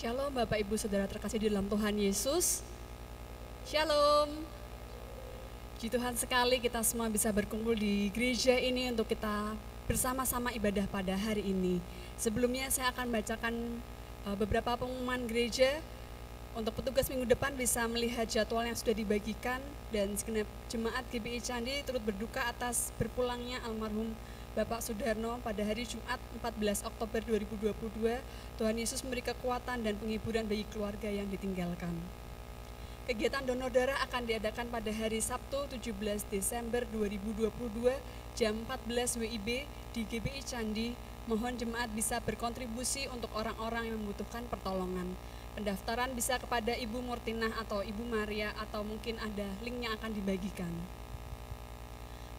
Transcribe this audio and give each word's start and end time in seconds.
Shalom 0.00 0.32
Bapak 0.32 0.56
Ibu 0.64 0.80
Saudara 0.80 1.04
terkasih 1.04 1.36
di 1.36 1.52
dalam 1.52 1.68
Tuhan 1.68 1.92
Yesus. 1.92 2.64
Shalom. 3.68 4.32
Puji 5.76 5.92
Tuhan 5.92 6.16
sekali 6.16 6.56
kita 6.56 6.80
semua 6.80 7.12
bisa 7.12 7.28
berkumpul 7.28 7.76
di 7.76 8.08
gereja 8.08 8.56
ini 8.56 8.88
untuk 8.88 9.12
kita 9.12 9.52
bersama-sama 9.84 10.56
ibadah 10.56 10.88
pada 10.88 11.12
hari 11.12 11.44
ini. 11.44 11.84
Sebelumnya 12.16 12.72
saya 12.72 12.96
akan 12.96 13.12
bacakan 13.12 13.54
uh, 14.24 14.32
beberapa 14.40 14.72
pengumuman 14.80 15.20
gereja 15.28 15.84
untuk 16.56 16.80
petugas 16.80 17.04
minggu 17.12 17.28
depan 17.28 17.52
bisa 17.52 17.84
melihat 17.84 18.24
jadwal 18.24 18.64
yang 18.64 18.80
sudah 18.80 18.96
dibagikan 18.96 19.60
dan 19.92 20.16
segenap 20.16 20.48
jemaat 20.72 21.04
GBI 21.12 21.44
Candi 21.44 21.84
turut 21.84 22.00
berduka 22.00 22.40
atas 22.48 22.88
berpulangnya 22.96 23.60
almarhum 23.68 24.16
Bapak 24.60 24.84
Sudarno 24.84 25.40
pada 25.40 25.64
hari 25.64 25.88
Jumat 25.88 26.20
14 26.36 26.84
Oktober 26.84 27.24
2022, 27.24 28.20
Tuhan 28.60 28.76
Yesus 28.76 29.00
memberi 29.00 29.24
kekuatan 29.24 29.80
dan 29.80 29.96
penghiburan 29.96 30.44
bagi 30.44 30.68
keluarga 30.68 31.08
yang 31.08 31.32
ditinggalkan. 31.32 31.96
Kegiatan 33.08 33.48
donor 33.48 33.72
darah 33.72 33.96
akan 34.04 34.28
diadakan 34.28 34.68
pada 34.68 34.92
hari 34.92 35.24
Sabtu 35.24 35.64
17 35.64 35.96
Desember 36.28 36.84
2022 36.92 37.48
jam 38.36 38.52
14 38.68 39.24
WIB 39.24 39.64
di 39.96 40.00
GBI 40.04 40.44
Candi. 40.44 40.92
Mohon 41.24 41.56
jemaat 41.56 41.88
bisa 41.96 42.20
berkontribusi 42.20 43.08
untuk 43.08 43.32
orang-orang 43.32 43.88
yang 43.88 43.96
membutuhkan 43.96 44.44
pertolongan. 44.52 45.16
Pendaftaran 45.56 46.12
bisa 46.12 46.36
kepada 46.36 46.76
Ibu 46.76 47.00
Murtinah 47.00 47.64
atau 47.64 47.80
Ibu 47.80 48.04
Maria 48.04 48.52
atau 48.60 48.84
mungkin 48.84 49.16
ada 49.24 49.48
link 49.64 49.88
yang 49.88 49.96
akan 49.96 50.12
dibagikan. 50.12 50.99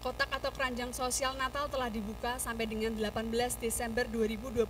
Kotak 0.01 0.33
atau 0.33 0.49
keranjang 0.49 0.89
sosial 0.97 1.37
Natal 1.37 1.69
telah 1.69 1.85
dibuka 1.85 2.41
sampai 2.41 2.65
dengan 2.65 2.89
18 2.97 3.21
Desember 3.61 4.01
2022. 4.09 4.65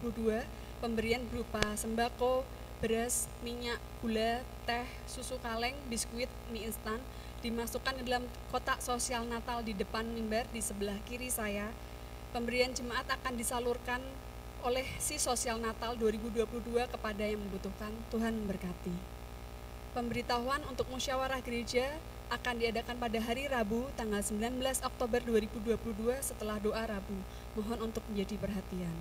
Pemberian 0.83 1.23
berupa 1.31 1.63
sembako, 1.79 2.43
beras, 2.83 3.31
minyak, 3.39 3.79
gula, 4.03 4.43
teh, 4.67 4.83
susu 5.07 5.39
kaleng, 5.39 5.71
biskuit, 5.87 6.27
mie 6.51 6.67
instan 6.67 6.99
dimasukkan 7.39 7.95
ke 7.95 8.03
dalam 8.11 8.27
kotak 8.51 8.83
sosial 8.83 9.23
Natal 9.23 9.63
di 9.63 9.71
depan 9.71 10.03
mimbar 10.03 10.51
di 10.51 10.59
sebelah 10.59 10.99
kiri 11.07 11.31
saya. 11.31 11.71
Pemberian 12.35 12.75
jemaat 12.75 13.07
akan 13.07 13.39
disalurkan 13.39 14.03
oleh 14.67 14.83
si 14.99 15.15
sosial 15.15 15.63
Natal 15.63 15.95
2022 15.95 16.43
kepada 16.91 17.23
yang 17.23 17.39
membutuhkan. 17.39 17.95
Tuhan 18.11 18.35
memberkati. 18.35 18.91
Pemberitahuan 19.95 20.59
untuk 20.67 20.91
musyawarah 20.91 21.39
gereja 21.39 21.87
akan 22.31 22.63
diadakan 22.63 22.95
pada 22.95 23.19
hari 23.19 23.51
Rabu 23.51 23.91
tanggal 23.99 24.23
19 24.23 24.55
Oktober 24.87 25.19
2022 25.19 25.75
setelah 26.23 26.55
doa 26.63 26.79
Rabu. 26.87 27.19
Mohon 27.59 27.91
untuk 27.91 28.07
menjadi 28.07 28.39
perhatian. 28.39 28.95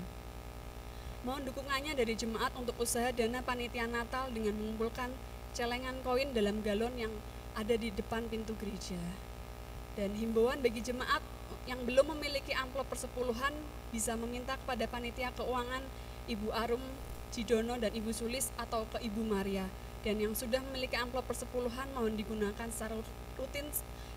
Mohon 1.23 1.55
dukungannya 1.55 1.95
dari 1.95 2.19
jemaat 2.19 2.51
untuk 2.59 2.75
usaha 2.83 3.07
dana 3.15 3.39
panitia 3.39 3.87
Natal 3.87 4.35
dengan 4.35 4.59
mengumpulkan 4.59 5.15
celengan 5.55 6.03
koin 6.03 6.35
dalam 6.35 6.59
galon 6.67 6.91
yang 6.99 7.15
ada 7.55 7.79
di 7.79 7.95
depan 7.95 8.27
pintu 8.27 8.59
gereja. 8.59 8.99
Dan 9.95 10.11
himbauan 10.19 10.59
bagi 10.59 10.83
jemaat 10.83 11.23
yang 11.71 11.87
belum 11.87 12.19
memiliki 12.19 12.51
amplop 12.51 12.91
persepuluhan 12.91 13.55
bisa 13.95 14.19
meminta 14.19 14.59
kepada 14.59 14.91
panitia 14.91 15.31
keuangan 15.39 15.87
Ibu 16.27 16.51
Arum 16.51 16.83
Cidono 17.31 17.79
dan 17.79 17.95
Ibu 17.95 18.11
Sulis 18.11 18.51
atau 18.59 18.91
ke 18.91 18.99
Ibu 19.07 19.23
Maria 19.23 19.71
dan 20.01 20.17
yang 20.17 20.33
sudah 20.33 20.65
memiliki 20.73 20.97
amplop 20.97 21.29
persepuluhan 21.29 21.93
mohon 21.93 22.17
digunakan 22.17 22.69
secara 22.73 22.97
rutin 23.37 23.69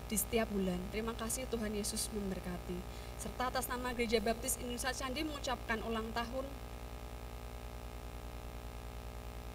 di 0.08 0.16
setiap 0.16 0.48
bulan. 0.52 0.76
Terima 0.92 1.12
kasih 1.16 1.48
Tuhan 1.48 1.72
Yesus 1.72 2.08
memberkati. 2.12 2.76
Serta 3.20 3.48
atas 3.52 3.68
nama 3.68 3.92
Gereja 3.96 4.20
Baptis 4.20 4.60
Indonesia 4.60 4.92
Candi 4.92 5.24
mengucapkan 5.24 5.80
ulang 5.84 6.08
tahun 6.12 6.44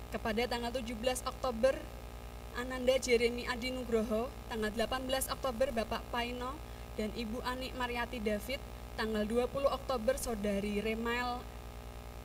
kepada 0.09 0.49
tanggal 0.49 0.73
17 0.73 1.21
Oktober 1.29 1.77
Ananda 2.57 2.97
Jeremy 2.97 3.45
Adi 3.45 3.69
Nugroho, 3.69 4.25
tanggal 4.49 4.73
18 4.73 5.29
Oktober 5.29 5.69
Bapak 5.69 6.01
Paino 6.09 6.57
dan 6.97 7.13
Ibu 7.13 7.45
Ani 7.45 7.69
Mariati 7.77 8.17
David, 8.17 8.57
tanggal 8.97 9.23
20 9.23 9.69
Oktober 9.69 10.17
Saudari 10.17 10.81
Remail 10.81 11.39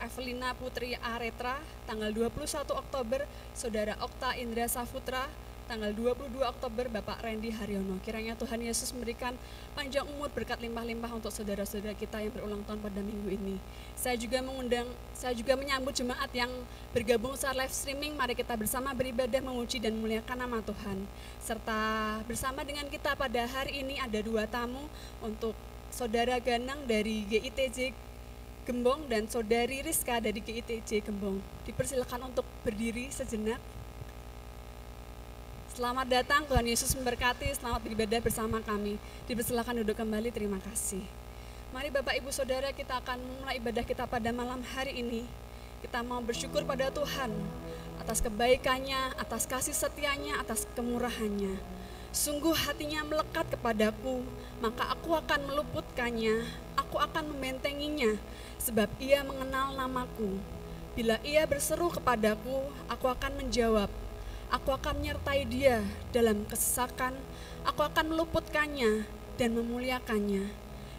Evelina 0.02 0.54
Putri 0.58 0.98
Aretra, 0.98 1.58
tanggal 1.86 2.10
21 2.10 2.50
Oktober 2.72 3.26
Saudara 3.52 3.94
Okta 4.02 4.34
Indra 4.38 4.66
Safutra, 4.66 5.26
tanggal 5.64 5.96
22 5.96 6.44
Oktober 6.44 6.92
Bapak 6.92 7.24
Randy 7.24 7.48
Haryono. 7.48 7.96
Kiranya 8.04 8.36
Tuhan 8.36 8.60
Yesus 8.60 8.92
memberikan 8.92 9.32
panjang 9.72 10.04
umur 10.04 10.28
berkat 10.28 10.60
limpah-limpah 10.60 11.08
untuk 11.16 11.32
saudara-saudara 11.32 11.96
kita 11.96 12.20
yang 12.20 12.32
berulang 12.36 12.62
tahun 12.68 12.84
pada 12.84 13.00
minggu 13.00 13.28
ini. 13.32 13.56
Saya 13.96 14.20
juga 14.20 14.44
mengundang, 14.44 14.84
saya 15.16 15.32
juga 15.32 15.56
menyambut 15.56 15.96
jemaat 15.96 16.28
yang 16.36 16.52
bergabung 16.92 17.32
secara 17.34 17.64
live 17.64 17.74
streaming. 17.74 18.12
Mari 18.12 18.36
kita 18.36 18.54
bersama 18.54 18.92
beribadah 18.92 19.40
memuji 19.40 19.80
dan 19.80 19.96
memuliakan 19.96 20.36
nama 20.36 20.60
Tuhan. 20.60 20.98
Serta 21.40 21.80
bersama 22.28 22.60
dengan 22.62 22.84
kita 22.92 23.16
pada 23.16 23.48
hari 23.48 23.80
ini 23.80 23.96
ada 23.96 24.20
dua 24.20 24.44
tamu 24.44 24.84
untuk 25.24 25.56
Saudara 25.88 26.36
Ganang 26.42 26.84
dari 26.90 27.24
GITJ 27.30 27.94
Gembong 28.64 29.04
dan 29.12 29.28
Saudari 29.28 29.84
Rizka 29.84 30.16
dari 30.24 30.40
GITJ 30.40 31.04
Gembong. 31.04 31.36
Dipersilakan 31.68 32.32
untuk 32.32 32.48
berdiri 32.64 33.12
sejenak. 33.12 33.60
Selamat 35.76 36.08
datang, 36.08 36.48
Tuhan 36.48 36.64
Yesus 36.64 36.96
memberkati, 36.96 37.52
selamat 37.60 37.84
beribadah 37.84 38.24
bersama 38.24 38.64
kami. 38.64 38.96
Dipersilakan 39.28 39.84
duduk 39.84 40.00
kembali, 40.00 40.32
terima 40.32 40.56
kasih. 40.64 41.04
Mari 41.76 41.92
Bapak 41.92 42.16
Ibu 42.16 42.32
Saudara 42.32 42.72
kita 42.72 43.04
akan 43.04 43.20
memulai 43.20 43.60
ibadah 43.60 43.84
kita 43.84 44.08
pada 44.08 44.32
malam 44.32 44.64
hari 44.72 44.96
ini. 44.96 45.28
Kita 45.84 46.00
mau 46.00 46.24
bersyukur 46.24 46.64
pada 46.64 46.88
Tuhan 46.88 47.36
atas 48.00 48.24
kebaikannya, 48.24 49.20
atas 49.20 49.44
kasih 49.44 49.76
setianya, 49.76 50.40
atas 50.40 50.64
kemurahannya. 50.72 51.60
Sungguh 52.16 52.56
hatinya 52.56 53.04
melekat 53.04 53.44
kepadaku, 53.52 54.24
maka 54.64 54.88
aku 54.88 55.12
akan 55.12 55.52
meluputkannya, 55.52 56.63
aku 56.94 57.02
akan 57.10 57.34
membentenginya, 57.34 58.14
sebab 58.62 58.86
ia 59.02 59.26
mengenal 59.26 59.74
namaku. 59.74 60.38
Bila 60.94 61.18
ia 61.26 61.42
berseru 61.42 61.90
kepadaku, 61.90 62.70
aku 62.86 63.10
akan 63.10 63.34
menjawab. 63.34 63.90
Aku 64.46 64.70
akan 64.70 65.02
menyertai 65.02 65.42
dia 65.42 65.82
dalam 66.14 66.46
kesesakan, 66.46 67.18
aku 67.66 67.82
akan 67.82 68.14
meluputkannya 68.14 69.10
dan 69.34 69.58
memuliakannya. 69.58 70.46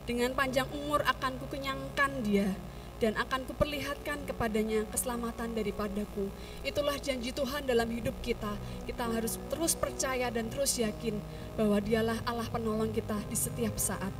Dengan 0.04 0.36
panjang 0.36 0.68
umur 0.75 1.00
akan 1.08 1.40
kukenyangkan 1.40 2.12
dia, 2.28 2.52
dan 3.00 3.16
akan 3.16 3.48
kuperlihatkan 3.48 4.28
kepadanya 4.28 4.84
keselamatan 4.92 5.56
daripadaku. 5.56 6.28
Itulah 6.68 7.00
janji 7.00 7.32
Tuhan 7.32 7.64
dalam 7.64 7.88
hidup 7.88 8.20
kita. 8.20 8.52
Kita 8.84 9.08
harus 9.08 9.40
terus 9.48 9.80
percaya 9.80 10.28
dan 10.28 10.52
terus 10.52 10.75
yakin 10.75 11.16
bahwa 11.56 11.80
dialah 11.80 12.20
Allah 12.28 12.52
penolong 12.52 12.92
kita 12.92 13.16
di 13.32 13.38
setiap 13.40 13.80
saat. 13.80 14.12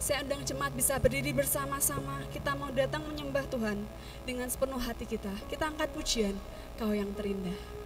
Saya 0.00 0.24
undang 0.24 0.40
jemaat 0.48 0.72
bisa 0.72 0.96
berdiri 0.96 1.36
bersama-sama. 1.36 2.24
Kita 2.32 2.56
mau 2.56 2.72
datang 2.72 3.04
menyembah 3.04 3.44
Tuhan 3.52 3.84
dengan 4.24 4.48
sepenuh 4.48 4.80
hati 4.80 5.04
kita. 5.04 5.28
Kita 5.44 5.68
angkat 5.68 5.92
pujian, 5.92 6.40
Kau. 6.80 6.96
Yang 6.96 7.12
terindah 7.20 7.79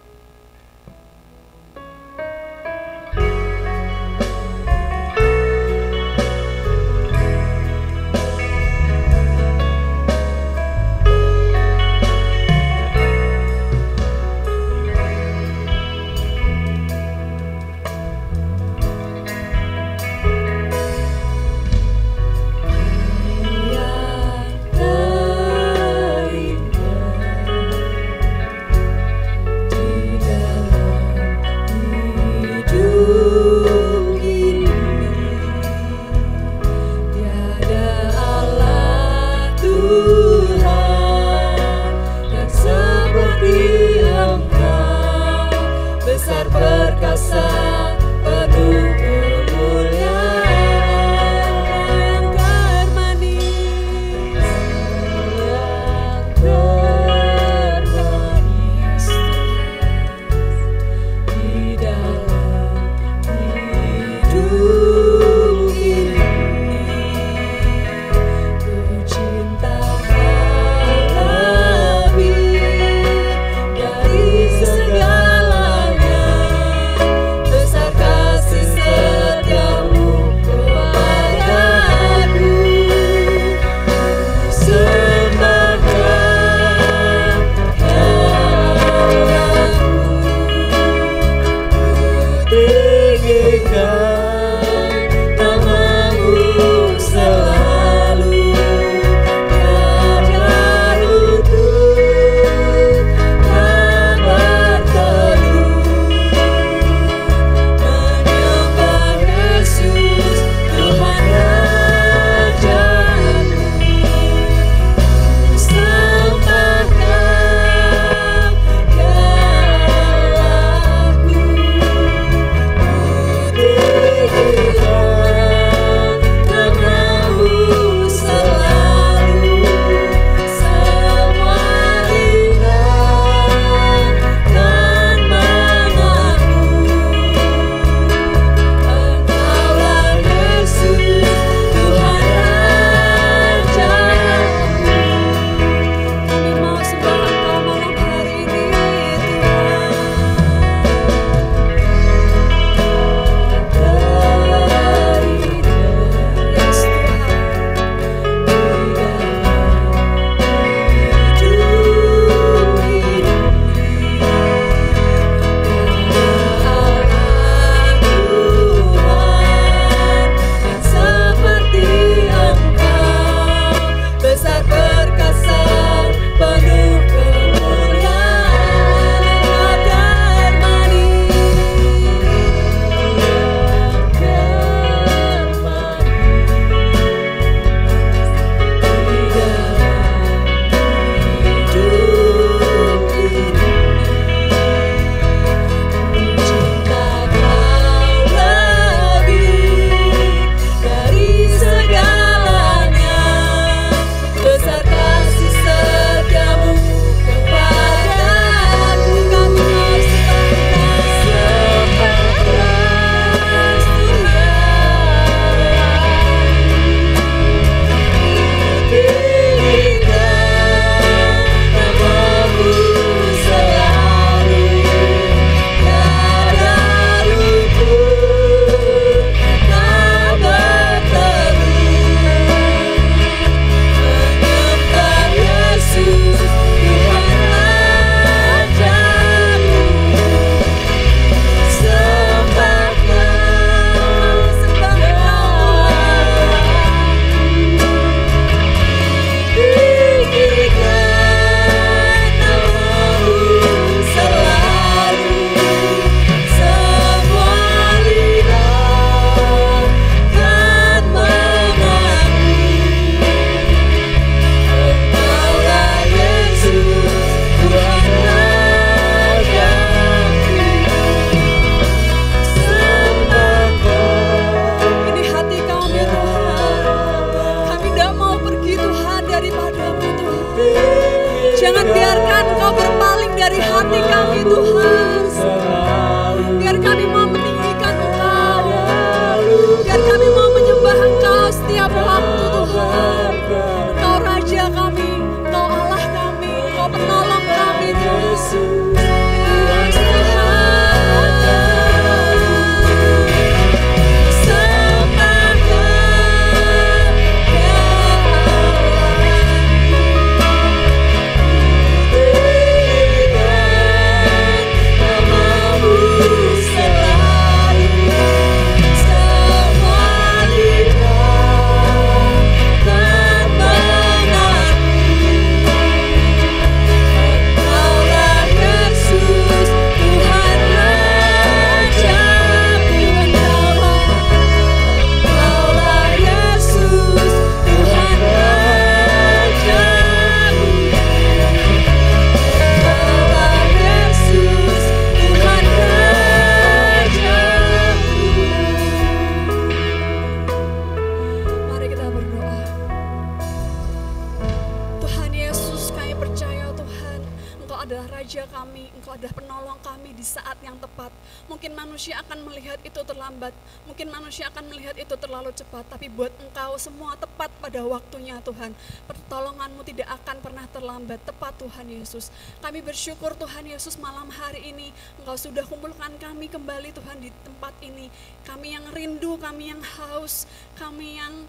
tapi 366.05 366.21
buat 366.21 366.37
Engkau 366.37 366.77
semua 366.77 367.17
tepat 367.17 367.49
pada 367.65 367.81
waktunya 367.81 368.37
Tuhan. 368.45 368.77
Pertolonganmu 369.09 369.89
tidak 369.89 370.13
akan 370.21 370.37
pernah 370.45 370.69
terlambat, 370.69 371.17
tepat 371.25 371.57
Tuhan 371.57 371.89
Yesus. 371.89 372.29
Kami 372.61 372.85
bersyukur 372.85 373.33
Tuhan 373.41 373.65
Yesus 373.65 373.97
malam 373.97 374.29
hari 374.29 374.69
ini 374.69 374.93
Engkau 375.17 375.33
sudah 375.41 375.65
kumpulkan 375.65 376.13
kami 376.21 376.53
kembali 376.53 376.93
Tuhan 376.93 377.25
di 377.25 377.33
tempat 377.41 377.73
ini. 377.81 378.13
Kami 378.45 378.77
yang 378.77 378.85
rindu, 378.93 379.41
kami 379.41 379.73
yang 379.73 379.81
haus, 379.81 380.45
kami 380.77 381.17
yang 381.17 381.49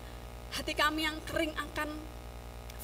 hati 0.55 0.71
kami 0.71 1.03
yang 1.03 1.19
kering 1.27 1.51
akan 1.51 1.91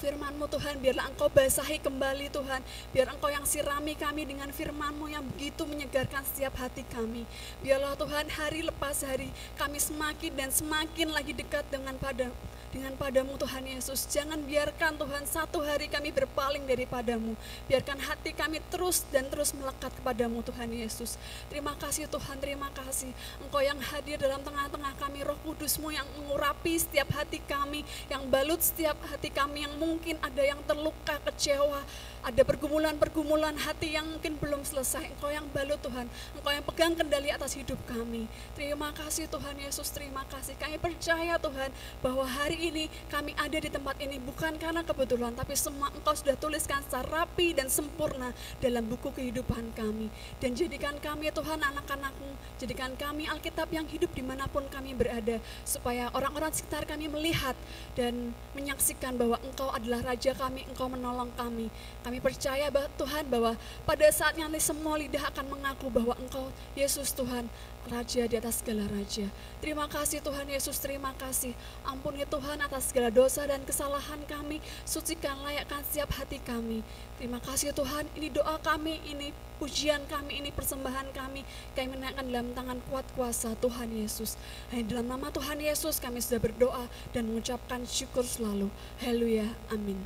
firman-Mu 0.02 0.50
Tuhan, 0.50 0.82
biarlah 0.82 1.14
Engkau 1.14 1.30
basahi 1.30 1.78
kembali 1.78 2.34
Tuhan, 2.34 2.66
biar 2.90 3.14
Engkau 3.14 3.30
yang 3.30 3.46
sirami 3.46 3.94
kami 3.94 4.26
dengan 4.26 4.50
firman-Mu 4.50 5.06
yang 5.14 5.22
begitu 5.22 5.62
menyegarkan 5.70 6.26
setiap 6.26 6.58
hati 6.58 6.82
kami. 6.90 7.30
Biarlah 7.62 7.94
Tuhan 7.94 8.26
hari 8.34 8.66
lepas 8.66 9.06
hari 9.06 9.30
kami 9.62 9.78
semakin 9.78 10.34
dan 10.34 10.50
semakin 10.50 11.14
lagi 11.14 11.38
dekat 11.38 11.70
dengan 11.70 11.94
pada 12.02 12.34
dengan 12.72 12.96
padamu 12.96 13.36
Tuhan 13.36 13.68
Yesus. 13.68 14.08
Jangan 14.08 14.40
biarkan 14.48 14.96
Tuhan 14.96 15.28
satu 15.28 15.60
hari 15.60 15.92
kami 15.92 16.16
berpaling 16.16 16.64
daripadamu. 16.64 17.36
Biarkan 17.68 18.00
hati 18.00 18.32
kami 18.32 18.64
terus 18.72 19.04
dan 19.12 19.28
terus 19.28 19.52
melekat 19.52 19.92
kepadamu 20.00 20.40
Tuhan 20.42 20.72
Yesus. 20.72 21.20
Terima 21.52 21.76
kasih 21.76 22.08
Tuhan, 22.08 22.40
terima 22.40 22.72
kasih. 22.72 23.12
Engkau 23.44 23.60
yang 23.60 23.78
hadir 23.78 24.18
dalam 24.18 24.40
tengah-tengah 24.42 24.96
kami, 24.98 25.20
roh 25.28 25.38
kudusmu 25.44 25.92
yang 25.92 26.08
mengurapi 26.16 26.80
setiap 26.80 27.12
hati 27.12 27.44
kami, 27.44 27.84
yang 28.08 28.24
balut 28.32 28.64
setiap 28.64 28.96
hati 29.12 29.28
kami 29.28 29.68
yang 29.68 29.76
mungkin 29.92 30.16
ada 30.24 30.40
yang 30.40 30.64
terluka, 30.64 31.20
kecewa, 31.28 31.84
ada 32.22 32.42
pergumulan-pergumulan 32.46 33.58
hati 33.58 33.98
yang 33.98 34.06
mungkin 34.06 34.38
belum 34.38 34.62
selesai. 34.62 35.10
Engkau 35.18 35.34
yang 35.34 35.46
balut 35.50 35.82
Tuhan. 35.82 36.06
Engkau 36.38 36.52
yang 36.54 36.66
pegang 36.66 36.94
kendali 36.94 37.34
atas 37.34 37.58
hidup 37.58 37.78
kami. 37.90 38.30
Terima 38.54 38.94
kasih 38.94 39.26
Tuhan 39.26 39.58
Yesus, 39.58 39.90
terima 39.90 40.22
kasih. 40.30 40.54
Kami 40.62 40.78
percaya 40.78 41.42
Tuhan 41.42 41.74
bahwa 42.06 42.26
hari 42.26 42.70
ini 42.70 42.86
kami 43.10 43.34
ada 43.34 43.58
di 43.58 43.70
tempat 43.74 43.98
ini 43.98 44.22
bukan 44.22 44.54
karena 44.62 44.86
kebetulan, 44.86 45.34
tapi 45.34 45.58
semua 45.58 45.90
Engkau 45.98 46.14
sudah 46.14 46.38
tuliskan 46.38 46.86
secara 46.86 47.26
rapi 47.26 47.58
dan 47.58 47.68
sempurna 47.74 48.34
dalam 48.62 48.86
buku 48.86 49.10
kehidupan 49.10 49.74
kami. 49.74 50.14
Dan 50.38 50.54
jadikan 50.54 51.02
kami 51.02 51.34
Tuhan 51.34 51.58
anak-anakmu, 51.58 52.62
jadikan 52.62 52.94
kami 52.98 53.26
Alkitab 53.26 53.74
yang 53.74 53.90
hidup 53.90 54.14
di 54.14 54.22
mana 54.22 54.46
pun 54.46 54.66
kami 54.70 54.94
berada. 54.94 55.42
Supaya 55.66 56.14
orang-orang 56.14 56.54
sekitar 56.54 56.86
kami 56.86 57.10
melihat 57.10 57.58
dan 57.98 58.38
menyaksikan 58.54 59.18
bahwa 59.18 59.42
Engkau 59.42 59.74
adalah 59.74 60.14
Raja 60.14 60.38
kami, 60.38 60.70
Engkau 60.70 60.86
menolong 60.86 61.34
kami. 61.34 61.74
Kami 62.06 62.11
kami 62.12 62.20
percaya 62.20 62.68
bahwa 62.68 62.92
Tuhan 63.00 63.24
bahwa 63.32 63.56
pada 63.88 64.04
saat 64.12 64.36
nanti 64.36 64.60
semua 64.60 65.00
lidah 65.00 65.32
akan 65.32 65.48
mengaku 65.48 65.88
bahwa 65.88 66.12
Engkau 66.20 66.52
Yesus 66.76 67.16
Tuhan 67.16 67.48
Raja 67.88 68.28
di 68.28 68.36
atas 68.36 68.60
segala 68.60 68.84
raja. 68.92 69.26
Terima 69.64 69.88
kasih 69.88 70.20
Tuhan 70.20 70.44
Yesus, 70.44 70.76
terima 70.78 71.16
kasih. 71.18 71.56
Ampuni 71.82 72.28
Tuhan 72.28 72.60
atas 72.60 72.92
segala 72.92 73.10
dosa 73.10 73.48
dan 73.48 73.64
kesalahan 73.64 74.22
kami. 74.28 74.60
Sucikan, 74.86 75.40
layakkan 75.42 75.82
setiap 75.88 76.12
hati 76.14 76.38
kami. 76.44 76.86
Terima 77.16 77.40
kasih 77.40 77.72
Tuhan, 77.72 78.06
ini 78.20 78.28
doa 78.28 78.60
kami, 78.60 79.00
ini 79.08 79.32
pujian 79.58 80.04
kami, 80.06 80.44
ini 80.44 80.52
persembahan 80.52 81.16
kami. 81.16 81.48
Kami 81.74 81.88
menaikkan 81.96 82.28
dalam 82.28 82.52
tangan 82.52 82.80
kuat 82.92 83.08
kuasa 83.16 83.56
Tuhan 83.58 83.88
Yesus. 83.96 84.38
Hanya 84.70 85.00
dalam 85.00 85.08
nama 85.18 85.32
Tuhan 85.32 85.58
Yesus 85.58 85.98
kami 85.98 86.20
sudah 86.20 86.44
berdoa 86.44 86.86
dan 87.16 87.24
mengucapkan 87.32 87.88
syukur 87.88 88.28
selalu. 88.28 88.68
Haleluya, 89.00 89.48
amin. 89.74 89.98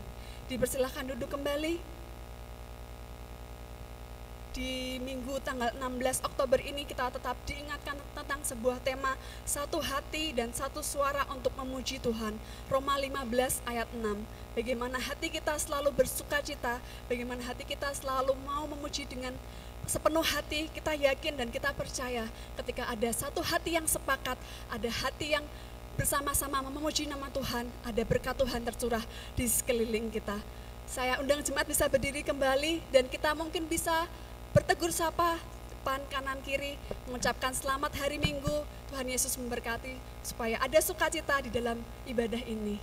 Dipersilahkan 0.46 1.10
duduk 1.10 1.34
kembali 1.34 1.95
di 4.56 5.04
minggu 5.04 5.36
tanggal 5.44 5.68
16 5.76 6.24
Oktober 6.24 6.56
ini 6.64 6.88
kita 6.88 7.12
tetap 7.12 7.36
diingatkan 7.44 8.00
tentang 8.16 8.40
sebuah 8.40 8.80
tema 8.88 9.20
satu 9.44 9.84
hati 9.84 10.32
dan 10.32 10.56
satu 10.56 10.80
suara 10.80 11.28
untuk 11.28 11.52
memuji 11.60 12.00
Tuhan. 12.00 12.40
Roma 12.72 12.96
15 12.96 13.60
ayat 13.68 13.92
6. 13.92 14.00
Bagaimana 14.56 14.96
hati 14.96 15.28
kita 15.28 15.60
selalu 15.60 15.92
bersuka 15.92 16.40
cita, 16.40 16.80
bagaimana 17.12 17.44
hati 17.44 17.68
kita 17.68 17.92
selalu 17.92 18.32
mau 18.48 18.64
memuji 18.64 19.04
dengan 19.04 19.36
sepenuh 19.84 20.24
hati, 20.24 20.72
kita 20.72 20.96
yakin 20.96 21.36
dan 21.36 21.52
kita 21.52 21.76
percaya 21.76 22.24
ketika 22.56 22.88
ada 22.88 23.12
satu 23.12 23.44
hati 23.44 23.76
yang 23.76 23.84
sepakat, 23.84 24.40
ada 24.72 24.90
hati 25.04 25.36
yang 25.36 25.44
bersama-sama 26.00 26.64
memuji 26.64 27.12
nama 27.12 27.28
Tuhan, 27.28 27.68
ada 27.84 28.02
berkat 28.08 28.40
Tuhan 28.40 28.64
tercurah 28.64 29.04
di 29.36 29.52
sekeliling 29.52 30.16
kita. 30.16 30.40
Saya 30.88 31.20
undang 31.20 31.44
jemaat 31.44 31.68
bisa 31.68 31.92
berdiri 31.92 32.24
kembali 32.24 32.80
dan 32.96 33.12
kita 33.12 33.36
mungkin 33.36 33.68
bisa 33.68 34.08
bertegur 34.56 34.88
sapa 34.88 35.36
depan 35.68 36.00
kanan 36.08 36.40
kiri 36.40 36.80
mengucapkan 37.12 37.52
selamat 37.52 37.92
hari 38.00 38.16
Minggu 38.16 38.64
Tuhan 38.88 39.04
Yesus 39.04 39.36
memberkati 39.36 40.00
supaya 40.24 40.56
ada 40.64 40.80
sukacita 40.80 41.44
di 41.44 41.52
dalam 41.52 41.76
ibadah 42.08 42.40
ini. 42.48 42.80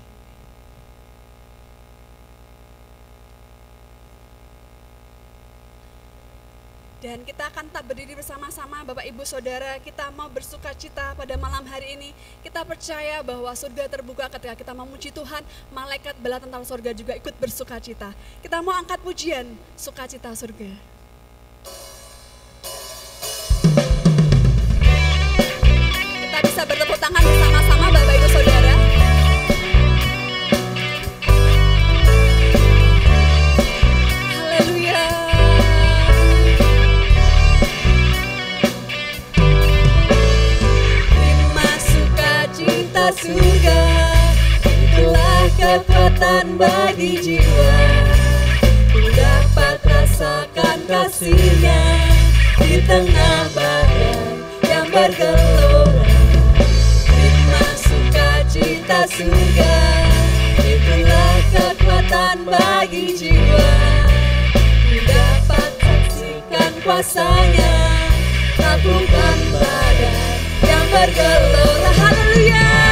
Dan 7.01 7.25
kita 7.27 7.51
akan 7.51 7.67
tak 7.73 7.89
berdiri 7.89 8.15
bersama-sama 8.15 8.87
Bapak 8.87 9.03
Ibu 9.09 9.27
Saudara, 9.27 9.75
kita 9.83 10.13
mau 10.15 10.31
bersuka 10.31 10.71
cita 10.77 11.19
pada 11.19 11.35
malam 11.35 11.67
hari 11.67 11.99
ini. 11.99 12.15
Kita 12.47 12.63
percaya 12.63 13.25
bahwa 13.27 13.51
surga 13.59 13.91
terbuka 13.91 14.31
ketika 14.31 14.55
kita 14.55 14.71
memuji 14.71 15.11
Tuhan, 15.11 15.43
malaikat 15.75 16.15
bela 16.23 16.39
tentang 16.39 16.63
surga 16.63 16.95
juga 16.95 17.19
ikut 17.19 17.35
bersuka 17.43 17.83
cita. 17.83 18.15
Kita 18.39 18.63
mau 18.63 18.71
angkat 18.71 19.03
pujian, 19.03 19.51
sukacita 19.75 20.31
surga. 20.31 21.02
Surga, 43.11 43.83
itulah 44.63 45.43
kekuatan 45.59 46.55
bagi 46.55 47.19
jiwa. 47.19 47.75
Ku 48.95 49.03
dapat 49.11 49.83
rasakan 49.83 50.79
kasihnya 50.87 51.83
di 52.63 52.79
tengah 52.87 53.51
badan 53.51 54.47
yang 54.63 54.87
bergelora 54.95 56.03
cita 58.53 59.09
surga 59.09 59.77
Itulah 60.61 61.35
kekuatan 61.57 62.45
bagi 62.45 63.17
jiwa. 63.17 63.73
Ku 64.53 64.97
dapat 65.09 65.71
saksikan 65.81 66.73
kuasanya 66.85 67.75
Lakukan 68.61 69.39
badan 69.57 70.17
yang 70.69 70.87
bergelora 70.93 71.91
Haleluya 71.97 72.92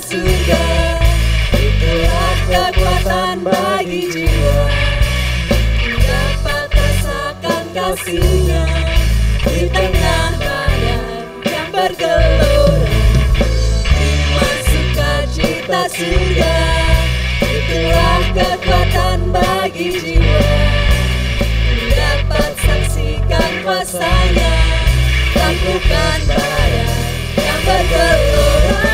surga 0.00 0.64
Itulah 1.52 2.36
kekuatan 2.48 3.44
bagi 3.44 4.08
jiwa. 4.08 4.60
Dapat 6.00 6.68
rasakan 6.72 7.64
kasihnya 7.76 8.64
Di 9.44 9.68
tengah 9.68 10.30
badan 10.40 11.04
yang 11.44 11.68
bergelora? 11.68 12.88
Terima 13.84 14.48
cita 15.36 15.80
surga 15.92 16.56
Itulah 17.44 18.20
kekuatan 18.32 19.18
bagi 19.28 19.90
jiwa. 20.00 20.48
Dapat 21.92 22.52
saksikan 22.56 23.52
kuasanya. 23.66 24.52
Lakukan 25.36 26.18
badan 26.30 26.88
yang 27.36 27.60
bergelora 27.66 28.89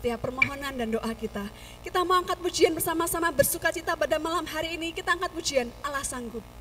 setiap 0.00 0.24
permohonan 0.24 0.72
dan 0.72 0.88
doa 0.88 1.12
kita. 1.12 1.44
Kita 1.84 2.00
mau 2.08 2.16
angkat 2.16 2.40
pujian 2.40 2.72
bersama-sama 2.72 3.28
bersuka 3.28 3.68
cita 3.68 3.92
pada 3.92 4.16
malam 4.16 4.48
hari 4.48 4.80
ini. 4.80 4.96
Kita 4.96 5.12
angkat 5.12 5.28
pujian 5.36 5.68
Allah 5.84 6.00
sanggup. 6.00 6.59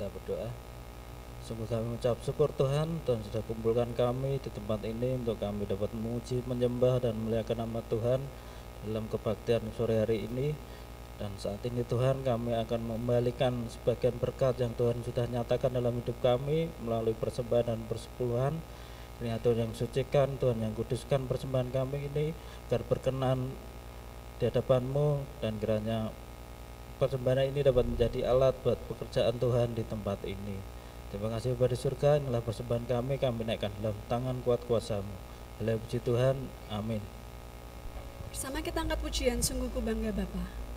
kita 0.00 0.08
berdoa. 0.16 0.48
Sungguh 1.44 1.68
kami 1.68 1.92
mengucap 1.92 2.16
syukur 2.24 2.48
Tuhan 2.56 3.04
Tuhan 3.04 3.20
sudah 3.20 3.44
kumpulkan 3.44 3.92
kami 3.92 4.40
di 4.40 4.48
tempat 4.48 4.80
ini 4.88 5.20
untuk 5.20 5.36
kami 5.36 5.68
dapat 5.68 5.92
memuji, 5.92 6.40
menyembah 6.48 7.04
dan 7.04 7.20
memuliakan 7.20 7.68
nama 7.68 7.84
Tuhan 7.84 8.24
dalam 8.88 9.04
kebaktian 9.12 9.60
sore 9.76 10.00
hari 10.00 10.24
ini. 10.24 10.56
Dan 11.20 11.36
saat 11.36 11.60
ini 11.68 11.84
Tuhan 11.84 12.24
kami 12.24 12.56
akan 12.64 12.80
membalikan 12.96 13.68
sebagian 13.68 14.16
berkat 14.16 14.56
yang 14.56 14.72
Tuhan 14.72 15.04
sudah 15.04 15.28
nyatakan 15.28 15.68
dalam 15.68 16.00
hidup 16.00 16.16
kami 16.24 16.72
melalui 16.80 17.12
persembahan 17.12 17.76
dan 17.76 17.80
persepuluhan. 17.84 18.56
Ini 19.20 19.36
Tuhan 19.36 19.68
yang 19.68 19.76
sucikan, 19.76 20.40
Tuhan 20.40 20.64
yang 20.64 20.72
kuduskan 20.72 21.28
persembahan 21.28 21.76
kami 21.76 22.08
ini 22.08 22.32
agar 22.72 22.88
berkenan 22.88 23.52
di 24.40 24.48
hadapanmu 24.48 25.20
dan 25.44 25.60
kiranya 25.60 26.08
persembahan 27.00 27.48
ini 27.48 27.64
dapat 27.64 27.88
menjadi 27.88 28.28
alat 28.28 28.52
buat 28.60 28.76
pekerjaan 28.92 29.40
Tuhan 29.40 29.72
di 29.72 29.88
tempat 29.88 30.20
ini. 30.28 30.60
Terima 31.08 31.32
kasih 31.32 31.56
kepada 31.56 31.72
surga, 31.72 32.10
inilah 32.20 32.44
persembahan 32.44 32.84
kami, 32.84 33.16
kami 33.16 33.48
naikkan 33.48 33.72
dalam 33.80 33.96
tangan 34.12 34.44
kuat 34.44 34.60
kuasamu. 34.68 35.16
Haleluya 35.56 35.80
puji 35.80 35.98
Tuhan, 36.04 36.36
amin. 36.68 37.00
Bersama 38.28 38.60
kita 38.60 38.84
angkat 38.84 39.00
pujian, 39.00 39.40
sungguh 39.40 39.72
ku 39.72 39.80
bangga 39.80 40.12
Bapak. 40.12 40.69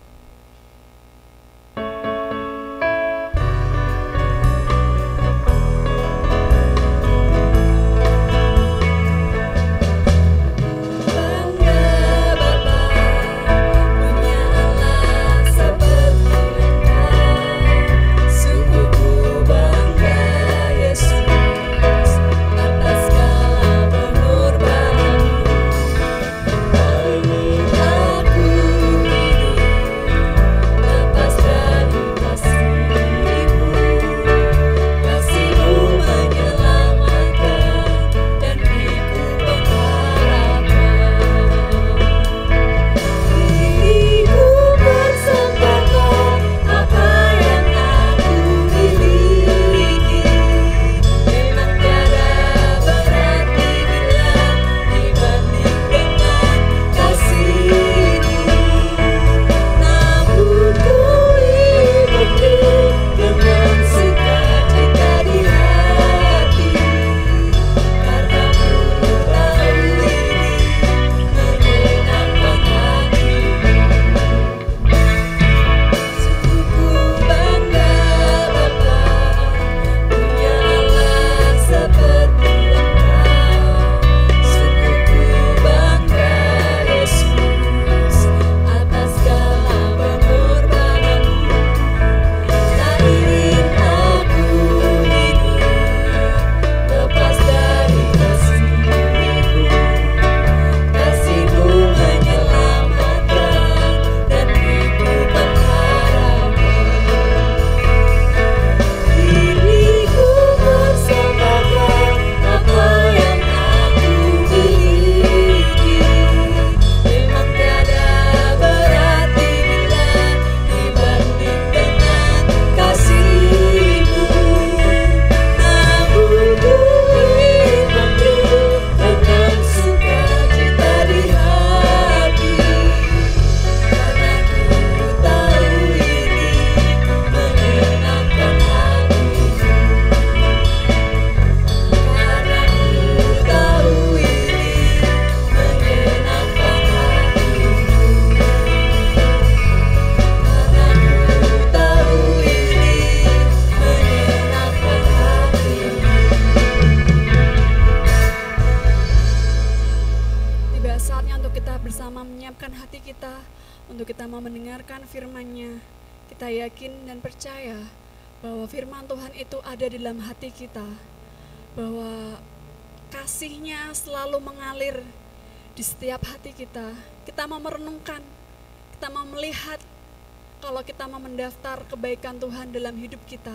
dalam 182.74 182.98
hidup 182.98 183.22
kita 183.30 183.54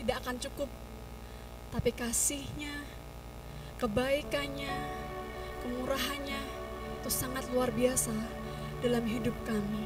tidak 0.00 0.24
akan 0.24 0.40
cukup. 0.40 0.70
Tapi 1.76 1.92
kasihnya, 1.92 2.72
kebaikannya, 3.76 4.72
kemurahannya 5.60 6.40
itu 6.96 7.10
sangat 7.12 7.44
luar 7.52 7.68
biasa 7.68 8.16
dalam 8.80 9.04
hidup 9.04 9.36
kami, 9.44 9.84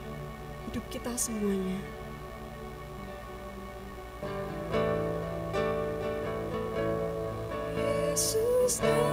hidup 0.70 0.86
kita 0.86 1.10
semuanya. 1.18 1.82
Yesus. 7.74 9.09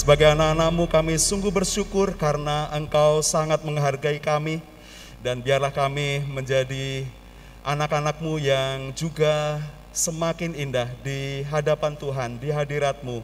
Sebagai 0.00 0.32
anak-anakmu 0.32 0.88
kami 0.88 1.20
sungguh 1.20 1.52
bersyukur 1.52 2.16
karena 2.16 2.72
engkau 2.72 3.20
sangat 3.20 3.60
menghargai 3.60 4.16
kami. 4.16 4.64
Dan 5.20 5.44
biarlah 5.44 5.68
kami 5.68 6.24
menjadi 6.24 7.04
anak-anakmu 7.60 8.40
yang 8.40 8.96
juga 8.96 9.60
semakin 9.92 10.56
indah 10.56 10.88
di 11.04 11.44
hadapan 11.52 11.92
Tuhan, 12.00 12.40
di 12.40 12.48
hadiratmu. 12.48 13.20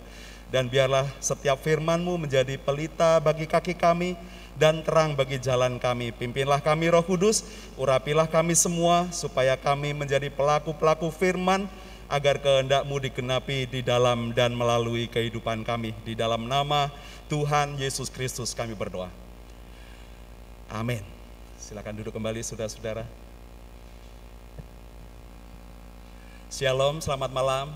Dan 0.52 0.68
biarlah 0.68 1.08
setiap 1.16 1.64
firmanmu 1.64 2.28
menjadi 2.28 2.60
pelita 2.60 3.24
bagi 3.24 3.48
kaki 3.48 3.72
kami 3.72 4.12
dan 4.60 4.84
terang 4.84 5.16
bagi 5.16 5.40
jalan 5.40 5.80
kami. 5.80 6.12
Pimpinlah 6.12 6.60
kami 6.60 6.92
roh 6.92 7.00
kudus, 7.00 7.40
urapilah 7.80 8.28
kami 8.28 8.52
semua 8.52 9.08
supaya 9.16 9.56
kami 9.56 9.96
menjadi 9.96 10.28
pelaku-pelaku 10.28 11.08
firman 11.08 11.72
agar 12.06 12.38
kehendakmu 12.38 13.02
digenapi 13.02 13.66
di 13.66 13.80
dalam 13.82 14.30
dan 14.30 14.54
melalui 14.54 15.10
kehidupan 15.10 15.66
kami. 15.66 15.94
Di 16.06 16.14
dalam 16.14 16.46
nama 16.46 16.90
Tuhan 17.26 17.78
Yesus 17.78 18.10
Kristus 18.10 18.54
kami 18.54 18.78
berdoa. 18.78 19.10
Amin. 20.70 21.02
Silakan 21.58 21.98
duduk 21.98 22.14
kembali 22.14 22.42
saudara-saudara. 22.46 23.06
Shalom, 26.46 27.02
selamat 27.02 27.30
malam. 27.34 27.66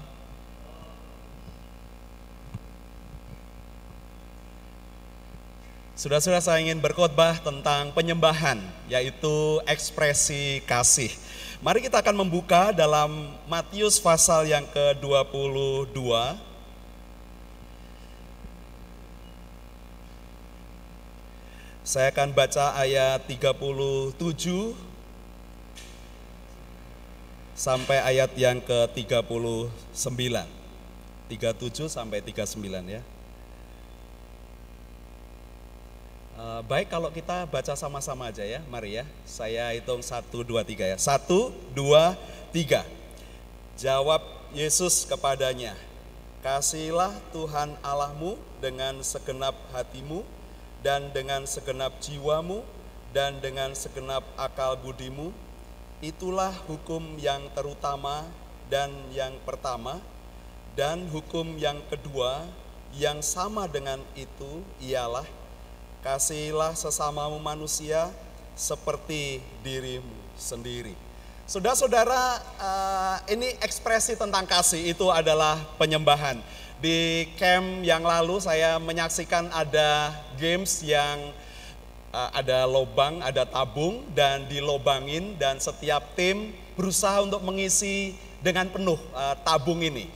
Sudah-sudah 6.00 6.40
saya 6.40 6.64
ingin 6.64 6.80
berkhotbah 6.80 7.44
tentang 7.44 7.92
penyembahan, 7.92 8.56
yaitu 8.88 9.60
ekspresi 9.68 10.64
kasih. 10.64 11.12
Mari 11.60 11.84
kita 11.84 12.00
akan 12.00 12.24
membuka 12.24 12.72
dalam 12.72 13.36
Matius 13.44 14.00
pasal 14.00 14.48
yang 14.48 14.64
ke-22. 14.72 15.92
Saya 21.84 22.08
akan 22.16 22.32
baca 22.32 22.72
ayat 22.80 23.28
37 23.28 24.16
sampai 27.52 28.08
ayat 28.08 28.32
yang 28.40 28.56
ke-39. 28.64 29.68
37 30.08 31.92
sampai 31.92 32.24
39 32.24 32.56
ya. 32.88 33.04
Uh, 36.40 36.64
baik 36.64 36.88
kalau 36.88 37.12
kita 37.12 37.44
baca 37.44 37.76
sama-sama 37.76 38.32
aja 38.32 38.40
ya, 38.40 38.64
mari 38.72 38.96
ya. 38.96 39.04
Saya 39.28 39.76
hitung 39.76 40.00
satu, 40.00 40.40
dua, 40.40 40.64
tiga 40.64 40.88
ya. 40.88 40.96
Satu, 40.96 41.52
dua, 41.76 42.16
tiga. 42.48 42.80
Jawab 43.76 44.24
Yesus 44.56 45.04
kepadanya, 45.04 45.76
Kasihilah 46.40 47.12
Tuhan 47.36 47.76
Allahmu 47.84 48.40
dengan 48.56 49.04
segenap 49.04 49.52
hatimu, 49.76 50.24
dan 50.80 51.12
dengan 51.12 51.44
segenap 51.44 52.00
jiwamu, 52.00 52.64
dan 53.12 53.36
dengan 53.44 53.76
segenap 53.76 54.24
akal 54.40 54.80
budimu. 54.80 55.36
Itulah 56.00 56.56
hukum 56.64 57.20
yang 57.20 57.52
terutama 57.52 58.24
dan 58.72 58.88
yang 59.12 59.36
pertama, 59.44 60.00
dan 60.72 61.04
hukum 61.12 61.60
yang 61.60 61.84
kedua 61.92 62.48
yang 62.96 63.20
sama 63.20 63.68
dengan 63.68 64.00
itu 64.16 64.64
ialah 64.80 65.28
Kasihilah 66.00 66.72
sesamamu 66.72 67.36
manusia 67.36 68.08
seperti 68.56 69.44
dirimu 69.60 70.08
sendiri. 70.32 70.96
Saudara-saudara, 71.44 72.40
uh, 72.56 73.16
ini 73.28 73.52
ekspresi 73.60 74.16
tentang 74.16 74.48
kasih 74.48 74.96
itu 74.96 75.12
adalah 75.12 75.60
penyembahan. 75.76 76.40
Di 76.80 77.28
camp 77.36 77.84
yang 77.84 78.00
lalu 78.00 78.40
saya 78.40 78.80
menyaksikan 78.80 79.52
ada 79.52 80.16
games 80.40 80.80
yang 80.80 81.36
uh, 82.16 82.32
ada 82.32 82.64
lobang, 82.64 83.20
ada 83.20 83.44
tabung 83.44 84.00
dan 84.16 84.48
dilobangin 84.48 85.36
dan 85.36 85.60
setiap 85.60 86.16
tim 86.16 86.56
berusaha 86.80 87.20
untuk 87.20 87.44
mengisi 87.44 88.16
dengan 88.40 88.72
penuh 88.72 88.96
uh, 89.12 89.36
tabung 89.44 89.84
ini. 89.84 90.08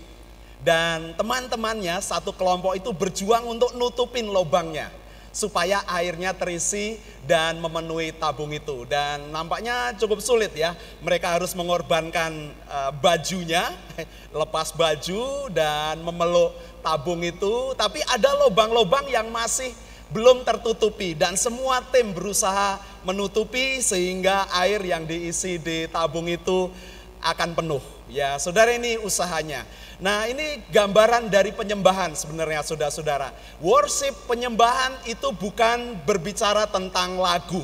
Dan 0.64 1.12
teman-temannya 1.20 2.00
satu 2.00 2.32
kelompok 2.32 2.72
itu 2.72 2.88
berjuang 2.88 3.44
untuk 3.44 3.76
nutupin 3.76 4.32
lobangnya 4.32 5.03
supaya 5.34 5.82
airnya 5.90 6.30
terisi 6.30 7.02
dan 7.26 7.58
memenuhi 7.58 8.14
tabung 8.14 8.54
itu. 8.54 8.86
Dan 8.86 9.34
nampaknya 9.34 9.92
cukup 9.98 10.22
sulit 10.22 10.54
ya. 10.54 10.78
Mereka 11.02 11.34
harus 11.36 11.52
mengorbankan 11.58 12.54
uh, 12.70 12.94
bajunya, 12.94 13.74
lepas 14.30 14.70
baju 14.70 15.50
dan 15.50 15.98
memeluk 16.06 16.54
tabung 16.86 17.20
itu. 17.26 17.74
Tapi 17.74 17.98
ada 18.06 18.30
lubang-lubang 18.46 19.10
yang 19.10 19.26
masih 19.34 19.74
belum 20.14 20.46
tertutupi 20.46 21.18
dan 21.18 21.34
semua 21.34 21.82
tim 21.90 22.14
berusaha 22.14 22.78
menutupi 23.02 23.82
sehingga 23.82 24.46
air 24.54 24.78
yang 24.86 25.02
diisi 25.02 25.58
di 25.58 25.90
tabung 25.90 26.30
itu 26.30 26.70
akan 27.18 27.58
penuh. 27.58 27.82
Ya, 28.06 28.38
saudara 28.38 28.70
ini 28.76 29.00
usahanya. 29.02 29.66
Nah 30.02 30.26
ini 30.26 30.66
gambaran 30.74 31.30
dari 31.30 31.54
penyembahan 31.54 32.18
sebenarnya 32.18 32.66
saudara-saudara. 32.66 33.30
Worship 33.62 34.26
penyembahan 34.26 35.06
itu 35.06 35.30
bukan 35.30 36.02
berbicara 36.02 36.66
tentang 36.66 37.18
lagu. 37.18 37.62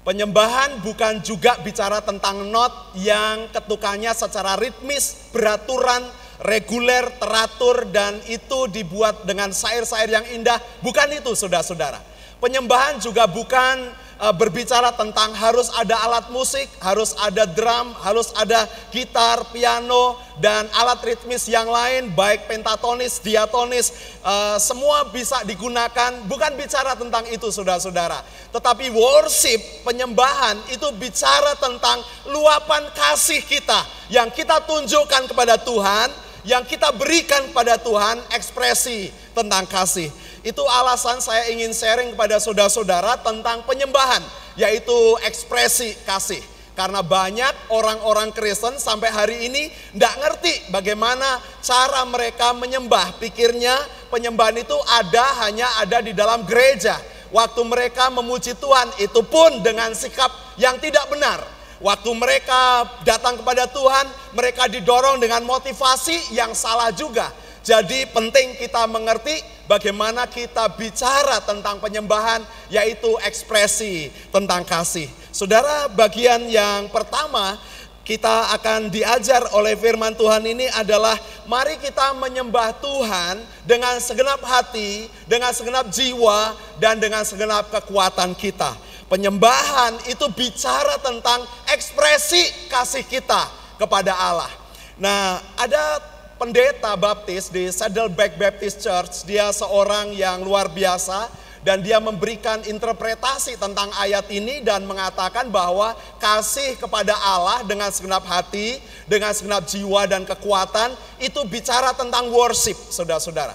Penyembahan 0.00 0.80
bukan 0.80 1.20
juga 1.20 1.60
bicara 1.60 2.00
tentang 2.00 2.48
not 2.48 2.96
yang 2.96 3.52
ketukannya 3.52 4.16
secara 4.16 4.56
ritmis, 4.56 5.28
beraturan, 5.28 6.00
reguler, 6.40 7.04
teratur, 7.20 7.84
dan 7.92 8.16
itu 8.24 8.64
dibuat 8.72 9.28
dengan 9.28 9.52
sair-sair 9.52 10.08
yang 10.08 10.24
indah. 10.32 10.56
Bukan 10.80 11.12
itu 11.12 11.36
saudara-saudara. 11.36 12.09
Penyembahan 12.40 12.96
juga 12.96 13.28
bukan 13.28 13.92
uh, 14.20 14.32
berbicara 14.36 14.92
tentang 14.96 15.32
harus 15.32 15.72
ada 15.76 15.96
alat 16.04 16.28
musik, 16.32 16.68
harus 16.80 17.16
ada 17.20 17.48
drum, 17.48 17.96
harus 18.04 18.32
ada 18.36 18.68
gitar, 18.92 19.44
piano, 19.52 20.16
dan 20.40 20.64
alat 20.76 21.00
ritmis 21.04 21.48
yang 21.48 21.68
lain, 21.68 22.12
baik 22.16 22.48
pentatonis, 22.48 23.20
diatonis, 23.20 23.92
uh, 24.24 24.56
semua 24.60 25.08
bisa 25.12 25.44
digunakan. 25.44 26.16
Bukan 26.28 26.56
bicara 26.56 26.96
tentang 26.96 27.28
itu, 27.28 27.48
saudara-saudara, 27.48 28.24
tetapi 28.52 28.92
worship, 28.92 29.60
penyembahan 29.84 30.60
itu 30.72 30.88
bicara 30.96 31.56
tentang 31.60 32.00
luapan 32.28 32.88
kasih 32.92 33.44
kita 33.44 33.84
yang 34.08 34.32
kita 34.32 34.64
tunjukkan 34.64 35.28
kepada 35.28 35.60
Tuhan, 35.60 36.08
yang 36.48 36.64
kita 36.64 36.88
berikan 36.96 37.52
kepada 37.52 37.76
Tuhan, 37.76 38.16
ekspresi 38.32 39.12
tentang 39.36 39.68
kasih. 39.68 40.08
Itu 40.40 40.64
alasan 40.64 41.20
saya 41.20 41.52
ingin 41.52 41.76
sharing 41.76 42.16
kepada 42.16 42.40
saudara-saudara 42.40 43.20
tentang 43.20 43.60
penyembahan, 43.68 44.24
yaitu 44.56 44.96
ekspresi 45.28 45.92
kasih. 46.08 46.40
Karena 46.72 47.04
banyak 47.04 47.68
orang-orang 47.68 48.32
Kristen 48.32 48.80
sampai 48.80 49.12
hari 49.12 49.36
ini 49.52 49.68
tidak 49.92 50.14
ngerti 50.16 50.54
bagaimana 50.72 51.36
cara 51.60 52.08
mereka 52.08 52.56
menyembah. 52.56 53.20
Pikirnya 53.20 53.76
penyembahan 54.08 54.56
itu 54.56 54.76
ada 54.88 55.44
hanya 55.44 55.68
ada 55.84 56.00
di 56.00 56.16
dalam 56.16 56.48
gereja. 56.48 56.96
Waktu 57.36 57.60
mereka 57.68 58.08
memuji 58.08 58.56
Tuhan 58.56 58.96
itu 58.96 59.20
pun 59.28 59.60
dengan 59.60 59.92
sikap 59.92 60.32
yang 60.56 60.80
tidak 60.80 61.04
benar. 61.12 61.44
Waktu 61.84 62.10
mereka 62.16 62.88
datang 63.04 63.40
kepada 63.40 63.68
Tuhan, 63.68 64.04
mereka 64.32 64.64
didorong 64.64 65.20
dengan 65.20 65.44
motivasi 65.44 66.32
yang 66.32 66.56
salah 66.56 66.92
juga. 66.92 67.28
Jadi 67.60 68.08
penting 68.08 68.56
kita 68.56 68.88
mengerti 68.88 69.36
bagaimana 69.68 70.24
kita 70.24 70.64
bicara 70.80 71.44
tentang 71.44 71.76
penyembahan 71.76 72.40
yaitu 72.72 73.20
ekspresi 73.20 74.08
tentang 74.32 74.64
kasih. 74.64 75.06
Saudara, 75.28 75.86
bagian 75.92 76.48
yang 76.48 76.88
pertama 76.88 77.60
kita 78.00 78.50
akan 78.58 78.90
diajar 78.90 79.44
oleh 79.54 79.78
firman 79.78 80.16
Tuhan 80.16 80.42
ini 80.42 80.66
adalah 80.72 81.14
mari 81.46 81.78
kita 81.78 82.16
menyembah 82.16 82.74
Tuhan 82.82 83.38
dengan 83.68 84.00
segenap 84.02 84.40
hati, 84.42 85.06
dengan 85.30 85.54
segenap 85.54 85.86
jiwa 85.92 86.56
dan 86.82 86.98
dengan 86.98 87.22
segenap 87.22 87.70
kekuatan 87.70 88.34
kita. 88.34 88.74
Penyembahan 89.06 90.00
itu 90.10 90.26
bicara 90.32 90.98
tentang 90.98 91.44
ekspresi 91.70 92.70
kasih 92.72 93.04
kita 93.06 93.46
kepada 93.78 94.16
Allah. 94.16 94.50
Nah, 94.98 95.38
ada 95.54 96.09
pendeta 96.40 96.96
baptis 96.96 97.52
di 97.52 97.68
Saddleback 97.68 98.40
Baptist 98.40 98.80
Church. 98.80 99.28
Dia 99.28 99.52
seorang 99.52 100.16
yang 100.16 100.40
luar 100.40 100.72
biasa 100.72 101.28
dan 101.60 101.84
dia 101.84 102.00
memberikan 102.00 102.64
interpretasi 102.64 103.60
tentang 103.60 103.92
ayat 104.00 104.24
ini 104.32 104.64
dan 104.64 104.88
mengatakan 104.88 105.52
bahwa 105.52 105.92
kasih 106.16 106.80
kepada 106.80 107.12
Allah 107.20 107.60
dengan 107.68 107.92
segenap 107.92 108.24
hati, 108.24 108.80
dengan 109.04 109.36
segenap 109.36 109.68
jiwa 109.68 110.08
dan 110.08 110.24
kekuatan 110.24 110.96
itu 111.20 111.44
bicara 111.44 111.92
tentang 111.92 112.32
worship, 112.32 112.80
saudara-saudara. 112.88 113.52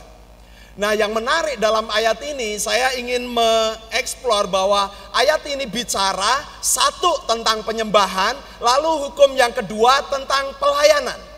Nah, 0.77 0.93
yang 0.93 1.09
menarik 1.09 1.57
dalam 1.57 1.89
ayat 1.89 2.21
ini, 2.21 2.61
saya 2.61 2.93
ingin 3.01 3.25
mengeksplor 3.25 4.45
bahwa 4.45 4.93
ayat 5.15 5.41
ini 5.49 5.65
bicara 5.65 6.45
satu 6.61 7.25
tentang 7.25 7.65
penyembahan, 7.65 8.37
lalu 8.61 9.09
hukum 9.09 9.33
yang 9.33 9.55
kedua 9.55 10.05
tentang 10.11 10.53
pelayanan. 10.61 11.34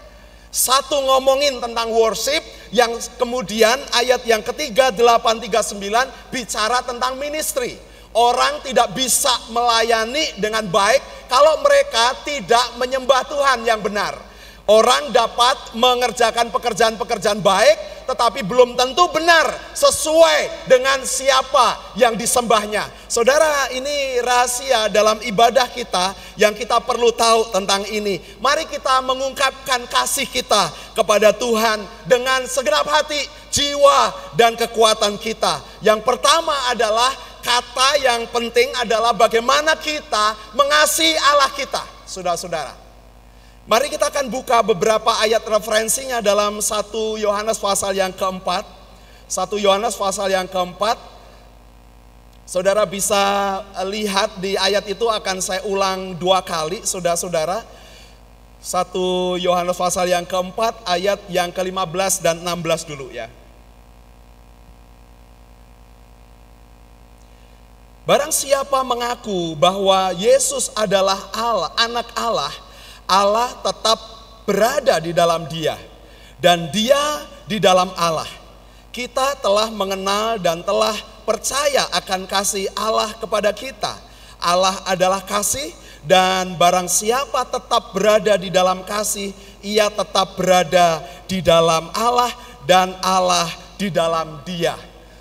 Satu 0.58 0.98
ngomongin 1.06 1.62
tentang 1.62 1.94
worship, 1.94 2.42
yang 2.74 2.98
kemudian 3.22 3.78
ayat 3.94 4.26
yang 4.26 4.42
ketiga 4.42 4.90
839 4.90 6.34
bicara 6.34 6.82
tentang 6.82 7.14
ministry. 7.22 7.78
Orang 8.18 8.66
tidak 8.66 8.98
bisa 8.98 9.30
melayani 9.54 10.34
dengan 10.42 10.66
baik 10.66 11.30
kalau 11.30 11.62
mereka 11.62 12.18
tidak 12.26 12.74
menyembah 12.82 13.22
Tuhan 13.30 13.70
yang 13.70 13.78
benar. 13.86 14.18
Orang 14.68 15.16
dapat 15.16 15.80
mengerjakan 15.80 16.52
pekerjaan-pekerjaan 16.52 17.40
baik, 17.40 18.04
tetapi 18.04 18.44
belum 18.44 18.76
tentu 18.76 19.08
benar 19.16 19.48
sesuai 19.72 20.68
dengan 20.68 21.00
siapa 21.08 21.96
yang 21.96 22.20
disembahnya. 22.20 22.84
Saudara, 23.08 23.72
ini 23.72 24.20
rahasia 24.20 24.92
dalam 24.92 25.24
ibadah 25.24 25.72
kita 25.72 26.12
yang 26.36 26.52
kita 26.52 26.84
perlu 26.84 27.16
tahu 27.16 27.48
tentang 27.56 27.88
ini. 27.88 28.20
Mari 28.44 28.68
kita 28.68 29.00
mengungkapkan 29.08 29.88
kasih 29.88 30.28
kita 30.28 30.68
kepada 30.92 31.32
Tuhan 31.32 31.88
dengan 32.04 32.44
segenap 32.44 32.92
hati, 32.92 33.24
jiwa, 33.56 34.12
dan 34.36 34.60
kekuatan 34.60 35.16
kita. 35.16 35.64
Yang 35.80 36.04
pertama 36.04 36.52
adalah 36.68 37.16
kata 37.40 38.04
yang 38.04 38.28
penting 38.36 38.68
adalah 38.84 39.16
bagaimana 39.16 39.80
kita 39.80 40.36
mengasihi 40.60 41.16
Allah 41.24 41.56
kita, 41.56 41.88
saudara-saudara. 42.04 42.87
Mari 43.68 43.92
kita 43.92 44.08
akan 44.08 44.32
buka 44.32 44.64
beberapa 44.64 45.12
ayat 45.20 45.44
referensinya 45.44 46.24
dalam 46.24 46.64
satu 46.64 47.20
Yohanes 47.20 47.60
pasal 47.60 48.00
yang 48.00 48.16
keempat. 48.16 48.64
Satu 49.28 49.60
Yohanes 49.60 50.00
pasal 50.00 50.32
yang 50.32 50.48
keempat. 50.48 50.96
Saudara 52.48 52.88
bisa 52.88 53.20
lihat 53.92 54.40
di 54.40 54.56
ayat 54.56 54.88
itu 54.88 55.04
akan 55.12 55.44
saya 55.44 55.68
ulang 55.68 56.16
dua 56.16 56.40
kali, 56.48 56.80
saudara-saudara. 56.88 57.60
Satu 58.64 59.36
Yohanes 59.36 59.76
pasal 59.76 60.08
yang 60.08 60.24
keempat, 60.24 60.88
ayat 60.88 61.20
yang 61.28 61.52
ke-15 61.52 62.24
dan 62.24 62.40
16 62.40 62.88
dulu 62.88 63.12
ya. 63.12 63.28
Barang 68.08 68.32
siapa 68.32 68.80
mengaku 68.88 69.60
bahwa 69.60 70.16
Yesus 70.16 70.72
adalah 70.72 71.20
Allah, 71.36 71.76
anak 71.76 72.08
Allah, 72.16 72.56
Allah 73.08 73.56
tetap 73.64 74.00
berada 74.44 75.00
di 75.00 75.16
dalam 75.16 75.48
dia 75.48 75.80
dan 76.44 76.68
dia 76.76 77.24
di 77.48 77.58
dalam 77.58 77.90
Allah. 77.96 78.28
Kita 78.92 79.40
telah 79.40 79.72
mengenal 79.72 80.42
dan 80.42 80.62
telah 80.66 80.94
percaya 81.24 81.88
akan 81.96 82.28
kasih 82.28 82.68
Allah 82.76 83.16
kepada 83.16 83.56
kita. 83.56 83.96
Allah 84.38 84.78
adalah 84.86 85.24
kasih 85.24 85.72
dan 86.08 86.56
barang 86.56 86.88
siapa 86.88 87.44
tetap 87.48 87.92
berada 87.92 88.40
di 88.40 88.48
dalam 88.48 88.86
kasih, 88.88 89.36
ia 89.60 89.92
tetap 89.92 90.40
berada 90.40 91.04
di 91.28 91.44
dalam 91.44 91.90
Allah 91.92 92.32
dan 92.64 92.96
Allah 93.04 93.50
di 93.76 93.92
dalam 93.92 94.40
dia. 94.48 94.76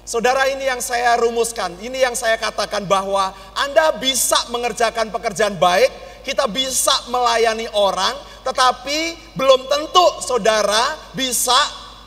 Saudara 0.06 0.46
ini 0.46 0.62
yang 0.62 0.78
saya 0.78 1.18
rumuskan, 1.18 1.74
ini 1.82 1.98
yang 1.98 2.14
saya 2.14 2.38
katakan 2.38 2.86
bahwa 2.86 3.34
Anda 3.58 3.98
bisa 3.98 4.38
mengerjakan 4.54 5.10
pekerjaan 5.10 5.58
baik 5.58 5.90
kita 6.26 6.50
bisa 6.50 6.90
melayani 7.06 7.70
orang, 7.70 8.18
tetapi 8.42 9.14
belum 9.38 9.70
tentu 9.70 10.06
saudara 10.26 10.98
bisa 11.14 11.54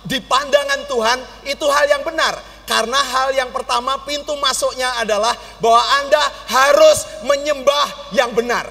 di 0.03 0.19
pandangan 0.19 0.83
Tuhan 0.91 1.19
itu 1.47 1.63
hal 1.71 1.87
yang 1.87 2.03
benar. 2.03 2.35
Karena 2.67 2.99
hal 3.01 3.33
yang 3.33 3.49
pertama 3.49 3.97
pintu 4.05 4.35
masuknya 4.37 4.93
adalah 5.01 5.33
bahwa 5.57 5.81
Anda 6.03 6.21
harus 6.51 7.23
menyembah 7.25 8.13
yang 8.13 8.35
benar. 8.35 8.69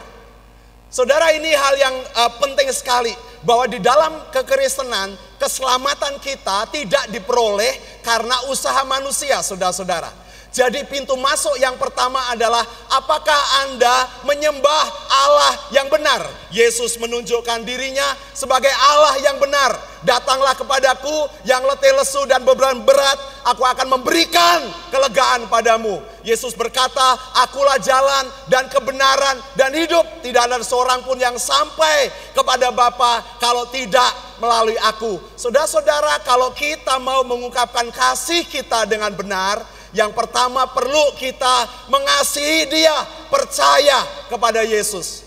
Saudara 0.87 1.35
ini 1.35 1.51
hal 1.51 1.75
yang 1.75 1.97
uh, 2.15 2.31
penting 2.39 2.71
sekali 2.71 3.11
bahwa 3.43 3.67
di 3.67 3.83
dalam 3.83 4.31
kekristenan 4.31 5.19
keselamatan 5.37 6.17
kita 6.23 6.71
tidak 6.71 7.11
diperoleh 7.11 8.01
karena 8.07 8.39
usaha 8.47 8.87
manusia, 8.87 9.43
saudara-saudara. 9.43 10.28
Jadi 10.49 10.81
pintu 10.89 11.13
masuk 11.21 11.61
yang 11.61 11.77
pertama 11.77 12.33
adalah 12.33 12.65
apakah 12.89 13.37
Anda 13.69 14.09
menyembah 14.25 14.85
Allah 15.13 15.53
yang 15.77 15.93
benar? 15.93 16.25
Yesus 16.49 16.97
menunjukkan 16.97 17.69
dirinya 17.69 18.17
sebagai 18.33 18.73
Allah 18.73 19.21
yang 19.21 19.37
benar. 19.37 19.77
Datanglah 20.09 20.57
kepadaku 20.57 21.29
yang 21.45 21.61
letih 21.69 21.93
lesu 22.01 22.25
dan 22.25 22.47
beban 22.49 22.81
berat, 22.87 23.19
aku 23.45 23.61
akan 23.61 23.99
memberikan 23.99 24.65
kelegaan 24.89 25.51
padamu. 25.53 26.01
Yesus 26.25 26.57
berkata, 26.57 27.19
akulah 27.45 27.77
jalan 27.83 28.25
dan 28.49 28.73
kebenaran 28.73 29.37
dan 29.53 29.75
hidup. 29.77 30.07
Tidak 30.25 30.43
ada 30.49 30.63
seorang 30.65 31.05
pun 31.05 31.21
yang 31.21 31.37
sampai 31.37 32.09
kepada 32.33 32.73
Bapa 32.73 33.37
kalau 33.37 33.69
tidak 33.69 34.09
melalui 34.41 34.79
aku. 34.81 35.19
Saudara-saudara, 35.35 36.23
kalau 36.23 36.55
kita 36.55 36.97
mau 37.03 37.21
mengungkapkan 37.27 37.91
kasih 37.91 38.47
kita 38.47 38.87
dengan 38.87 39.11
benar, 39.13 39.78
yang 39.97 40.13
pertama 40.13 40.69
perlu 40.69 41.17
kita 41.17 41.89
mengasihi 41.89 42.69
dia, 42.69 42.97
percaya 43.33 44.05
kepada 44.29 44.61
Yesus. 44.61 45.25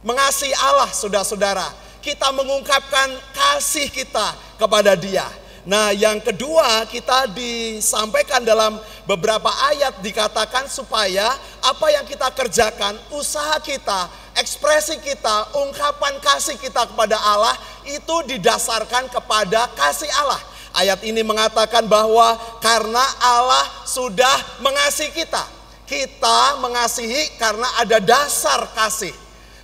Mengasihi 0.00 0.54
Allah 0.56 0.88
saudara-saudara. 0.92 1.66
Kita 2.00 2.30
mengungkapkan 2.30 3.10
kasih 3.34 3.90
kita 3.90 4.38
kepada 4.56 4.94
dia. 4.94 5.26
Nah 5.66 5.90
yang 5.90 6.22
kedua 6.22 6.86
kita 6.86 7.26
disampaikan 7.34 8.46
dalam 8.46 8.78
beberapa 9.02 9.50
ayat 9.66 9.98
dikatakan 9.98 10.70
supaya 10.70 11.34
apa 11.58 11.86
yang 11.90 12.06
kita 12.06 12.30
kerjakan, 12.30 12.94
usaha 13.10 13.58
kita, 13.58 14.06
ekspresi 14.38 15.02
kita, 15.02 15.58
ungkapan 15.58 16.22
kasih 16.22 16.54
kita 16.62 16.86
kepada 16.86 17.18
Allah 17.18 17.58
itu 17.82 18.16
didasarkan 18.30 19.10
kepada 19.10 19.66
kasih 19.74 20.06
Allah. 20.22 20.38
Ayat 20.76 21.00
ini 21.08 21.24
mengatakan 21.24 21.88
bahwa 21.88 22.36
karena 22.60 23.00
Allah 23.16 23.64
sudah 23.88 24.60
mengasihi 24.60 25.08
kita. 25.08 25.40
Kita 25.88 26.60
mengasihi 26.60 27.40
karena 27.40 27.64
ada 27.80 27.96
dasar 27.96 28.68
kasih. 28.76 29.16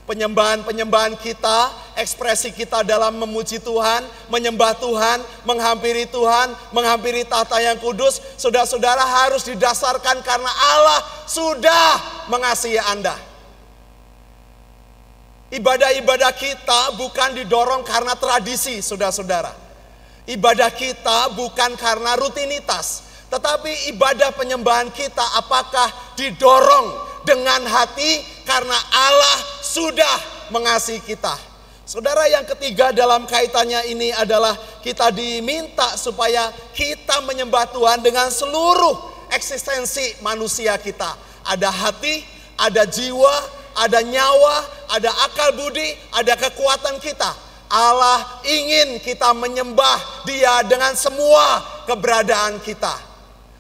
Penyembahan-penyembahan 0.08 1.14
kita, 1.20 1.70
ekspresi 2.00 2.50
kita 2.50 2.82
dalam 2.82 3.20
memuji 3.20 3.60
Tuhan, 3.60 4.02
menyembah 4.32 4.74
Tuhan, 4.80 5.22
menghampiri 5.46 6.08
Tuhan, 6.10 6.56
menghampiri 6.74 7.22
tata 7.28 7.60
yang 7.62 7.78
kudus, 7.78 8.18
saudara-saudara 8.40 9.04
harus 9.04 9.46
didasarkan 9.46 10.24
karena 10.26 10.50
Allah 10.74 11.00
sudah 11.28 11.88
mengasihi 12.32 12.82
Anda. 12.82 13.14
Ibadah-ibadah 15.52 16.32
kita 16.34 16.96
bukan 16.96 17.36
didorong 17.38 17.84
karena 17.84 18.16
tradisi, 18.16 18.80
saudara-saudara. 18.80 19.61
Ibadah 20.23 20.70
kita 20.70 21.35
bukan 21.35 21.75
karena 21.75 22.14
rutinitas, 22.14 23.03
tetapi 23.27 23.91
ibadah 23.91 24.31
penyembahan 24.39 24.87
kita 24.95 25.25
apakah 25.43 25.91
didorong 26.14 26.95
dengan 27.27 27.66
hati 27.66 28.23
karena 28.47 28.79
Allah 28.95 29.39
sudah 29.66 30.47
mengasihi 30.55 31.03
kita. 31.03 31.35
Saudara 31.83 32.31
yang 32.31 32.47
ketiga 32.47 32.95
dalam 32.95 33.27
kaitannya 33.27 33.83
ini 33.91 34.14
adalah 34.14 34.55
kita 34.79 35.11
diminta 35.11 35.99
supaya 35.99 36.55
kita 36.70 37.18
menyembah 37.27 37.75
Tuhan 37.75 37.99
dengan 38.07 38.31
seluruh 38.31 39.27
eksistensi 39.35 40.23
manusia 40.23 40.79
kita. 40.79 41.18
Ada 41.51 41.66
hati, 41.66 42.23
ada 42.62 42.87
jiwa, 42.87 43.35
ada 43.75 43.99
nyawa, 44.07 44.87
ada 44.87 45.11
akal 45.27 45.51
budi, 45.59 45.99
ada 46.14 46.39
kekuatan 46.39 47.03
kita 47.03 47.51
Allah 47.73 48.45
ingin 48.45 49.01
kita 49.01 49.33
menyembah 49.33 50.29
Dia 50.29 50.61
dengan 50.68 50.93
semua 50.93 51.64
keberadaan 51.89 52.61
kita. 52.61 52.93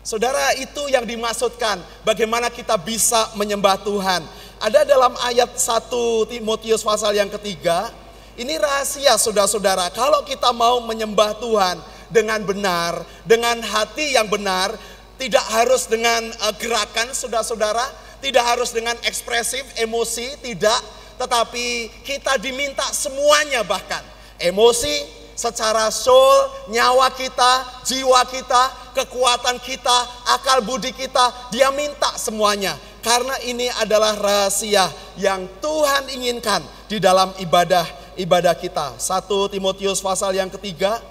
Saudara, 0.04 0.52
itu 0.60 0.84
yang 0.92 1.08
dimaksudkan 1.08 1.80
bagaimana 2.04 2.52
kita 2.52 2.76
bisa 2.76 3.32
menyembah 3.40 3.80
Tuhan. 3.80 4.20
Ada 4.60 4.84
dalam 4.84 5.16
ayat 5.24 5.56
1 5.56 6.28
Timotius 6.28 6.84
pasal 6.84 7.16
yang 7.16 7.32
ketiga, 7.32 7.88
ini 8.36 8.60
rahasia 8.60 9.16
saudara-saudara. 9.16 9.88
Kalau 9.96 10.26
kita 10.28 10.52
mau 10.52 10.84
menyembah 10.84 11.38
Tuhan 11.40 11.80
dengan 12.12 12.44
benar, 12.44 13.00
dengan 13.24 13.64
hati 13.64 14.12
yang 14.18 14.28
benar, 14.28 14.76
tidak 15.16 15.46
harus 15.54 15.88
dengan 15.88 16.28
uh, 16.44 16.52
gerakan 16.58 17.14
saudara-saudara, 17.16 17.86
tidak 18.20 18.44
harus 18.44 18.74
dengan 18.74 18.98
ekspresif, 19.06 19.64
emosi, 19.78 20.36
tidak 20.42 20.78
tetapi 21.20 21.90
kita 22.04 22.38
diminta 22.38 22.84
semuanya 22.92 23.64
bahkan 23.64 24.02
emosi, 24.42 25.22
secara 25.32 25.88
soul, 25.88 26.70
nyawa 26.70 27.08
kita, 27.14 27.82
jiwa 27.88 28.22
kita, 28.28 28.94
kekuatan 28.94 29.58
kita, 29.62 29.98
akal 30.28 30.60
budi 30.62 30.92
kita, 30.92 31.50
dia 31.50 31.72
minta 31.72 32.14
semuanya. 32.20 32.76
Karena 33.02 33.34
ini 33.42 33.66
adalah 33.82 34.14
rahasia 34.14 34.86
yang 35.18 35.50
Tuhan 35.58 36.06
inginkan 36.14 36.62
di 36.86 37.02
dalam 37.02 37.34
ibadah 37.42 37.82
ibadah 38.14 38.54
kita. 38.54 38.94
1 38.94 39.26
Timotius 39.50 39.98
pasal 39.98 40.38
yang 40.38 40.46
ketiga 40.46 41.02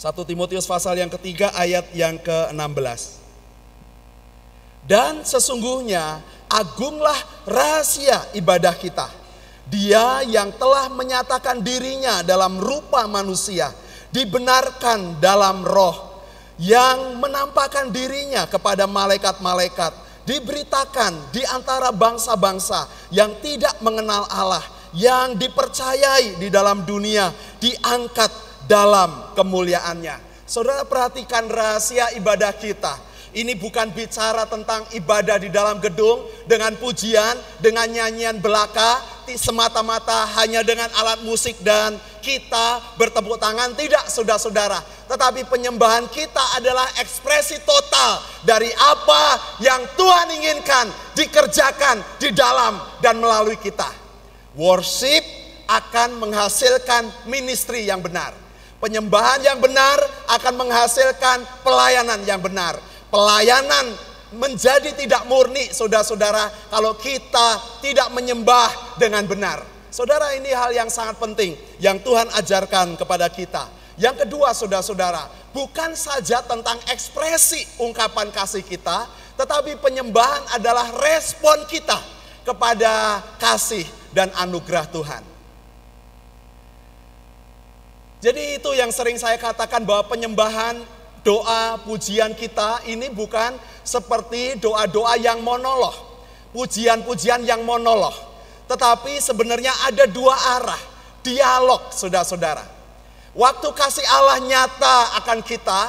1 0.00 0.16
Timotius 0.24 0.64
pasal 0.64 0.96
yang 0.96 1.12
ketiga 1.12 1.52
ayat 1.52 1.92
yang 1.92 2.16
ke-16. 2.16 3.20
Dan 4.88 5.28
sesungguhnya 5.28 6.24
agunglah 6.50 7.16
rahasia 7.46 8.34
ibadah 8.34 8.74
kita. 8.74 9.06
Dia 9.70 10.26
yang 10.26 10.50
telah 10.58 10.90
menyatakan 10.90 11.62
dirinya 11.62 12.26
dalam 12.26 12.58
rupa 12.58 13.06
manusia, 13.06 13.70
dibenarkan 14.10 15.22
dalam 15.22 15.62
roh, 15.62 16.26
yang 16.58 17.22
menampakkan 17.22 17.94
dirinya 17.94 18.50
kepada 18.50 18.90
malaikat-malaikat, 18.90 19.94
diberitakan 20.26 21.30
di 21.30 21.46
antara 21.46 21.94
bangsa-bangsa 21.94 22.90
yang 23.14 23.30
tidak 23.38 23.78
mengenal 23.78 24.26
Allah, 24.26 24.66
yang 24.90 25.38
dipercayai 25.38 26.42
di 26.42 26.50
dalam 26.50 26.82
dunia, 26.82 27.30
diangkat 27.62 28.28
dalam 28.66 29.32
kemuliaannya. 29.38 30.46
Saudara 30.50 30.82
perhatikan 30.82 31.46
rahasia 31.46 32.10
ibadah 32.18 32.50
kita. 32.58 33.09
Ini 33.30 33.54
bukan 33.54 33.94
bicara 33.94 34.42
tentang 34.50 34.82
ibadah 34.90 35.38
di 35.38 35.54
dalam 35.54 35.78
gedung 35.78 36.26
dengan 36.50 36.74
pujian, 36.74 37.38
dengan 37.62 37.86
nyanyian 37.86 38.42
belaka, 38.42 38.98
semata-mata 39.38 40.26
hanya 40.42 40.66
dengan 40.66 40.90
alat 40.98 41.22
musik 41.22 41.54
dan 41.62 41.94
kita 42.18 42.98
bertepuk 42.98 43.38
tangan. 43.38 43.70
Tidak, 43.78 44.10
saudara-saudara. 44.10 44.82
Tetapi 45.06 45.46
penyembahan 45.46 46.10
kita 46.10 46.58
adalah 46.58 46.90
ekspresi 46.98 47.62
total 47.62 48.18
dari 48.42 48.74
apa 48.74 49.38
yang 49.62 49.78
Tuhan 49.94 50.34
inginkan 50.34 50.90
dikerjakan 51.14 52.02
di 52.18 52.34
dalam 52.34 52.82
dan 52.98 53.22
melalui 53.22 53.54
kita. 53.62 53.86
Worship 54.58 55.22
akan 55.70 56.18
menghasilkan 56.18 57.30
ministry 57.30 57.86
yang 57.86 58.02
benar. 58.02 58.34
Penyembahan 58.82 59.38
yang 59.46 59.62
benar 59.62 60.02
akan 60.34 60.66
menghasilkan 60.66 61.46
pelayanan 61.62 62.26
yang 62.26 62.42
benar 62.42 62.90
pelayanan 63.10 63.92
menjadi 64.30 64.94
tidak 64.94 65.26
murni 65.26 65.66
saudara-saudara 65.74 66.70
kalau 66.70 66.94
kita 66.94 67.58
tidak 67.82 68.08
menyembah 68.14 68.96
dengan 68.96 69.26
benar. 69.26 69.58
Saudara 69.90 70.38
ini 70.38 70.54
hal 70.54 70.70
yang 70.70 70.86
sangat 70.86 71.18
penting 71.18 71.58
yang 71.82 71.98
Tuhan 71.98 72.30
ajarkan 72.38 72.94
kepada 72.94 73.26
kita. 73.26 73.66
Yang 73.98 74.24
kedua 74.24 74.54
saudara-saudara, 74.54 75.28
bukan 75.50 75.92
saja 75.98 76.40
tentang 76.46 76.78
ekspresi 76.88 77.82
ungkapan 77.82 78.30
kasih 78.30 78.62
kita, 78.62 79.10
tetapi 79.34 79.76
penyembahan 79.82 80.56
adalah 80.56 80.88
respon 81.02 81.66
kita 81.66 81.98
kepada 82.46 83.20
kasih 83.36 83.84
dan 84.14 84.30
anugerah 84.38 84.86
Tuhan. 84.88 85.22
Jadi 88.20 88.60
itu 88.60 88.70
yang 88.76 88.92
sering 88.92 89.16
saya 89.16 89.40
katakan 89.40 89.80
bahwa 89.82 90.04
penyembahan 90.06 90.80
doa 91.20 91.76
pujian 91.84 92.32
kita 92.32 92.84
ini 92.88 93.12
bukan 93.12 93.56
seperti 93.84 94.56
doa-doa 94.60 95.16
yang 95.20 95.44
monolog, 95.44 95.92
pujian-pujian 96.56 97.44
yang 97.44 97.60
monolog, 97.64 98.14
tetapi 98.70 99.20
sebenarnya 99.20 99.72
ada 99.88 100.06
dua 100.08 100.36
arah, 100.60 100.80
dialog, 101.20 101.92
saudara-saudara. 101.92 102.64
Waktu 103.30 103.68
kasih 103.76 104.06
Allah 104.10 104.42
nyata 104.42 105.22
akan 105.22 105.38
kita, 105.46 105.80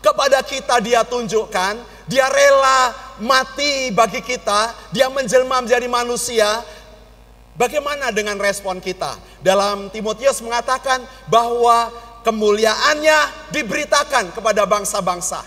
kepada 0.00 0.40
kita 0.44 0.80
dia 0.80 1.04
tunjukkan, 1.04 1.80
dia 2.08 2.26
rela 2.28 2.92
mati 3.20 3.92
bagi 3.92 4.24
kita, 4.24 4.72
dia 4.92 5.12
menjelma 5.12 5.64
menjadi 5.64 5.86
manusia. 5.86 6.64
Bagaimana 7.60 8.08
dengan 8.08 8.40
respon 8.40 8.80
kita? 8.80 9.20
Dalam 9.44 9.92
Timotius 9.92 10.40
mengatakan 10.40 11.04
bahwa 11.28 11.92
kemuliaannya 12.22 13.50
diberitakan 13.52 14.32
kepada 14.34 14.64
bangsa-bangsa. 14.68 15.40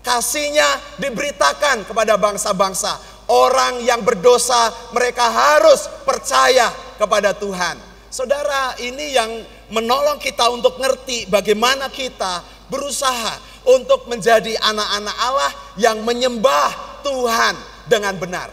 Kasihnya 0.00 0.98
diberitakan 0.98 1.84
kepada 1.84 2.16
bangsa-bangsa. 2.16 2.96
Orang 3.30 3.84
yang 3.86 4.02
berdosa 4.02 4.74
mereka 4.90 5.28
harus 5.30 5.86
percaya 6.02 6.72
kepada 6.98 7.30
Tuhan. 7.36 7.78
Saudara, 8.10 8.74
ini 8.82 9.14
yang 9.14 9.30
menolong 9.70 10.18
kita 10.18 10.50
untuk 10.50 10.82
ngerti 10.82 11.30
bagaimana 11.30 11.86
kita 11.86 12.42
berusaha 12.66 13.38
untuk 13.70 14.10
menjadi 14.10 14.58
anak-anak 14.58 15.16
Allah 15.20 15.52
yang 15.78 16.02
menyembah 16.02 17.02
Tuhan 17.06 17.54
dengan 17.86 18.18
benar. 18.18 18.48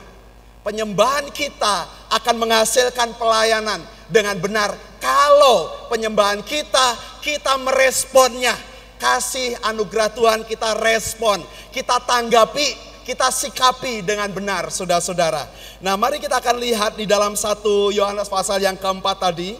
Penyembahan 0.61 1.32
kita 1.32 1.89
akan 2.11 2.36
menghasilkan 2.38 3.15
pelayanan 3.15 3.82
dengan 4.11 4.36
benar 4.38 4.75
kalau 4.98 5.89
penyembahan 5.89 6.41
kita 6.43 7.18
kita 7.22 7.60
meresponnya. 7.60 8.56
Kasih 8.98 9.54
anugerah 9.62 10.10
Tuhan 10.10 10.41
kita 10.41 10.74
respon, 10.82 11.38
kita 11.70 12.02
tanggapi, 12.02 12.74
kita 13.06 13.30
sikapi 13.30 14.02
dengan 14.02 14.26
benar 14.34 14.74
saudara-saudara. 14.74 15.45
Nah 15.86 15.93
mari 15.93 16.18
kita 16.18 16.41
akan 16.41 16.58
lihat 16.58 16.98
di 16.98 17.06
dalam 17.06 17.38
satu 17.38 17.93
Yohanes 17.93 18.26
pasal 18.26 18.58
yang 18.58 18.74
keempat 18.74 19.22
tadi. 19.22 19.54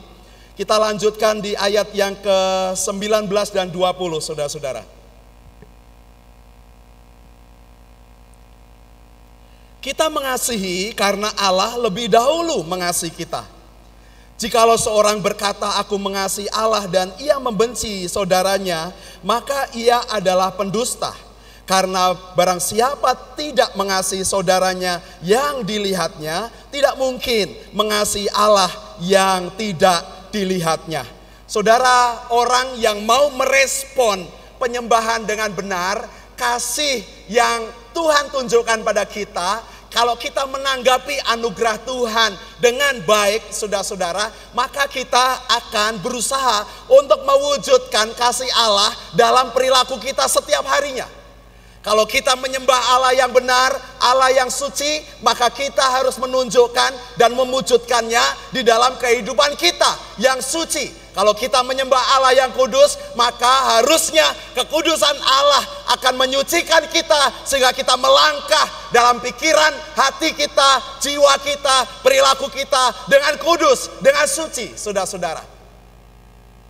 Kita 0.58 0.74
lanjutkan 0.82 1.38
di 1.38 1.54
ayat 1.54 1.94
yang 1.94 2.18
ke-19 2.18 3.30
dan 3.54 3.70
20 3.70 3.78
saudara-saudara. 4.26 4.82
Kita 9.86 10.10
mengasihi 10.10 10.98
karena 10.98 11.30
Allah 11.38 11.78
lebih 11.78 12.10
dahulu 12.10 12.66
mengasihi 12.66 13.14
kita. 13.14 13.57
Jikalau 14.38 14.78
seorang 14.78 15.18
berkata 15.18 15.82
aku 15.82 15.98
mengasihi 15.98 16.46
Allah 16.54 16.86
dan 16.86 17.10
ia 17.18 17.42
membenci 17.42 18.06
saudaranya, 18.06 18.94
maka 19.26 19.66
ia 19.74 20.06
adalah 20.14 20.54
pendusta. 20.54 21.10
Karena 21.66 22.14
barang 22.14 22.62
siapa 22.62 23.34
tidak 23.34 23.74
mengasihi 23.74 24.22
saudaranya 24.22 25.02
yang 25.26 25.66
dilihatnya, 25.66 26.54
tidak 26.70 26.96
mungkin 27.02 27.50
mengasihi 27.74 28.30
Allah 28.30 28.70
yang 29.02 29.50
tidak 29.58 30.06
dilihatnya. 30.30 31.02
Saudara, 31.50 32.30
orang 32.30 32.78
yang 32.78 33.02
mau 33.04 33.34
merespon 33.34 34.22
penyembahan 34.62 35.26
dengan 35.26 35.50
benar, 35.50 36.06
kasih 36.38 37.02
yang 37.26 37.66
Tuhan 37.90 38.30
tunjukkan 38.30 38.86
pada 38.86 39.02
kita, 39.10 39.66
kalau 39.88 40.20
kita 40.20 40.44
menanggapi 40.44 41.16
anugerah 41.32 41.80
Tuhan 41.88 42.32
dengan 42.60 43.00
baik, 43.08 43.56
saudara-saudara, 43.56 44.28
maka 44.52 44.84
kita 44.92 45.48
akan 45.48 46.04
berusaha 46.04 46.68
untuk 46.92 47.24
mewujudkan 47.24 48.12
kasih 48.20 48.52
Allah 48.52 48.92
dalam 49.16 49.56
perilaku 49.56 49.96
kita 49.96 50.28
setiap 50.28 50.68
harinya. 50.68 51.08
Kalau 51.88 52.04
kita 52.04 52.36
menyembah 52.36 53.00
Allah 53.00 53.16
yang 53.16 53.32
benar, 53.32 53.72
Allah 54.04 54.28
yang 54.36 54.52
suci, 54.52 55.00
maka 55.24 55.48
kita 55.48 55.88
harus 55.88 56.20
menunjukkan 56.20 57.16
dan 57.16 57.32
mewujudkannya 57.32 58.52
di 58.52 58.60
dalam 58.68 59.00
kehidupan 59.00 59.56
kita 59.56 59.96
yang 60.20 60.44
suci. 60.44 61.07
Kalau 61.18 61.34
kita 61.34 61.65
menyembah 61.65 61.97
Allah 62.13 62.45
yang 62.45 62.53
kudus, 62.53 62.93
maka 63.18 63.82
harusnya 63.82 64.22
kekudusan 64.53 65.18
Allah 65.18 65.65
akan 65.97 66.13
menyucikan 66.13 66.86
kita 66.93 67.34
sehingga 67.41 67.74
kita 67.74 67.97
melangkah 67.97 68.93
dalam 68.93 69.18
pikiran, 69.18 69.74
hati 69.97 70.38
kita, 70.38 71.01
jiwa 71.01 71.34
kita, 71.41 72.05
perilaku 72.05 72.53
kita 72.53 73.09
dengan 73.09 73.34
kudus, 73.41 73.97
dengan 73.97 74.30
suci, 74.30 74.78
saudara-saudara. 74.78 75.41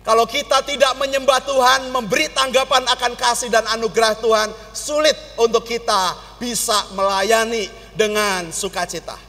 Kalau 0.00 0.24
kita 0.24 0.64
tidak 0.64 0.96
menyembah 0.96 1.44
Tuhan, 1.44 1.92
memberi 1.92 2.32
tanggapan 2.32 2.88
akan 2.88 3.12
kasih 3.20 3.52
dan 3.52 3.68
anugerah 3.68 4.16
Tuhan, 4.16 4.48
sulit 4.72 5.12
untuk 5.36 5.68
kita 5.68 6.16
bisa 6.40 6.88
melayani 6.96 7.68
dengan 7.92 8.48
sukacita. 8.48 9.20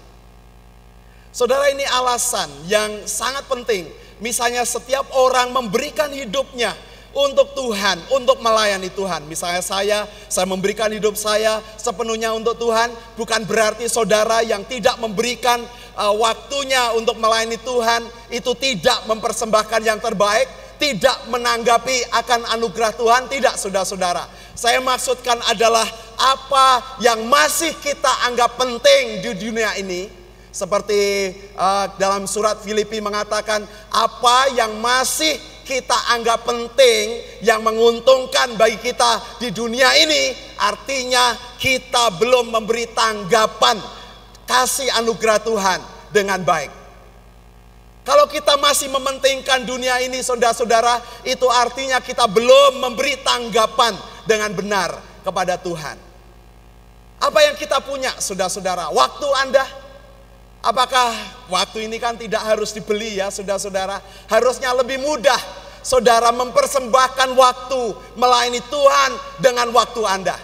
Saudara 1.35 1.67
ini 1.75 1.83
alasan 1.83 2.47
yang 2.71 3.03
sangat 3.03 3.43
penting 3.51 3.85
Misalnya 4.19 4.67
setiap 4.67 5.07
orang 5.15 5.55
memberikan 5.55 6.11
hidupnya 6.11 6.75
untuk 7.15 7.57
Tuhan, 7.57 7.97
untuk 8.13 8.37
melayani 8.39 8.93
Tuhan. 8.93 9.25
Misalnya 9.25 9.63
saya, 9.65 9.99
saya 10.29 10.45
memberikan 10.45 10.91
hidup 10.93 11.17
saya 11.17 11.57
sepenuhnya 11.79 12.29
untuk 12.35 12.59
Tuhan, 12.59 12.93
bukan 13.17 13.49
berarti 13.49 13.89
saudara 13.89 14.45
yang 14.45 14.61
tidak 14.69 14.99
memberikan 15.01 15.63
uh, 15.97 16.13
waktunya 16.13 16.93
untuk 16.93 17.17
melayani 17.17 17.57
Tuhan 17.57 18.05
itu 18.29 18.51
tidak 18.59 19.09
mempersembahkan 19.09 19.81
yang 19.81 19.97
terbaik, 19.97 20.45
tidak 20.77 21.17
menanggapi 21.27 22.07
akan 22.13 22.45
anugerah 22.55 22.93
Tuhan, 22.93 23.27
tidak 23.27 23.57
saudara-saudara. 23.57 24.29
Saya 24.53 24.79
maksudkan 24.83 25.39
adalah 25.49 25.87
apa 26.19 26.99
yang 26.99 27.25
masih 27.25 27.73
kita 27.79 28.11
anggap 28.27 28.59
penting 28.59 29.23
di 29.23 29.31
dunia 29.39 29.75
ini, 29.79 30.18
seperti 30.49 31.33
uh, 31.53 31.93
dalam 32.01 32.25
surat 32.25 32.57
Filipi 32.61 32.97
mengatakan 32.99 33.61
apa 33.93 34.49
yang 34.57 34.81
masih 34.81 35.37
kita 35.69 35.93
anggap 36.17 36.49
penting 36.49 37.21
yang 37.45 37.61
menguntungkan 37.61 38.57
bagi 38.57 38.81
kita 38.81 39.37
di 39.37 39.53
dunia 39.53 39.93
ini 40.01 40.33
artinya 40.57 41.37
kita 41.61 42.17
belum 42.17 42.49
memberi 42.49 42.89
tanggapan 42.89 43.77
kasih 44.49 44.89
anugerah 44.97 45.37
Tuhan 45.45 45.79
dengan 46.09 46.41
baik. 46.41 46.73
Kalau 48.01 48.25
kita 48.25 48.57
masih 48.57 48.89
mementingkan 48.89 49.69
dunia 49.69 50.01
ini 50.01 50.25
saudara-saudara 50.25 50.97
itu 51.21 51.45
artinya 51.45 52.01
kita 52.01 52.25
belum 52.25 52.81
memberi 52.81 53.21
tanggapan 53.21 53.93
dengan 54.25 54.49
benar 54.57 54.97
kepada 55.21 55.61
Tuhan. 55.61 55.93
Apa 57.21 57.39
yang 57.45 57.53
kita 57.53 57.77
punya 57.85 58.09
saudara-saudara? 58.17 58.89
Waktu 58.89 59.27
Anda, 59.37 59.61
Apakah 60.59 61.15
waktu 61.47 61.87
ini 61.87 61.95
kan 62.03 62.19
tidak 62.19 62.43
harus 62.43 62.75
dibeli 62.75 63.15
ya 63.15 63.31
saudara-saudara. 63.31 64.03
Harusnya 64.27 64.75
lebih 64.75 64.99
mudah 64.99 65.39
saudara 65.79 66.35
mempersembahkan 66.35 67.31
waktu 67.31 67.81
melayani 68.19 68.59
Tuhan 68.67 69.11
dengan 69.39 69.71
waktu 69.71 70.03
Anda. 70.03 70.35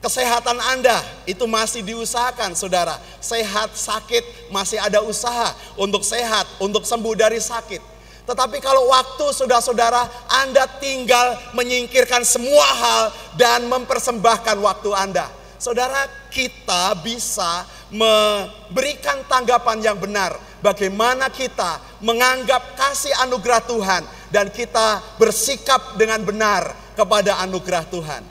Kesehatan 0.00 0.56
Anda 0.56 0.96
itu 1.28 1.44
masih 1.44 1.84
diusahakan 1.84 2.56
saudara. 2.56 2.96
Sehat, 3.20 3.76
sakit, 3.76 4.48
masih 4.48 4.80
ada 4.80 5.04
usaha 5.04 5.52
untuk 5.76 6.00
sehat, 6.00 6.48
untuk 6.56 6.88
sembuh 6.88 7.12
dari 7.12 7.36
sakit. 7.36 8.00
Tetapi 8.24 8.64
kalau 8.64 8.88
waktu 8.88 9.26
saudara-saudara 9.36 10.08
Anda 10.40 10.64
tinggal 10.80 11.36
menyingkirkan 11.52 12.24
semua 12.24 12.64
hal 12.64 13.02
dan 13.36 13.68
mempersembahkan 13.68 14.56
waktu 14.64 14.90
Anda. 14.96 15.39
Saudara 15.60 16.08
kita 16.32 16.96
bisa 17.04 17.68
memberikan 17.92 19.20
tanggapan 19.28 19.84
yang 19.84 20.00
benar. 20.00 20.32
Bagaimana 20.64 21.28
kita 21.28 22.00
menganggap 22.00 22.80
kasih 22.80 23.12
anugerah 23.28 23.60
Tuhan 23.68 24.02
dan 24.32 24.48
kita 24.48 25.04
bersikap 25.20 26.00
dengan 26.00 26.24
benar 26.24 26.72
kepada 26.96 27.44
anugerah 27.44 27.84
Tuhan. 27.92 28.24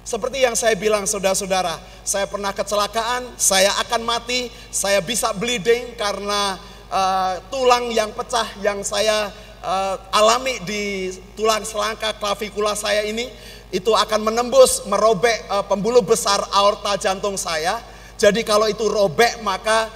Seperti 0.00 0.48
yang 0.48 0.56
saya 0.56 0.72
bilang 0.72 1.04
saudara-saudara, 1.04 1.76
saya 2.08 2.24
pernah 2.24 2.56
kecelakaan, 2.56 3.36
saya 3.36 3.76
akan 3.84 4.02
mati, 4.08 4.48
saya 4.72 5.04
bisa 5.04 5.30
bleeding 5.36 5.92
karena 6.00 6.56
uh, 6.88 7.36
tulang 7.52 7.92
yang 7.92 8.16
pecah 8.16 8.48
yang 8.64 8.80
saya 8.80 9.28
uh, 9.60 9.96
alami 10.10 10.58
di 10.66 11.12
tulang 11.38 11.62
selangka 11.62 12.18
klavikula 12.18 12.74
saya 12.74 13.06
ini 13.06 13.30
itu 13.72 13.96
akan 13.96 14.20
menembus 14.20 14.84
merobek 14.84 15.48
uh, 15.48 15.64
pembuluh 15.64 16.04
besar 16.04 16.44
aorta 16.52 16.94
jantung 17.00 17.40
saya. 17.40 17.80
Jadi 18.20 18.44
kalau 18.44 18.68
itu 18.68 18.84
robek 18.86 19.40
maka 19.40 19.88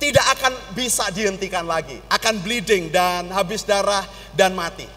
tidak 0.00 0.24
akan 0.38 0.54
bisa 0.72 1.06
dihentikan 1.12 1.68
lagi, 1.68 2.00
akan 2.08 2.40
bleeding 2.40 2.88
dan 2.88 3.28
habis 3.30 3.62
darah 3.62 4.02
dan 4.32 4.56
mati. 4.56 4.88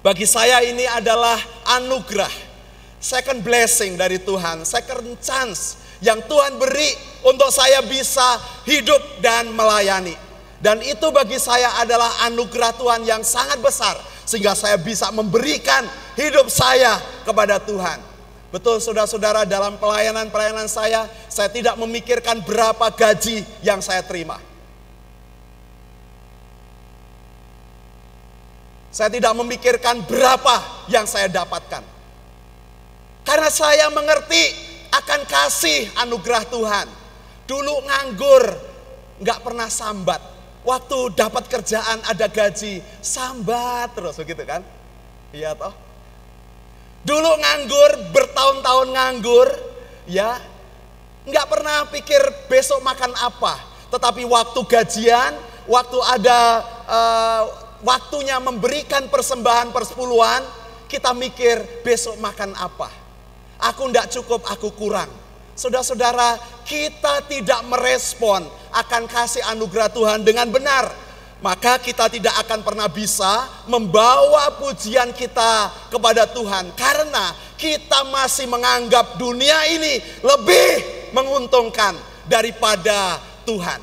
Bagi 0.00 0.24
saya 0.24 0.62
ini 0.62 0.86
adalah 0.86 1.38
anugerah 1.78 2.30
second 3.02 3.42
blessing 3.42 3.98
dari 3.98 4.22
Tuhan, 4.22 4.62
second 4.62 5.18
chance 5.18 5.82
yang 6.02 6.22
Tuhan 6.26 6.58
beri 6.58 6.94
untuk 7.26 7.50
saya 7.50 7.82
bisa 7.86 8.38
hidup 8.66 8.98
dan 9.22 9.50
melayani. 9.50 10.14
Dan 10.62 10.78
itu 10.78 11.10
bagi 11.10 11.42
saya 11.42 11.82
adalah 11.82 12.22
anugerah 12.30 12.78
Tuhan 12.78 13.02
yang 13.02 13.26
sangat 13.26 13.58
besar 13.58 13.98
sehingga 14.22 14.54
saya 14.54 14.78
bisa 14.78 15.10
memberikan 15.10 15.82
hidup 16.14 16.46
saya 16.46 17.02
kepada 17.26 17.58
Tuhan. 17.58 17.98
Betul 18.54 18.78
saudara-saudara 18.78 19.42
dalam 19.42 19.74
pelayanan-pelayanan 19.82 20.70
saya, 20.70 21.10
saya 21.26 21.50
tidak 21.50 21.74
memikirkan 21.82 22.46
berapa 22.46 22.94
gaji 22.94 23.42
yang 23.66 23.82
saya 23.82 24.06
terima. 24.06 24.38
Saya 28.92 29.08
tidak 29.10 29.34
memikirkan 29.34 30.04
berapa 30.06 30.86
yang 30.86 31.08
saya 31.10 31.26
dapatkan. 31.26 31.82
Karena 33.24 33.50
saya 33.50 33.88
mengerti 33.90 34.52
akan 34.94 35.20
kasih 35.26 35.88
anugerah 36.06 36.44
Tuhan. 36.52 36.86
Dulu 37.48 37.74
nganggur, 37.88 38.44
nggak 39.24 39.38
pernah 39.40 39.66
sambat. 39.72 40.31
Waktu 40.62 41.18
dapat 41.18 41.50
kerjaan 41.50 41.98
ada 42.06 42.30
gaji, 42.30 42.78
sambat 43.02 43.98
terus 43.98 44.14
begitu 44.18 44.46
kan? 44.46 44.62
Iya 45.34 45.58
toh? 45.58 45.74
Dulu 47.02 47.30
nganggur, 47.34 48.14
bertahun-tahun 48.14 48.88
nganggur, 48.94 49.48
ya 50.06 50.38
nggak 51.26 51.46
pernah 51.50 51.86
pikir 51.90 52.22
besok 52.46 52.78
makan 52.78 53.10
apa. 53.18 53.58
Tetapi 53.90 54.22
waktu 54.22 54.60
gajian, 54.70 55.34
waktu 55.66 55.98
ada 55.98 56.62
uh, 56.86 57.42
waktunya 57.82 58.38
memberikan 58.38 59.10
persembahan 59.10 59.74
persepuluhan, 59.74 60.46
kita 60.86 61.10
mikir 61.10 61.82
besok 61.82 62.22
makan 62.22 62.54
apa 62.54 63.02
aku 63.62 63.88
tidak 63.88 64.06
cukup, 64.10 64.40
aku 64.50 64.68
kurang. 64.74 65.08
Saudara-saudara, 65.62 66.42
kita 66.66 67.22
tidak 67.30 67.62
merespon 67.70 68.42
akan 68.74 69.06
kasih 69.06 69.46
anugerah 69.46 69.94
Tuhan 69.94 70.26
dengan 70.26 70.50
benar. 70.50 70.90
Maka 71.38 71.78
kita 71.78 72.10
tidak 72.10 72.34
akan 72.42 72.66
pernah 72.66 72.90
bisa 72.90 73.46
membawa 73.70 74.58
pujian 74.58 75.14
kita 75.14 75.70
kepada 75.86 76.26
Tuhan. 76.34 76.74
Karena 76.74 77.30
kita 77.54 78.02
masih 78.10 78.50
menganggap 78.50 79.14
dunia 79.22 79.54
ini 79.70 80.02
lebih 80.26 80.70
menguntungkan 81.14 81.94
daripada 82.26 83.22
Tuhan. 83.46 83.78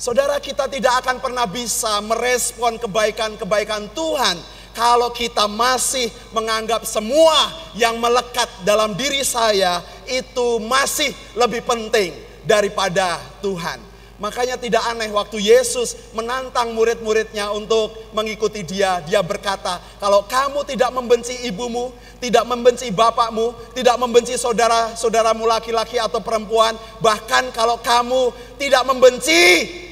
Saudara 0.00 0.40
kita 0.40 0.72
tidak 0.72 1.04
akan 1.04 1.20
pernah 1.20 1.44
bisa 1.44 2.00
merespon 2.00 2.80
kebaikan-kebaikan 2.80 3.92
Tuhan 3.92 4.40
kalau 4.74 5.14
kita 5.14 5.46
masih 5.46 6.10
menganggap 6.34 6.82
semua 6.84 7.32
yang 7.78 7.96
melekat 8.02 8.50
dalam 8.66 8.92
diri 8.98 9.22
saya 9.22 9.80
itu 10.10 10.60
masih 10.60 11.14
lebih 11.38 11.62
penting 11.64 12.12
daripada 12.44 13.22
Tuhan. 13.40 13.94
Makanya 14.14 14.54
tidak 14.54 14.86
aneh 14.94 15.10
waktu 15.10 15.42
Yesus 15.42 16.14
menantang 16.14 16.70
murid-muridnya 16.70 17.50
untuk 17.50 17.92
mengikuti 18.14 18.62
dia. 18.62 19.02
Dia 19.02 19.26
berkata, 19.26 19.82
kalau 19.98 20.22
kamu 20.22 20.62
tidak 20.62 20.94
membenci 20.94 21.34
ibumu, 21.50 21.90
tidak 22.22 22.46
membenci 22.46 22.94
bapakmu, 22.94 23.74
tidak 23.74 23.98
membenci 23.98 24.38
saudara-saudaramu 24.38 25.50
laki-laki 25.50 25.98
atau 25.98 26.22
perempuan, 26.22 26.78
bahkan 27.02 27.50
kalau 27.50 27.74
kamu 27.82 28.30
tidak 28.54 28.86
membenci 28.86 29.40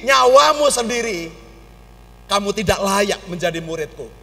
nyawamu 0.07 0.71
sendiri, 0.71 1.27
kamu 2.31 2.55
tidak 2.55 2.79
layak 2.79 3.19
menjadi 3.27 3.59
muridku. 3.59 4.22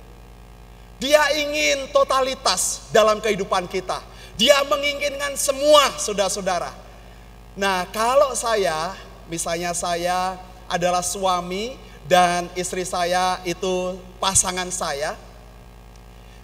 Dia 1.01 1.32
ingin 1.32 1.88
totalitas 1.96 2.92
dalam 2.92 3.24
kehidupan 3.24 3.64
kita. 3.72 4.05
Dia 4.36 4.61
menginginkan 4.68 5.32
semua 5.32 5.96
saudara-saudara. 5.96 6.68
Nah, 7.57 7.88
kalau 7.88 8.36
saya, 8.36 8.92
misalnya 9.32 9.72
saya 9.72 10.36
adalah 10.68 11.01
suami 11.01 11.80
dan 12.05 12.53
istri 12.53 12.84
saya 12.84 13.40
itu 13.48 13.96
pasangan 14.20 14.68
saya, 14.68 15.16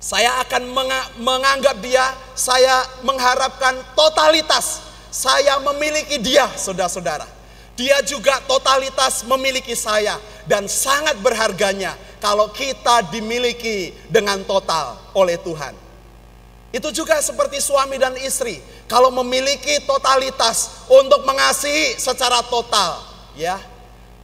saya 0.01 0.41
akan 0.41 0.73
menganggap 1.21 1.77
dia, 1.85 2.17
saya 2.33 2.85
mengharapkan 3.05 3.77
totalitas. 3.93 4.89
Saya 5.13 5.61
memiliki 5.61 6.17
dia, 6.17 6.49
saudara-saudara. 6.57 7.29
Dia 7.77 8.01
juga 8.05 8.41
totalitas 8.49 9.21
memiliki 9.29 9.77
saya 9.77 10.17
dan 10.49 10.65
sangat 10.65 11.21
berharganya 11.21 11.93
kalau 12.19 12.51
kita 12.53 13.09
dimiliki 13.13 13.95
dengan 14.11 14.43
total 14.45 14.97
oleh 15.13 15.37
Tuhan. 15.41 15.75
Itu 16.75 16.93
juga 16.93 17.23
seperti 17.23 17.63
suami 17.63 17.97
dan 17.97 18.13
istri, 18.21 18.61
kalau 18.91 19.09
memiliki 19.09 19.81
totalitas 19.89 20.85
untuk 20.91 21.25
mengasihi 21.25 21.97
secara 21.97 22.43
total, 22.47 23.01
ya. 23.39 23.57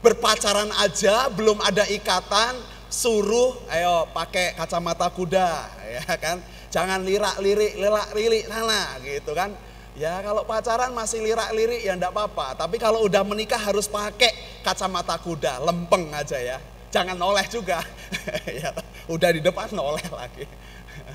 Berpacaran 0.02 0.68
aja 0.82 1.30
belum 1.30 1.62
ada 1.62 1.86
ikatan, 1.86 2.58
suruh 2.90 3.54
ayo 3.70 4.10
pakai 4.10 4.58
kacamata 4.58 5.06
kuda, 5.14 5.50
ya 6.02 6.14
kan. 6.18 6.42
Jangan 6.72 7.04
lirak-lirik, 7.06 7.78
lirak-lirik 7.78 8.48
sana 8.48 8.96
gitu 9.04 9.36
kan 9.36 9.52
Ya 9.92 10.24
kalau 10.24 10.48
pacaran 10.48 10.88
masih 10.96 11.20
lirak-lirik 11.20 11.84
ya 11.84 11.92
enggak 11.92 12.16
apa-apa. 12.16 12.56
Tapi 12.56 12.80
kalau 12.80 13.04
udah 13.04 13.20
menikah 13.28 13.60
harus 13.60 13.84
pakai 13.84 14.32
kacamata 14.64 15.20
kuda, 15.20 15.60
lempeng 15.60 16.08
aja 16.16 16.40
ya. 16.40 16.58
Jangan 16.92 17.16
noleh 17.16 17.48
juga. 17.48 17.80
ya, 18.60 18.70
udah 19.08 19.30
di 19.32 19.40
depan 19.40 19.72
noleh 19.72 20.04
lagi. 20.12 20.44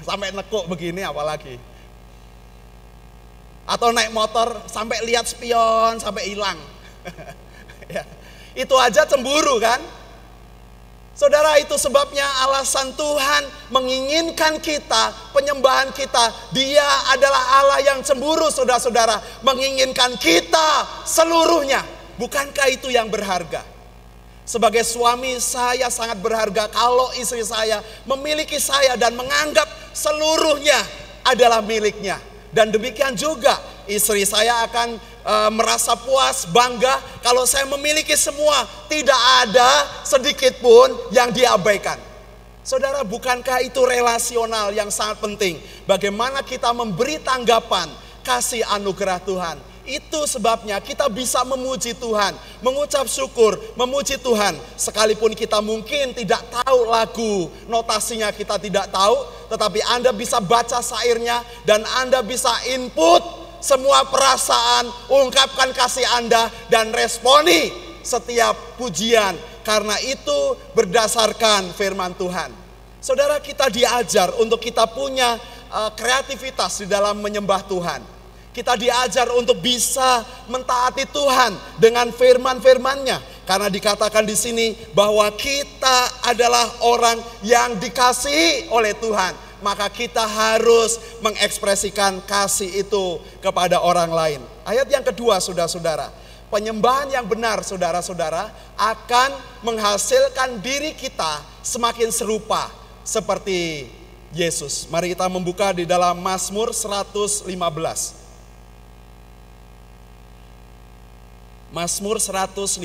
Sampai 0.01 0.33
nekuk 0.33 0.65
begini 0.65 1.05
apalagi. 1.05 1.61
Atau 3.69 3.93
naik 3.93 4.09
motor 4.09 4.65
sampai 4.65 5.05
lihat 5.05 5.29
spion, 5.29 6.01
sampai 6.01 6.33
hilang. 6.33 6.57
ya. 7.93 8.01
Itu 8.57 8.73
aja 8.73 9.05
cemburu 9.05 9.61
kan? 9.61 9.77
Saudara 11.17 11.57
itu 11.61 11.73
sebabnya 11.81 12.25
alasan 12.45 12.93
Tuhan 12.93 13.73
menginginkan 13.73 14.57
kita, 14.61 15.33
penyembahan 15.33 15.93
kita. 15.93 16.29
Dia 16.53 16.85
adalah 17.13 17.61
Allah 17.61 17.81
yang 17.85 18.01
cemburu 18.01 18.49
saudara-saudara. 18.49 19.41
Menginginkan 19.45 20.17
kita 20.17 20.85
seluruhnya. 21.05 21.81
Bukankah 22.17 22.69
itu 22.69 22.89
yang 22.93 23.09
berharga? 23.09 23.76
Sebagai 24.47 24.87
suami 24.87 25.35
saya 25.43 25.91
sangat 25.91 26.23
berharga 26.23 26.71
kalau 26.71 27.11
istri 27.19 27.43
saya 27.43 27.83
memiliki 28.07 28.55
saya 28.63 28.95
dan 28.95 29.11
menganggap 29.19 29.67
seluruhnya 29.91 30.79
adalah 31.27 31.59
miliknya. 31.59 32.15
Dan 32.55 32.71
demikian 32.71 33.11
juga 33.11 33.59
istri 33.91 34.23
saya 34.23 34.63
akan 34.63 34.95
e, 35.03 35.35
merasa 35.51 35.99
puas, 35.99 36.47
bangga 36.47 36.95
kalau 37.19 37.43
saya 37.43 37.67
memiliki 37.67 38.15
semua, 38.15 38.63
tidak 38.87 39.19
ada 39.43 39.83
sedikit 40.07 40.55
pun 40.63 40.95
yang 41.11 41.27
diabaikan. 41.35 41.99
Saudara, 42.63 43.03
bukankah 43.03 43.67
itu 43.67 43.83
relasional 43.83 44.71
yang 44.71 44.87
sangat 44.87 45.19
penting? 45.19 45.59
Bagaimana 45.83 46.39
kita 46.39 46.71
memberi 46.71 47.19
tanggapan 47.19 47.91
kasih 48.23 48.63
anugerah 48.63 49.19
Tuhan? 49.27 49.66
Itu 49.87 50.27
sebabnya 50.27 50.83
kita 50.83 51.07
bisa 51.07 51.47
memuji 51.47 51.95
Tuhan, 51.95 52.35
mengucap 52.59 53.07
syukur, 53.07 53.55
memuji 53.79 54.19
Tuhan. 54.19 54.59
Sekalipun 54.75 55.31
kita 55.31 55.63
mungkin 55.63 56.11
tidak 56.11 56.43
tahu 56.51 56.91
lagu, 56.91 57.47
notasinya 57.71 58.27
kita 58.35 58.59
tidak 58.59 58.91
tahu, 58.91 59.15
tetapi 59.47 59.79
Anda 59.87 60.11
bisa 60.11 60.43
baca 60.43 60.83
syairnya 60.83 61.39
dan 61.63 61.87
Anda 62.03 62.19
bisa 62.19 62.51
input 62.67 63.23
semua 63.63 64.03
perasaan, 64.11 64.91
ungkapkan 65.07 65.71
kasih 65.71 66.03
Anda 66.19 66.51
dan 66.67 66.91
responi 66.91 67.71
setiap 68.03 68.75
pujian. 68.75 69.39
Karena 69.63 69.95
itu 70.03 70.55
berdasarkan 70.75 71.71
firman 71.75 72.11
Tuhan. 72.19 72.51
Saudara 72.99 73.39
kita 73.39 73.71
diajar 73.71 74.35
untuk 74.35 74.59
kita 74.59 74.83
punya 74.83 75.39
uh, 75.71 75.91
kreativitas 75.95 76.83
di 76.83 76.91
dalam 76.91 77.19
menyembah 77.23 77.63
Tuhan. 77.67 78.16
Kita 78.57 78.73
diajar 78.73 79.29
untuk 79.37 79.61
bisa 79.61 80.25
mentaati 80.49 81.05
Tuhan 81.13 81.77
dengan 81.77 82.09
firman-firmannya. 82.09 83.45
Karena 83.45 83.69
dikatakan 83.69 84.25
di 84.25 84.33
sini 84.33 84.73
bahwa 84.97 85.29
kita 85.37 86.25
adalah 86.25 86.65
orang 86.81 87.21
yang 87.45 87.77
dikasihi 87.77 88.73
oleh 88.73 88.97
Tuhan. 88.97 89.61
Maka 89.61 89.93
kita 89.93 90.25
harus 90.25 90.97
mengekspresikan 91.21 92.17
kasih 92.25 92.81
itu 92.81 93.21
kepada 93.45 93.77
orang 93.77 94.09
lain. 94.09 94.41
Ayat 94.65 94.89
yang 94.89 95.05
kedua 95.05 95.37
saudara-saudara. 95.37 96.09
Penyembahan 96.49 97.13
yang 97.13 97.29
benar 97.29 97.61
saudara-saudara 97.61 98.49
akan 98.73 99.37
menghasilkan 99.61 100.65
diri 100.65 100.97
kita 100.97 101.45
semakin 101.61 102.09
serupa 102.09 102.73
seperti 103.05 103.85
Yesus. 104.33 104.89
Mari 104.89 105.13
kita 105.13 105.29
membuka 105.29 105.77
di 105.77 105.85
dalam 105.85 106.17
Mazmur 106.17 106.73
115. 106.73 108.26
Mazmur 111.67 112.15
115. 112.15 112.79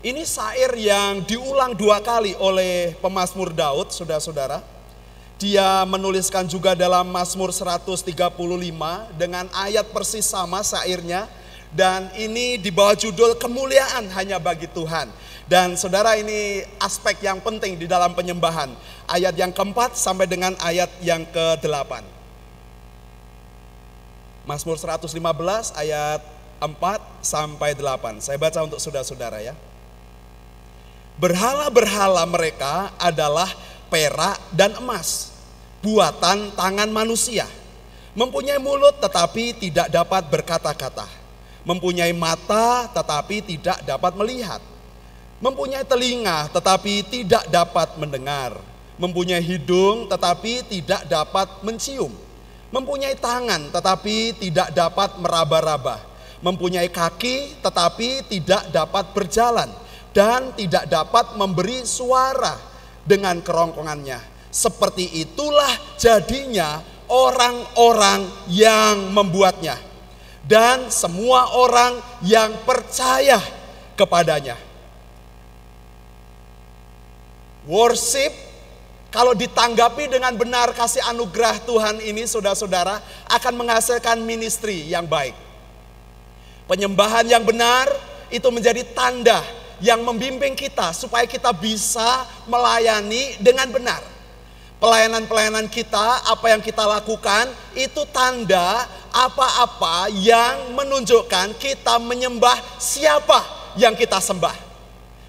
Ini 0.00 0.22
syair 0.24 0.72
yang 0.78 1.20
diulang 1.26 1.76
dua 1.76 2.00
kali 2.00 2.32
oleh 2.38 2.96
pemazmur 3.02 3.52
Daud, 3.52 3.92
saudara-saudara. 3.92 4.62
Dia 5.36 5.82
menuliskan 5.84 6.46
juga 6.46 6.78
dalam 6.78 7.10
Mazmur 7.10 7.50
135 7.50 8.06
dengan 9.18 9.50
ayat 9.52 9.90
persis 9.90 10.24
sama 10.24 10.62
syairnya. 10.62 11.26
Dan 11.70 12.10
ini 12.18 12.58
di 12.58 12.74
bawah 12.74 12.98
judul 12.98 13.38
kemuliaan 13.38 14.10
hanya 14.14 14.42
bagi 14.42 14.66
Tuhan. 14.70 15.06
Dan 15.46 15.74
saudara 15.74 16.18
ini 16.18 16.62
aspek 16.82 17.26
yang 17.26 17.38
penting 17.42 17.78
di 17.78 17.86
dalam 17.86 18.14
penyembahan. 18.14 18.70
Ayat 19.10 19.34
yang 19.34 19.50
keempat 19.50 19.98
sampai 19.98 20.26
dengan 20.26 20.54
ayat 20.62 20.90
yang 21.02 21.26
ke-8. 21.30 22.02
Mazmur 24.48 24.80
115 24.80 25.14
ayat 25.76 26.39
4 26.60 27.24
sampai 27.24 27.72
8. 27.72 28.20
Saya 28.20 28.36
baca 28.36 28.60
untuk 28.60 28.76
saudara-saudara 28.76 29.40
ya. 29.40 29.56
Berhala-berhala 31.16 32.24
mereka 32.28 32.92
adalah 33.00 33.48
perak 33.88 34.40
dan 34.52 34.76
emas, 34.76 35.32
buatan 35.80 36.52
tangan 36.52 36.88
manusia. 36.92 37.48
Mempunyai 38.12 38.60
mulut 38.60 39.00
tetapi 39.00 39.56
tidak 39.56 39.88
dapat 39.88 40.28
berkata-kata. 40.28 41.08
Mempunyai 41.64 42.12
mata 42.16 42.88
tetapi 42.92 43.44
tidak 43.44 43.80
dapat 43.84 44.12
melihat. 44.16 44.60
Mempunyai 45.40 45.84
telinga 45.84 46.48
tetapi 46.52 47.04
tidak 47.08 47.48
dapat 47.48 47.96
mendengar. 47.96 48.56
Mempunyai 49.00 49.40
hidung 49.40 50.08
tetapi 50.08 50.64
tidak 50.68 51.04
dapat 51.08 51.48
mencium. 51.64 52.12
Mempunyai 52.72 53.16
tangan 53.16 53.72
tetapi 53.72 54.36
tidak 54.36 54.72
dapat 54.72 55.16
meraba-raba 55.20 56.09
mempunyai 56.40 56.88
kaki 56.88 57.60
tetapi 57.60 58.26
tidak 58.28 58.72
dapat 58.72 59.12
berjalan 59.12 59.68
dan 60.10 60.50
tidak 60.56 60.88
dapat 60.90 61.36
memberi 61.36 61.84
suara 61.86 62.56
dengan 63.04 63.38
kerongkongannya. 63.40 64.18
Seperti 64.50 65.22
itulah 65.22 65.70
jadinya 65.94 66.82
orang-orang 67.06 68.26
yang 68.50 69.14
membuatnya 69.14 69.78
dan 70.42 70.90
semua 70.90 71.54
orang 71.54 72.02
yang 72.26 72.50
percaya 72.66 73.38
kepadanya. 73.94 74.58
Worship 77.70 78.32
kalau 79.10 79.34
ditanggapi 79.34 80.06
dengan 80.06 80.34
benar 80.34 80.74
kasih 80.74 81.02
anugerah 81.06 81.62
Tuhan 81.66 81.98
ini 82.02 82.26
saudara-saudara 82.26 82.98
akan 83.30 83.54
menghasilkan 83.58 84.22
ministry 84.22 84.86
yang 84.90 85.06
baik. 85.06 85.49
Penyembahan 86.70 87.26
yang 87.26 87.42
benar 87.42 87.90
itu 88.30 88.46
menjadi 88.54 88.86
tanda 88.94 89.42
yang 89.82 90.06
membimbing 90.06 90.54
kita 90.54 90.94
supaya 90.94 91.26
kita 91.26 91.50
bisa 91.50 92.22
melayani 92.46 93.34
dengan 93.42 93.66
benar. 93.74 93.98
Pelayanan-pelayanan 94.78 95.66
kita, 95.66 96.30
apa 96.30 96.46
yang 96.46 96.62
kita 96.62 96.86
lakukan, 96.86 97.50
itu 97.74 98.06
tanda 98.14 98.86
apa-apa 99.10 100.14
yang 100.14 100.70
menunjukkan 100.78 101.58
kita 101.58 101.98
menyembah 101.98 102.56
siapa 102.78 103.74
yang 103.74 103.98
kita 103.98 104.22
sembah. 104.22 104.54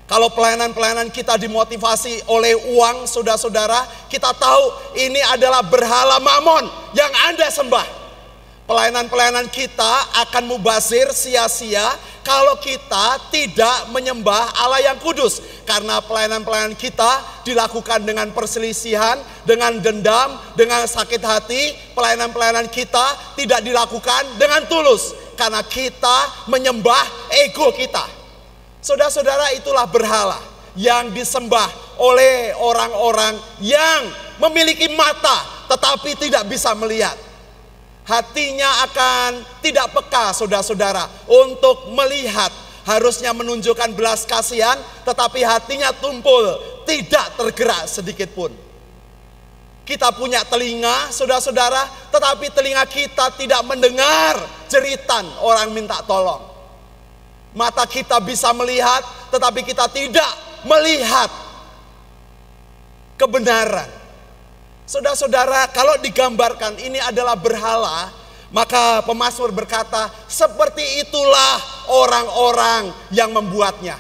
Kalau 0.05 0.29
pelayanan-pelayanan 0.31 1.09
kita 1.09 1.41
dimotivasi 1.41 2.29
oleh 2.29 2.53
uang, 2.69 3.09
saudara-saudara, 3.09 4.07
kita 4.13 4.29
tahu 4.37 4.93
ini 4.93 5.19
adalah 5.25 5.65
berhala 5.65 6.21
mamon 6.21 6.69
yang 6.93 7.09
Anda 7.27 7.49
sembah. 7.49 8.01
Pelayanan-pelayanan 8.72 9.51
kita 9.51 10.15
akan 10.15 10.47
mubazir 10.47 11.11
sia-sia 11.11 11.91
kalau 12.24 12.55
kita 12.55 13.19
tidak 13.28 13.91
menyembah 13.91 14.47
Allah 14.63 14.80
yang 14.80 14.95
kudus. 14.95 15.43
Karena 15.67 15.99
pelayanan-pelayanan 15.99 16.80
kita 16.80 17.43
dilakukan 17.43 18.07
dengan 18.07 18.32
perselisihan, 18.32 19.19
dengan 19.43 19.76
dendam, 19.84 20.39
dengan 20.55 20.88
sakit 20.88 21.19
hati. 21.19 21.76
Pelayanan-pelayanan 21.91 22.72
kita 22.72 23.36
tidak 23.36 23.59
dilakukan 23.59 24.39
dengan 24.39 24.63
tulus. 24.72 25.19
Karena 25.36 25.59
kita 25.67 26.47
menyembah 26.47 27.28
ego 27.43 27.76
kita. 27.76 28.07
Saudara-saudara 28.80 29.51
itulah 29.51 29.84
berhala 29.91 30.39
yang 30.80 31.11
disembah 31.11 31.67
oleh 31.99 32.55
orang-orang 32.55 33.36
yang 33.59 34.07
memiliki 34.39 34.88
mata 34.95 35.67
tetapi 35.67 36.15
tidak 36.15 36.47
bisa 36.47 36.72
melihat 36.72 37.30
hatinya 38.06 38.86
akan 38.89 39.30
tidak 39.62 39.93
peka 39.93 40.34
saudara-saudara 40.34 41.06
untuk 41.30 41.91
melihat. 41.93 42.49
Harusnya 42.82 43.30
menunjukkan 43.30 43.93
belas 43.93 44.26
kasihan 44.26 44.74
tetapi 45.06 45.45
hatinya 45.45 45.93
tumpul 45.93 46.58
tidak 46.89 47.38
tergerak 47.38 47.86
sedikit 47.86 48.34
pun. 48.34 48.49
Kita 49.86 50.10
punya 50.10 50.41
telinga 50.41 51.14
saudara-saudara 51.14 52.10
tetapi 52.10 52.49
telinga 52.49 52.82
kita 52.89 53.38
tidak 53.38 53.62
mendengar 53.70 54.34
jeritan 54.66 55.30
orang 55.45 55.70
minta 55.78 56.02
tolong. 56.10 56.41
Mata 57.54 57.86
kita 57.86 58.18
bisa 58.18 58.49
melihat 58.58 59.06
tetapi 59.30 59.62
kita 59.62 59.86
tidak 59.93 60.32
melihat 60.66 61.30
kebenaran 63.22 64.01
Saudara-saudara, 64.91 65.71
kalau 65.71 65.95
digambarkan 66.03 66.75
ini 66.75 66.99
adalah 66.99 67.39
berhala, 67.39 68.11
maka 68.51 68.99
pemazmur 69.07 69.55
berkata, 69.55 70.11
seperti 70.27 70.83
itulah 70.99 71.63
orang-orang 71.87 72.91
yang 73.15 73.31
membuatnya. 73.31 73.95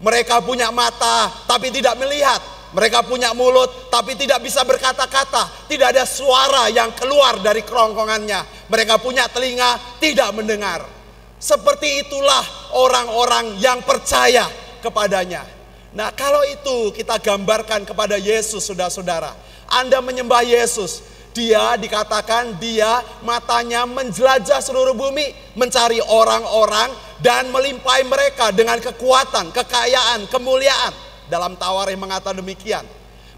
Mereka 0.00 0.40
punya 0.40 0.72
mata 0.72 1.28
tapi 1.44 1.68
tidak 1.68 2.00
melihat. 2.00 2.40
Mereka 2.72 3.04
punya 3.04 3.36
mulut 3.36 3.92
tapi 3.92 4.16
tidak 4.16 4.40
bisa 4.40 4.64
berkata-kata. 4.64 5.68
Tidak 5.68 5.92
ada 5.92 6.08
suara 6.08 6.72
yang 6.72 6.96
keluar 6.96 7.36
dari 7.44 7.60
kerongkongannya. 7.60 8.72
Mereka 8.72 9.04
punya 9.04 9.28
telinga 9.28 10.00
tidak 10.00 10.32
mendengar. 10.32 10.80
Seperti 11.36 12.08
itulah 12.08 12.72
orang-orang 12.72 13.60
yang 13.60 13.84
percaya 13.84 14.48
kepadanya. 14.80 15.61
Nah 15.92 16.08
kalau 16.16 16.40
itu 16.48 16.96
kita 16.96 17.20
gambarkan 17.20 17.84
kepada 17.84 18.16
Yesus 18.16 18.64
saudara-saudara 18.64 19.52
anda 19.72 20.04
menyembah 20.04 20.44
Yesus, 20.44 21.00
dia 21.32 21.80
dikatakan 21.80 22.60
dia 22.60 23.00
matanya 23.24 23.88
menjelajah 23.88 24.60
seluruh 24.60 24.92
bumi, 24.92 25.32
mencari 25.56 25.96
orang-orang 26.04 26.92
dan 27.24 27.48
melimpahi 27.48 28.04
mereka 28.04 28.52
dengan 28.52 28.76
kekuatan, 28.76 29.48
kekayaan, 29.48 30.28
kemuliaan. 30.28 30.92
Dalam 31.32 31.56
Tawarikh 31.56 31.96
mengatakan 31.96 32.36
demikian. 32.36 32.84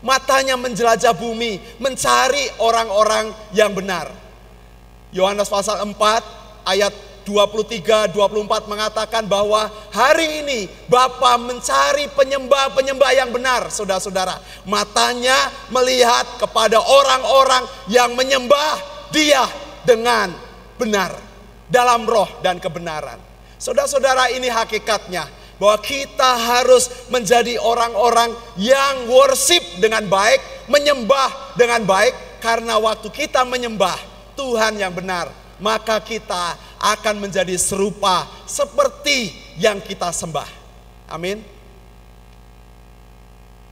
Matanya 0.02 0.58
menjelajah 0.58 1.14
bumi, 1.14 1.62
mencari 1.78 2.50
orang-orang 2.58 3.30
yang 3.54 3.70
benar. 3.70 4.10
Yohanes 5.14 5.46
pasal 5.46 5.86
4 5.86 5.94
ayat 6.66 6.90
23, 7.24 8.12
24 8.12 8.70
mengatakan 8.70 9.24
bahwa 9.24 9.66
hari 9.90 10.44
ini 10.44 10.68
Bapa 10.86 11.40
mencari 11.40 12.08
penyembah-penyembah 12.12 13.10
yang 13.16 13.32
benar, 13.32 13.72
saudara-saudara. 13.72 14.38
Matanya 14.68 15.48
melihat 15.72 16.38
kepada 16.38 16.78
orang-orang 16.78 17.64
yang 17.88 18.12
menyembah 18.12 18.78
dia 19.10 19.48
dengan 19.82 20.32
benar. 20.76 21.24
dalam 21.64 22.04
roh 22.04 22.28
dan 22.44 22.60
kebenaran. 22.60 23.18
Saudara-saudara 23.56 24.30
ini 24.36 24.52
hakikatnya 24.52 25.26
bahwa 25.56 25.78
kita 25.80 26.36
harus 26.36 27.08
menjadi 27.08 27.56
orang-orang 27.62 28.34
yang 28.60 29.08
worship 29.08 29.62
dengan 29.80 30.04
baik, 30.06 30.68
menyembah 30.68 31.56
dengan 31.56 31.82
baik 31.86 32.12
karena 32.42 32.76
waktu 32.76 33.08
kita 33.08 33.46
menyembah 33.46 33.96
Tuhan 34.34 34.76
yang 34.76 34.92
benar, 34.92 35.30
maka 35.62 36.02
kita 36.02 36.73
akan 36.84 37.24
menjadi 37.24 37.56
serupa 37.56 38.28
seperti 38.44 39.32
yang 39.56 39.80
kita 39.80 40.12
sembah. 40.12 40.48
Amin. 41.08 41.40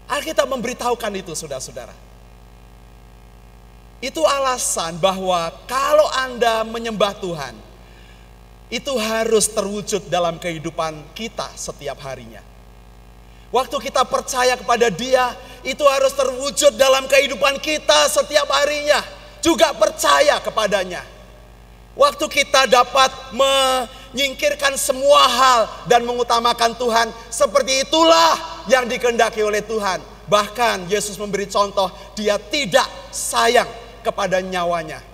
Alkitab 0.08 0.48
memberitahukan 0.48 1.12
itu 1.20 1.36
saudara-saudara. 1.36 1.92
Itu 4.00 4.24
alasan 4.24 4.96
bahwa 4.96 5.52
kalau 5.68 6.08
Anda 6.10 6.64
menyembah 6.64 7.12
Tuhan, 7.20 7.54
itu 8.72 8.92
harus 8.96 9.52
terwujud 9.52 10.08
dalam 10.08 10.40
kehidupan 10.40 11.12
kita 11.12 11.52
setiap 11.52 12.00
harinya. 12.08 12.40
Waktu 13.52 13.76
kita 13.78 14.08
percaya 14.08 14.56
kepada 14.56 14.88
Dia, 14.88 15.36
itu 15.60 15.84
harus 15.84 16.16
terwujud 16.16 16.72
dalam 16.80 17.04
kehidupan 17.04 17.60
kita 17.60 18.08
setiap 18.08 18.48
harinya. 18.48 19.04
Juga 19.44 19.76
percaya 19.76 20.40
kepadanya. 20.40 21.04
Waktu 21.92 22.24
kita 22.24 22.64
dapat 22.72 23.12
menyingkirkan 23.36 24.80
semua 24.80 25.28
hal 25.28 25.60
dan 25.84 26.08
mengutamakan 26.08 26.72
Tuhan, 26.80 27.12
seperti 27.28 27.84
itulah 27.84 28.64
yang 28.64 28.88
dikehendaki 28.88 29.44
oleh 29.44 29.60
Tuhan. 29.60 30.00
Bahkan 30.24 30.88
Yesus 30.88 31.20
memberi 31.20 31.44
contoh, 31.44 31.92
Dia 32.16 32.40
tidak 32.40 32.88
sayang 33.12 33.68
kepada 34.00 34.40
nyawanya. 34.40 35.04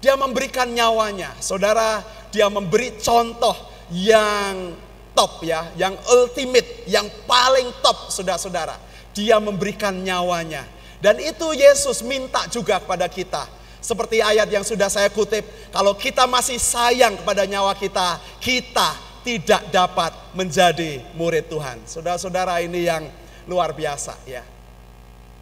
Dia 0.00 0.16
memberikan 0.16 0.72
nyawanya. 0.72 1.36
Saudara, 1.42 2.00
dia 2.32 2.46
memberi 2.48 2.96
contoh 3.02 3.52
yang 3.92 4.72
top 5.12 5.42
ya, 5.42 5.68
yang 5.74 5.98
ultimate, 6.08 6.86
yang 6.86 7.04
paling 7.26 7.68
top 7.84 8.08
saudara-saudara. 8.08 8.78
Dia 9.12 9.36
memberikan 9.42 9.92
nyawanya. 9.92 10.62
Dan 11.02 11.18
itu 11.18 11.50
Yesus 11.52 12.06
minta 12.06 12.46
juga 12.46 12.78
kepada 12.78 13.10
kita. 13.10 13.57
Seperti 13.88 14.20
ayat 14.20 14.52
yang 14.52 14.60
sudah 14.68 14.92
saya 14.92 15.08
kutip, 15.08 15.48
kalau 15.72 15.96
kita 15.96 16.28
masih 16.28 16.60
sayang 16.60 17.16
kepada 17.16 17.48
nyawa 17.48 17.72
kita, 17.72 18.20
kita 18.36 18.92
tidak 19.24 19.64
dapat 19.72 20.12
menjadi 20.36 21.00
murid 21.16 21.48
Tuhan. 21.48 21.88
Saudara-saudara 21.88 22.60
ini 22.60 22.84
yang 22.84 23.08
luar 23.48 23.72
biasa 23.72 24.12
ya. 24.28 24.44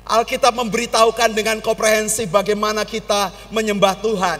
Alkitab 0.07 0.55
memberitahukan 0.63 1.35
dengan 1.35 1.59
komprehensif 1.59 2.31
bagaimana 2.31 2.87
kita 2.87 3.35
menyembah 3.51 3.99
Tuhan. 3.99 4.39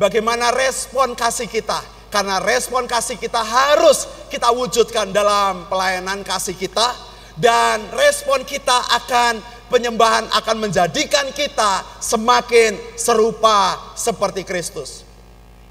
Bagaimana 0.00 0.48
respon 0.56 1.12
kasih 1.12 1.44
kita. 1.44 1.84
Karena 2.08 2.40
respon 2.40 2.88
kasih 2.88 3.20
kita 3.20 3.44
harus 3.44 4.08
kita 4.32 4.48
wujudkan 4.48 5.12
dalam 5.12 5.68
pelayanan 5.68 6.24
kasih 6.24 6.56
kita. 6.56 6.96
Dan 7.36 7.84
respon 7.92 8.48
kita 8.48 8.80
akan 8.96 9.44
penyembahan 9.72 10.28
akan 10.28 10.56
menjadikan 10.68 11.32
kita 11.32 11.80
semakin 12.04 12.76
serupa 13.00 13.80
seperti 13.96 14.44
Kristus. 14.44 15.08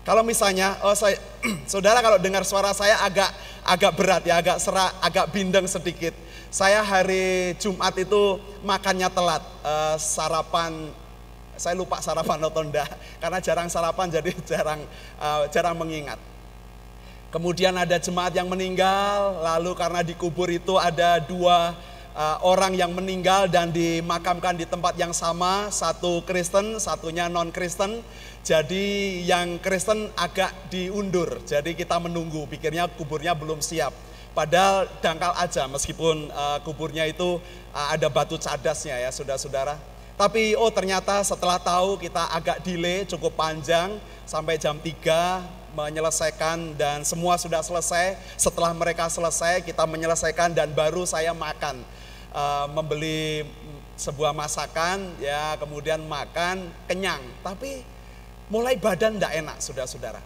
Kalau 0.02 0.26
misalnya, 0.26 0.82
oh 0.82 0.98
saya, 0.98 1.22
saudara 1.72 2.02
kalau 2.02 2.18
dengar 2.18 2.42
suara 2.42 2.74
saya 2.74 2.98
agak 3.06 3.30
agak 3.62 3.92
berat 3.94 4.24
ya, 4.26 4.42
agak 4.42 4.58
serak, 4.58 4.98
agak 4.98 5.30
bindeng 5.30 5.70
sedikit. 5.70 6.18
Saya 6.50 6.82
hari 6.82 7.54
Jumat 7.62 7.94
itu 7.96 8.42
makannya 8.66 9.08
telat, 9.14 9.46
eh, 9.62 9.96
sarapan 10.02 10.90
saya 11.62 11.78
lupa 11.78 12.02
sarapan 12.02 12.42
atau 12.42 12.66
enggak 12.66 12.90
karena 13.22 13.38
jarang 13.38 13.70
sarapan 13.70 14.10
jadi 14.10 14.34
jarang 14.50 14.82
eh, 15.22 15.44
jarang 15.54 15.78
mengingat. 15.78 16.18
Kemudian 17.32 17.72
ada 17.80 17.96
jemaat 17.96 18.36
yang 18.36 18.52
meninggal, 18.52 19.40
lalu 19.40 19.72
karena 19.72 20.04
dikubur 20.04 20.52
itu 20.52 20.76
ada 20.76 21.16
dua 21.24 21.72
uh, 22.16 22.38
orang 22.44 22.76
yang 22.76 22.92
meninggal 22.92 23.48
dan 23.48 23.72
dimakamkan 23.72 24.56
di 24.56 24.66
tempat 24.68 24.96
yang 25.00 25.12
sama, 25.12 25.72
satu 25.72 26.24
Kristen, 26.24 26.80
satunya 26.80 27.28
non 27.32 27.52
Kristen. 27.52 28.04
Jadi 28.42 29.22
yang 29.28 29.62
Kristen 29.62 30.10
agak 30.18 30.50
diundur. 30.74 31.46
Jadi 31.46 31.78
kita 31.78 32.02
menunggu, 32.02 32.50
pikirnya 32.50 32.90
kuburnya 32.90 33.38
belum 33.38 33.62
siap. 33.62 33.94
Padahal 34.32 34.88
dangkal 35.04 35.36
aja 35.36 35.68
meskipun 35.68 36.32
uh, 36.32 36.58
kuburnya 36.64 37.04
itu 37.04 37.38
uh, 37.76 37.88
ada 37.92 38.08
batu 38.08 38.40
cadasnya 38.40 38.96
ya 38.98 39.12
saudara-saudara. 39.12 39.76
Tapi 40.16 40.56
oh 40.56 40.72
ternyata 40.72 41.20
setelah 41.26 41.58
tahu 41.58 42.00
kita 42.00 42.32
agak 42.32 42.64
delay 42.64 43.04
cukup 43.10 43.36
panjang 43.36 43.98
sampai 44.24 44.56
jam 44.56 44.78
3 44.80 45.62
menyelesaikan 45.76 46.76
dan 46.76 47.04
semua 47.08 47.40
sudah 47.40 47.64
selesai. 47.64 48.20
Setelah 48.36 48.76
mereka 48.76 49.08
selesai, 49.08 49.64
kita 49.64 49.88
menyelesaikan 49.88 50.52
dan 50.52 50.72
baru 50.72 51.08
saya 51.08 51.32
makan, 51.32 51.82
uh, 52.32 52.68
membeli 52.72 53.46
sebuah 54.00 54.34
masakan, 54.34 55.16
ya 55.22 55.56
kemudian 55.62 56.02
makan 56.10 56.68
kenyang. 56.90 57.22
Tapi 57.46 57.86
mulai 58.50 58.76
badan 58.76 59.16
tidak 59.22 59.34
enak, 59.38 59.58
saudara-saudara. 59.62 60.22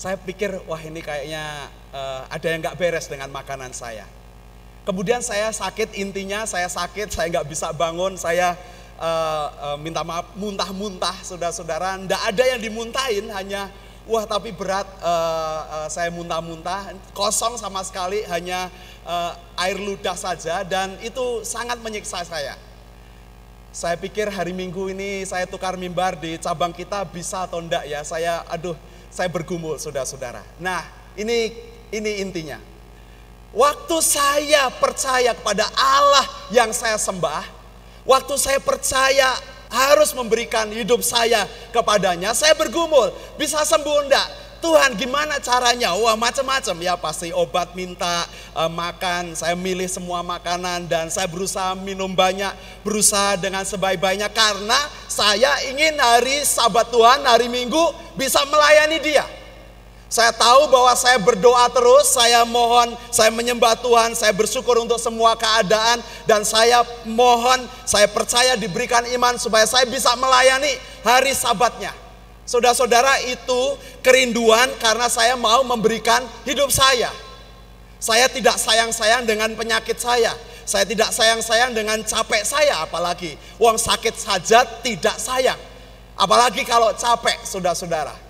Saya 0.00 0.16
pikir 0.16 0.64
wah 0.64 0.80
ini 0.80 1.04
kayaknya 1.04 1.68
uh, 1.92 2.24
ada 2.32 2.46
yang 2.48 2.64
nggak 2.64 2.76
beres 2.80 3.06
dengan 3.06 3.28
makanan 3.30 3.70
saya. 3.76 4.08
Kemudian 4.88 5.20
saya 5.20 5.52
sakit, 5.52 5.92
intinya 6.00 6.48
saya 6.48 6.66
sakit, 6.66 7.12
saya 7.12 7.28
nggak 7.28 7.46
bisa 7.52 7.68
bangun, 7.76 8.16
saya 8.16 8.56
uh, 8.96 9.76
uh, 9.76 9.76
minta 9.76 10.00
maaf 10.00 10.32
muntah-muntah 10.34 11.20
saudara-saudara. 11.20 12.00
Tidak 12.00 12.22
ada 12.32 12.44
yang 12.48 12.60
dimuntahin 12.64 13.28
hanya 13.28 13.68
wah 14.08 14.24
tapi 14.24 14.52
berat 14.52 14.86
uh, 15.00 15.60
uh, 15.84 15.88
saya 15.90 16.12
muntah-muntah 16.12 16.96
kosong 17.12 17.56
sama 17.60 17.80
sekali 17.84 18.24
hanya 18.28 18.72
uh, 19.04 19.32
air 19.60 19.76
ludah 19.76 20.16
saja 20.16 20.64
dan 20.64 20.96
itu 21.04 21.44
sangat 21.44 21.80
menyiksa 21.80 22.24
saya. 22.24 22.56
Saya 23.70 23.94
pikir 23.94 24.26
hari 24.26 24.50
Minggu 24.50 24.90
ini 24.90 25.22
saya 25.22 25.46
tukar 25.46 25.78
mimbar 25.78 26.18
di 26.18 26.34
cabang 26.42 26.74
kita 26.74 27.06
bisa 27.06 27.46
atau 27.46 27.62
enggak 27.62 27.86
ya. 27.86 28.02
Saya 28.02 28.42
aduh 28.50 28.74
saya 29.10 29.30
bergumul 29.30 29.78
saudara-saudara. 29.78 30.42
Nah 30.58 30.82
ini 31.14 31.54
ini 31.94 32.18
intinya. 32.18 32.58
Waktu 33.50 33.96
saya 34.02 34.70
percaya 34.78 35.34
kepada 35.34 35.66
Allah 35.74 36.22
yang 36.54 36.70
saya 36.70 36.94
sembah, 36.94 37.60
Waktu 38.10 38.34
saya 38.40 38.58
percaya 38.58 39.36
harus 39.70 40.10
memberikan 40.12 40.66
hidup 40.68 41.00
saya 41.00 41.46
kepadanya, 41.70 42.34
saya 42.34 42.52
bergumul, 42.58 43.14
bisa 43.38 43.62
sembuh 43.62 43.98
enggak? 44.04 44.28
Tuhan 44.60 44.92
gimana 44.92 45.40
caranya? 45.40 45.96
Wah 45.96 46.12
macam-macam 46.20 46.76
ya 46.84 46.92
pasti 47.00 47.32
obat 47.32 47.72
minta 47.72 48.28
uh, 48.52 48.68
makan. 48.68 49.32
Saya 49.32 49.56
milih 49.56 49.88
semua 49.88 50.20
makanan 50.20 50.84
dan 50.84 51.08
saya 51.08 51.24
berusaha 51.24 51.72
minum 51.80 52.12
banyak, 52.12 52.52
berusaha 52.84 53.40
dengan 53.40 53.64
sebaik-baiknya 53.64 54.28
karena 54.28 54.76
saya 55.08 55.64
ingin 55.64 55.96
hari 55.96 56.44
Sabat 56.44 56.92
Tuhan, 56.92 57.24
hari 57.24 57.48
Minggu 57.48 57.96
bisa 58.20 58.44
melayani 58.44 59.00
Dia. 59.00 59.39
Saya 60.10 60.34
tahu 60.34 60.66
bahwa 60.74 60.90
saya 60.98 61.22
berdoa 61.22 61.70
terus, 61.70 62.10
saya 62.10 62.42
mohon, 62.42 62.98
saya 63.14 63.30
menyembah 63.30 63.78
Tuhan, 63.78 64.18
saya 64.18 64.34
bersyukur 64.34 64.82
untuk 64.82 64.98
semua 64.98 65.38
keadaan, 65.38 66.02
dan 66.26 66.42
saya 66.42 66.82
mohon, 67.06 67.62
saya 67.86 68.10
percaya 68.10 68.58
diberikan 68.58 69.06
iman 69.06 69.38
supaya 69.38 69.70
saya 69.70 69.86
bisa 69.86 70.10
melayani 70.18 70.74
hari 71.06 71.30
sabatnya. 71.30 71.94
Saudara-saudara 72.42 73.22
itu 73.30 73.78
kerinduan 74.02 74.66
karena 74.82 75.06
saya 75.06 75.38
mau 75.38 75.62
memberikan 75.62 76.26
hidup 76.42 76.74
saya. 76.74 77.14
Saya 78.02 78.26
tidak 78.26 78.58
sayang-sayang 78.58 79.22
dengan 79.22 79.54
penyakit 79.54 79.94
saya. 79.94 80.34
Saya 80.66 80.82
tidak 80.90 81.14
sayang-sayang 81.14 81.70
dengan 81.70 82.02
capek 82.02 82.42
saya 82.42 82.82
apalagi. 82.82 83.38
Uang 83.62 83.78
sakit 83.78 84.18
saja 84.18 84.66
tidak 84.82 85.22
sayang. 85.22 85.58
Apalagi 86.18 86.66
kalau 86.66 86.90
capek, 86.98 87.38
saudara-saudara 87.46 88.29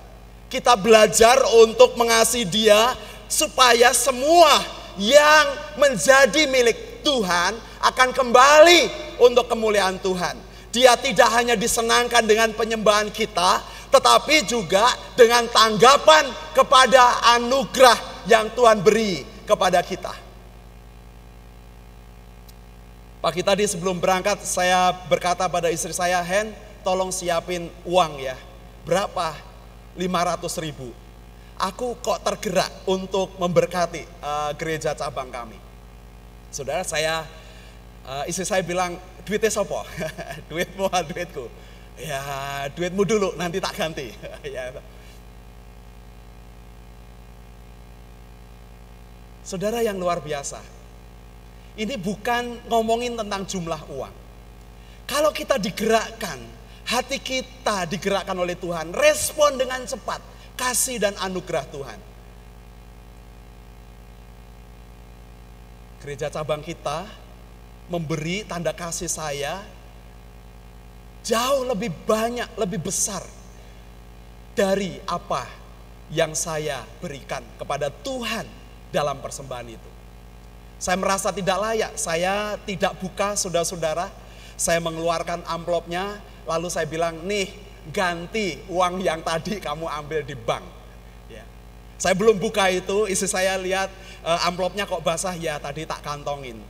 kita 0.51 0.75
belajar 0.75 1.39
untuk 1.63 1.95
mengasihi 1.95 2.43
Dia 2.43 2.99
supaya 3.31 3.95
semua 3.95 4.51
yang 4.99 5.47
menjadi 5.79 6.51
milik 6.51 7.07
Tuhan 7.07 7.55
akan 7.81 8.11
kembali 8.11 8.91
untuk 9.23 9.47
kemuliaan 9.47 10.03
Tuhan. 10.03 10.35
Dia 10.75 10.99
tidak 10.99 11.31
hanya 11.35 11.55
disenangkan 11.55 12.27
dengan 12.27 12.51
penyembahan 12.55 13.09
kita, 13.15 13.63
tetapi 13.95 14.45
juga 14.47 14.87
dengan 15.15 15.47
tanggapan 15.47 16.27
kepada 16.55 17.23
anugerah 17.39 18.27
yang 18.27 18.51
Tuhan 18.53 18.83
beri 18.83 19.23
kepada 19.47 19.81
kita. 19.87 20.15
Pagi 23.21 23.45
tadi 23.45 23.69
sebelum 23.69 24.01
berangkat 24.01 24.41
saya 24.47 24.97
berkata 25.11 25.45
pada 25.51 25.69
istri 25.69 25.93
saya, 25.93 26.23
Hen, 26.25 26.57
tolong 26.81 27.13
siapin 27.13 27.69
uang 27.85 28.17
ya. 28.17 28.39
Berapa? 28.87 29.50
500 29.99 30.65
ribu. 30.65 30.91
Aku 31.61 31.99
kok 32.01 32.25
tergerak 32.25 32.73
untuk 32.89 33.37
memberkati 33.37 34.03
uh, 34.25 34.51
gereja 34.57 34.97
cabang 34.97 35.29
kami. 35.29 35.59
Saudara 36.49 36.81
saya, 36.83 37.29
uh, 38.09 38.25
istri 38.25 38.49
saya 38.49 38.65
bilang, 38.65 38.97
duitnya 39.29 39.53
sopo? 39.53 39.85
duitmu 40.49 40.89
ah, 40.89 41.05
duitku? 41.05 41.47
Ya 42.01 42.21
duitmu 42.73 43.05
dulu, 43.05 43.37
nanti 43.37 43.61
tak 43.61 43.77
ganti. 43.77 44.09
ya. 44.57 44.73
Saudara 49.45 49.85
yang 49.85 50.01
luar 50.01 50.25
biasa, 50.25 50.65
ini 51.77 52.01
bukan 52.01 52.67
ngomongin 52.73 53.21
tentang 53.21 53.45
jumlah 53.45 53.83
uang. 53.93 54.15
Kalau 55.05 55.35
kita 55.35 55.59
digerakkan 55.59 56.39
hati 56.91 57.23
kita 57.23 57.87
digerakkan 57.87 58.35
oleh 58.35 58.59
Tuhan, 58.59 58.91
respon 58.91 59.55
dengan 59.55 59.87
cepat. 59.87 60.19
Kasih 60.59 61.01
dan 61.01 61.17
anugerah 61.17 61.65
Tuhan. 61.71 61.99
Gereja 66.03 66.29
cabang 66.29 66.61
kita 66.61 67.07
memberi 67.89 68.45
tanda 68.45 68.77
kasih 68.77 69.09
saya 69.09 69.63
jauh 71.25 71.65
lebih 71.65 71.93
banyak, 72.05 72.49
lebih 72.61 72.81
besar 72.85 73.25
dari 74.53 75.01
apa 75.09 75.49
yang 76.13 76.35
saya 76.37 76.83
berikan 77.01 77.41
kepada 77.57 77.89
Tuhan 77.89 78.45
dalam 78.91 79.23
persembahan 79.23 79.69
itu. 79.71 79.91
Saya 80.81 80.97
merasa 80.97 81.29
tidak 81.33 81.57
layak, 81.61 81.93
saya 81.97 82.57
tidak 82.65 82.97
buka 83.01 83.37
saudara-saudara, 83.37 84.09
saya 84.57 84.81
mengeluarkan 84.81 85.45
amplopnya, 85.45 86.21
lalu 86.49 86.69
saya 86.73 86.87
bilang, 86.89 87.21
nih 87.25 87.51
ganti 87.89 88.61
uang 88.69 89.01
yang 89.01 89.25
tadi 89.25 89.59
kamu 89.59 89.89
ambil 89.89 90.21
di 90.21 90.37
bank. 90.37 90.65
Ya. 91.33 91.45
Saya 91.97 92.13
belum 92.13 92.37
buka 92.37 92.69
itu, 92.69 93.09
isi 93.09 93.25
saya 93.25 93.57
lihat 93.57 93.89
uh, 94.25 94.49
amplopnya 94.49 94.85
kok 94.85 95.01
basah, 95.01 95.33
ya 95.37 95.57
tadi 95.57 95.89
tak 95.89 96.05
kantongin. 96.05 96.61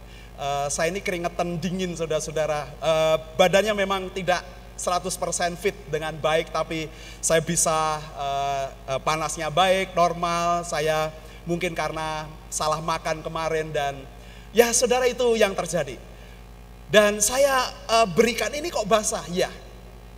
Uh, 0.41 0.67
saya 0.73 0.89
ini 0.89 1.05
keringetan 1.05 1.61
dingin 1.61 1.93
saudara-saudara, 1.93 2.71
uh, 2.81 3.17
badannya 3.37 3.77
memang 3.77 4.09
tidak 4.15 4.41
100% 4.81 5.61
fit 5.61 5.77
dengan 5.93 6.17
baik, 6.17 6.49
tapi 6.49 6.89
saya 7.21 7.45
bisa 7.45 8.01
uh, 8.17 8.97
panasnya 9.05 9.53
baik, 9.53 9.93
normal, 9.93 10.65
saya 10.65 11.13
mungkin 11.45 11.77
karena 11.77 12.25
salah 12.49 12.81
makan 12.81 13.21
kemarin 13.21 13.69
dan 13.69 14.01
ya 14.57 14.73
saudara 14.73 15.05
itu 15.05 15.37
yang 15.37 15.53
terjadi. 15.53 16.10
Dan 16.91 17.23
saya 17.23 17.71
uh, 17.87 18.07
berikan 18.11 18.51
ini 18.51 18.67
kok 18.67 18.87
basah, 18.91 19.23
ya 19.31 19.51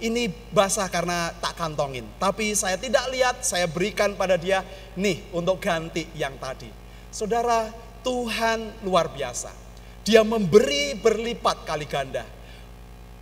ini 0.02 0.26
basah 0.50 0.90
karena 0.90 1.30
tak 1.38 1.54
kantongin. 1.54 2.02
Tapi 2.18 2.52
saya 2.58 2.74
tidak 2.74 3.06
lihat, 3.14 3.46
saya 3.46 3.70
berikan 3.70 4.18
pada 4.18 4.34
dia, 4.34 4.66
nih 4.98 5.22
untuk 5.30 5.62
ganti 5.62 6.10
yang 6.18 6.34
tadi. 6.42 6.68
Saudara, 7.14 7.70
Tuhan 8.02 8.82
luar 8.82 9.14
biasa. 9.14 9.54
Dia 10.02 10.26
memberi 10.26 10.98
berlipat 10.98 11.62
kali 11.62 11.86
ganda. 11.86 12.26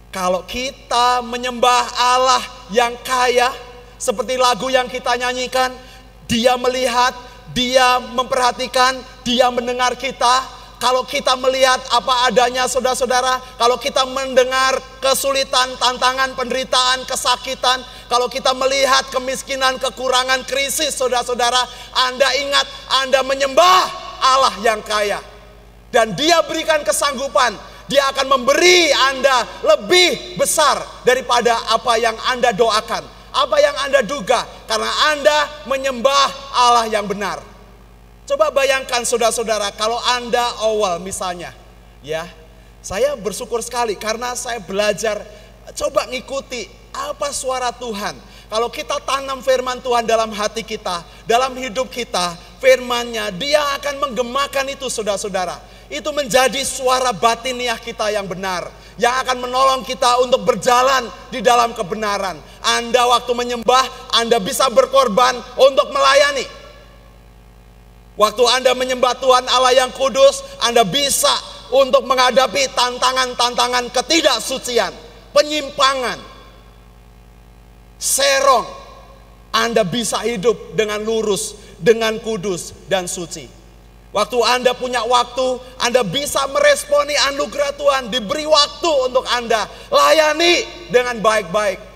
Kalau 0.09 0.43
kita 0.49 1.21
menyembah 1.21 1.85
Allah 2.17 2.43
yang 2.73 2.97
kaya, 3.05 3.53
seperti 4.01 4.41
lagu 4.41 4.73
yang 4.73 4.89
kita 4.89 5.15
nyanyikan, 5.21 5.77
dia 6.25 6.57
melihat, 6.57 7.13
dia 7.53 8.01
memperhatikan, 8.01 8.97
dia 9.23 9.53
mendengar 9.53 9.93
kita. 10.01 10.49
Kalau 10.81 11.05
kita 11.05 11.37
melihat 11.37 11.77
apa 11.93 12.33
adanya 12.33 12.65
saudara-saudara, 12.65 13.37
kalau 13.61 13.77
kita 13.77 14.01
mendengar 14.09 14.81
kesulitan, 15.05 15.77
tantangan, 15.77 16.33
penderitaan, 16.33 17.05
kesakitan, 17.05 17.85
kalau 18.09 18.33
kita 18.33 18.57
melihat 18.57 19.05
kemiskinan, 19.13 19.77
kekurangan, 19.77 20.41
krisis 20.49 20.97
saudara-saudara, 20.97 21.69
Anda 22.09 22.33
ingat 22.33 22.67
Anda 23.05 23.21
menyembah 23.21 23.81
Allah 24.25 24.57
yang 24.65 24.81
kaya. 24.81 25.21
Dan 25.93 26.17
dia 26.17 26.41
berikan 26.49 26.81
kesanggupan, 26.81 27.61
dia 27.85 28.09
akan 28.17 28.41
memberi 28.41 28.89
Anda 29.13 29.45
lebih 29.61 30.41
besar 30.41 30.81
daripada 31.05 31.61
apa 31.77 32.01
yang 32.01 32.17
Anda 32.25 32.57
doakan, 32.57 33.05
apa 33.37 33.57
yang 33.61 33.77
Anda 33.85 34.01
duga, 34.01 34.49
karena 34.65 34.89
Anda 35.13 35.39
menyembah 35.69 36.57
Allah 36.57 36.89
yang 36.89 37.05
benar. 37.05 37.50
Coba 38.31 38.47
bayangkan 38.55 39.03
saudara-saudara 39.03 39.75
kalau 39.75 39.99
Anda 40.07 40.63
awal 40.63 41.03
misalnya 41.03 41.51
ya. 41.99 42.31
Saya 42.79 43.19
bersyukur 43.19 43.59
sekali 43.59 43.99
karena 43.99 44.39
saya 44.39 44.63
belajar 44.63 45.19
coba 45.75 46.07
ngikuti 46.07 46.71
apa 46.95 47.35
suara 47.35 47.75
Tuhan. 47.75 48.15
Kalau 48.47 48.71
kita 48.71 49.03
tanam 49.03 49.43
firman 49.43 49.83
Tuhan 49.83 50.07
dalam 50.07 50.31
hati 50.31 50.63
kita, 50.63 51.03
dalam 51.27 51.59
hidup 51.59 51.91
kita, 51.91 52.39
firmannya 52.63 53.35
dia 53.35 53.67
akan 53.83 53.99
menggemakan 53.99 54.79
itu 54.79 54.87
saudara-saudara. 54.87 55.59
Itu 55.91 56.15
menjadi 56.15 56.63
suara 56.63 57.11
batiniah 57.11 57.83
kita 57.83 58.15
yang 58.15 58.31
benar. 58.31 58.71
Yang 58.95 59.27
akan 59.27 59.43
menolong 59.43 59.83
kita 59.83 60.23
untuk 60.23 60.47
berjalan 60.47 61.11
di 61.35 61.43
dalam 61.43 61.75
kebenaran. 61.75 62.39
Anda 62.63 63.11
waktu 63.11 63.33
menyembah, 63.35 64.15
Anda 64.15 64.39
bisa 64.39 64.71
berkorban 64.71 65.35
untuk 65.59 65.91
melayani. 65.91 66.60
Waktu 68.21 68.45
Anda 68.53 68.77
menyembah 68.77 69.17
Tuhan 69.17 69.49
Allah 69.49 69.73
yang 69.73 69.97
kudus, 69.97 70.45
Anda 70.61 70.85
bisa 70.85 71.33
untuk 71.73 72.05
menghadapi 72.05 72.69
tantangan-tantangan 72.77 73.89
ketidaksucian, 73.89 74.93
penyimpangan, 75.33 76.21
serong. 77.97 78.69
Anda 79.57 79.89
bisa 79.89 80.21
hidup 80.21 80.77
dengan 80.77 81.01
lurus, 81.01 81.57
dengan 81.81 82.21
kudus 82.21 82.77
dan 82.93 83.09
suci. 83.09 83.49
Waktu 84.13 84.39
Anda 84.47 84.77
punya 84.77 85.01
waktu, 85.01 85.59
Anda 85.81 86.05
bisa 86.05 86.45
meresponi 86.53 87.17
anugerah 87.35 87.73
Tuhan, 87.75 88.13
diberi 88.13 88.45
waktu 88.45 88.91
untuk 89.11 89.25
Anda 89.33 89.65
layani 89.89 90.87
dengan 90.93 91.19
baik-baik. 91.25 91.90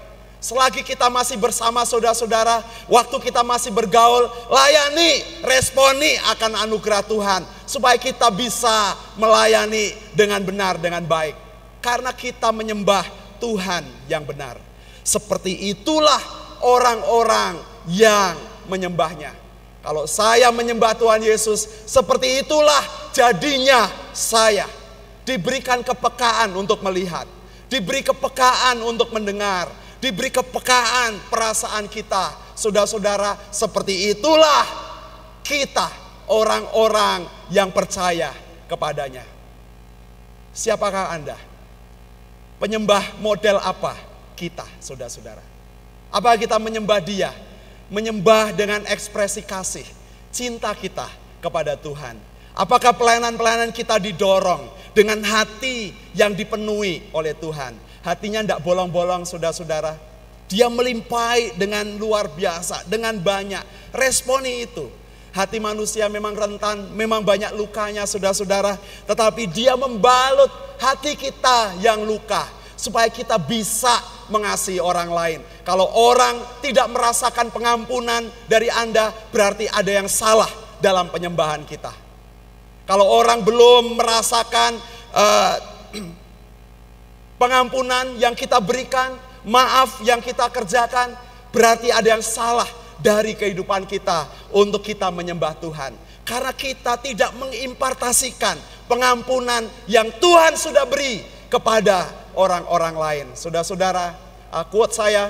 Selagi 0.45 0.85
kita 0.85 1.09
masih 1.09 1.41
bersama 1.41 1.89
saudara-saudara, 1.89 2.61
waktu 2.85 3.17
kita 3.17 3.41
masih 3.41 3.73
bergaul, 3.73 4.29
layani, 4.53 5.25
responi 5.41 6.21
akan 6.37 6.69
anugerah 6.69 7.01
Tuhan. 7.01 7.49
Supaya 7.65 7.97
kita 7.97 8.29
bisa 8.29 8.93
melayani 9.17 9.97
dengan 10.13 10.45
benar, 10.45 10.77
dengan 10.77 11.01
baik. 11.01 11.33
Karena 11.81 12.13
kita 12.13 12.53
menyembah 12.53 13.09
Tuhan 13.41 13.89
yang 14.05 14.29
benar. 14.29 14.61
Seperti 15.01 15.73
itulah 15.73 16.21
orang-orang 16.61 17.57
yang 17.89 18.37
menyembahnya. 18.69 19.33
Kalau 19.81 20.05
saya 20.05 20.53
menyembah 20.53 20.93
Tuhan 20.93 21.25
Yesus, 21.25 21.89
seperti 21.89 22.45
itulah 22.45 22.85
jadinya 23.17 23.89
saya. 24.13 24.69
Diberikan 25.25 25.81
kepekaan 25.81 26.53
untuk 26.53 26.85
melihat. 26.85 27.25
Diberi 27.73 28.05
kepekaan 28.05 28.85
untuk 28.85 29.09
mendengar 29.09 29.84
diberi 30.05 30.29
kepekaan 30.29 31.33
perasaan 31.33 31.89
kita. 31.89 32.53
Saudara-saudara, 32.53 33.41
seperti 33.49 34.13
itulah 34.13 34.69
kita 35.41 35.89
orang-orang 36.29 37.25
yang 37.49 37.73
percaya 37.73 38.37
kepadanya. 38.69 39.25
Siapakah 40.53 41.09
Anda? 41.09 41.41
Penyembah 42.61 43.17
model 43.19 43.59
apa 43.65 43.97
kita, 44.37 44.69
saudara-saudara? 44.79 45.43
Apa 46.13 46.37
kita 46.37 46.61
menyembah 46.61 47.01
dia? 47.01 47.33
Menyembah 47.89 48.53
dengan 48.53 48.85
ekspresi 48.87 49.41
kasih, 49.43 49.89
cinta 50.31 50.71
kita 50.77 51.09
kepada 51.41 51.75
Tuhan. 51.81 52.21
Apakah 52.55 52.95
pelayanan-pelayanan 52.95 53.75
kita 53.75 53.99
didorong 53.99 54.71
dengan 54.95 55.19
hati 55.27 55.91
yang 56.15 56.31
dipenuhi 56.39 57.11
oleh 57.11 57.35
Tuhan? 57.35 57.75
Hatinya 58.05 58.45
tidak 58.45 58.61
bolong-bolong 58.61 59.25
saudara-saudara. 59.25 59.97
Dia 60.47 60.69
melimpai 60.69 61.57
dengan 61.57 61.97
luar 61.97 62.29
biasa, 62.29 62.85
dengan 62.85 63.17
banyak. 63.17 63.91
Responi 63.97 64.69
itu. 64.69 64.87
Hati 65.35 65.59
manusia 65.59 66.07
memang 66.07 66.37
rentan, 66.37 66.95
memang 66.95 67.25
banyak 67.25 67.57
lukanya 67.59 68.07
saudara-saudara. 68.07 68.79
Tetapi 69.09 69.51
dia 69.51 69.75
membalut 69.75 70.53
hati 70.79 71.19
kita 71.19 71.81
yang 71.83 72.05
luka. 72.07 72.47
Supaya 72.79 73.09
kita 73.09 73.41
bisa 73.41 73.99
mengasihi 74.29 74.79
orang 74.79 75.09
lain. 75.09 75.41
Kalau 75.65 75.89
orang 75.89 76.61
tidak 76.61 76.87
merasakan 76.93 77.49
pengampunan 77.49 78.29
dari 78.45 78.69
Anda, 78.69 79.11
berarti 79.33 79.65
ada 79.73 79.89
yang 79.89 80.07
salah 80.07 80.53
dalam 80.85 81.09
penyembahan 81.09 81.65
kita. 81.65 81.91
Kalau 82.85 83.09
orang 83.09 83.41
belum 83.41 83.97
merasakan 83.97 84.77
uh, 85.17 85.57
pengampunan 87.45 88.17
yang 88.17 88.33
kita 88.33 88.57
berikan, 88.57 89.13
maaf 89.45 90.01
yang 90.01 90.25
kita 90.25 90.49
kerjakan, 90.49 91.13
berarti 91.53 91.93
ada 91.93 92.17
yang 92.17 92.25
salah 92.25 92.65
dari 93.05 93.37
kehidupan 93.37 93.85
kita 93.85 94.25
untuk 94.49 94.81
kita 94.81 95.13
menyembah 95.13 95.53
Tuhan. 95.61 95.93
Karena 96.25 96.57
kita 96.57 96.97
tidak 97.05 97.37
mengimpartasikan 97.37 98.57
pengampunan 98.89 99.69
yang 99.85 100.09
Tuhan 100.17 100.57
sudah 100.57 100.89
beri 100.89 101.21
kepada 101.53 102.09
orang-orang 102.33 102.97
lain. 102.97 103.27
Saudara-saudara, 103.37 104.17
uh, 104.49 104.65
quote 104.73 104.97
saya, 104.97 105.29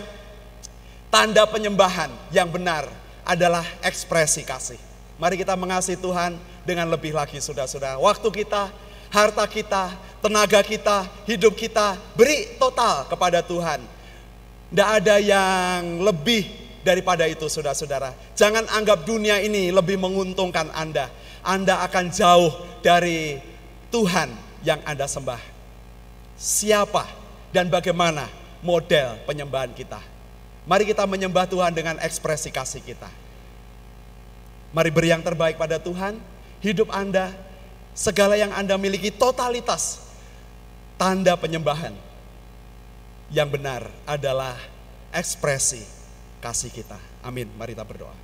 tanda 1.10 1.42
penyembahan 1.50 2.14
yang 2.30 2.46
benar 2.46 2.86
adalah 3.26 3.66
ekspresi 3.82 4.46
kasih. 4.46 4.78
Mari 5.18 5.34
kita 5.34 5.58
mengasihi 5.58 5.98
Tuhan 5.98 6.38
dengan 6.62 6.86
lebih 6.94 7.10
lagi 7.10 7.42
saudara-saudara. 7.42 7.98
Waktu 7.98 8.28
kita, 8.30 8.70
harta 9.10 9.44
kita, 9.50 10.13
tenaga 10.24 10.64
kita, 10.64 11.04
hidup 11.28 11.52
kita, 11.52 12.00
beri 12.16 12.56
total 12.56 13.04
kepada 13.12 13.44
Tuhan. 13.44 13.84
Tidak 14.72 14.88
ada 14.88 15.20
yang 15.20 16.00
lebih 16.00 16.48
daripada 16.80 17.28
itu 17.28 17.44
saudara-saudara. 17.44 18.16
Jangan 18.32 18.64
anggap 18.72 19.04
dunia 19.04 19.44
ini 19.44 19.68
lebih 19.68 20.00
menguntungkan 20.00 20.72
Anda. 20.72 21.12
Anda 21.44 21.84
akan 21.84 22.08
jauh 22.08 22.80
dari 22.80 23.36
Tuhan 23.92 24.32
yang 24.64 24.80
Anda 24.88 25.04
sembah. 25.04 25.44
Siapa 26.40 27.04
dan 27.52 27.68
bagaimana 27.68 28.24
model 28.64 29.20
penyembahan 29.28 29.76
kita? 29.76 30.00
Mari 30.64 30.88
kita 30.88 31.04
menyembah 31.04 31.44
Tuhan 31.44 31.76
dengan 31.76 32.00
ekspresi 32.00 32.48
kasih 32.48 32.80
kita. 32.80 33.12
Mari 34.72 34.88
beri 34.88 35.12
yang 35.12 35.20
terbaik 35.20 35.60
pada 35.60 35.76
Tuhan, 35.76 36.16
hidup 36.64 36.88
Anda, 36.88 37.28
segala 37.92 38.40
yang 38.40 38.50
Anda 38.56 38.80
miliki 38.80 39.12
totalitas 39.12 40.03
tanda 40.94 41.34
penyembahan 41.34 41.94
yang 43.32 43.50
benar 43.50 43.88
adalah 44.06 44.54
ekspresi 45.10 45.82
kasih 46.38 46.70
kita. 46.70 46.98
Amin. 47.24 47.48
Mari 47.56 47.72
kita 47.72 47.86
berdoa. 47.86 48.14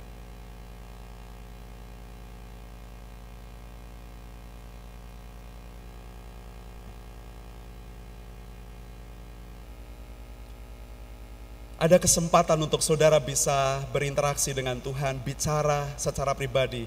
Ada 11.81 11.97
kesempatan 11.97 12.61
untuk 12.61 12.85
saudara 12.85 13.17
bisa 13.17 13.81
berinteraksi 13.89 14.53
dengan 14.53 14.77
Tuhan, 14.77 15.17
bicara 15.25 15.89
secara 15.97 16.37
pribadi 16.37 16.85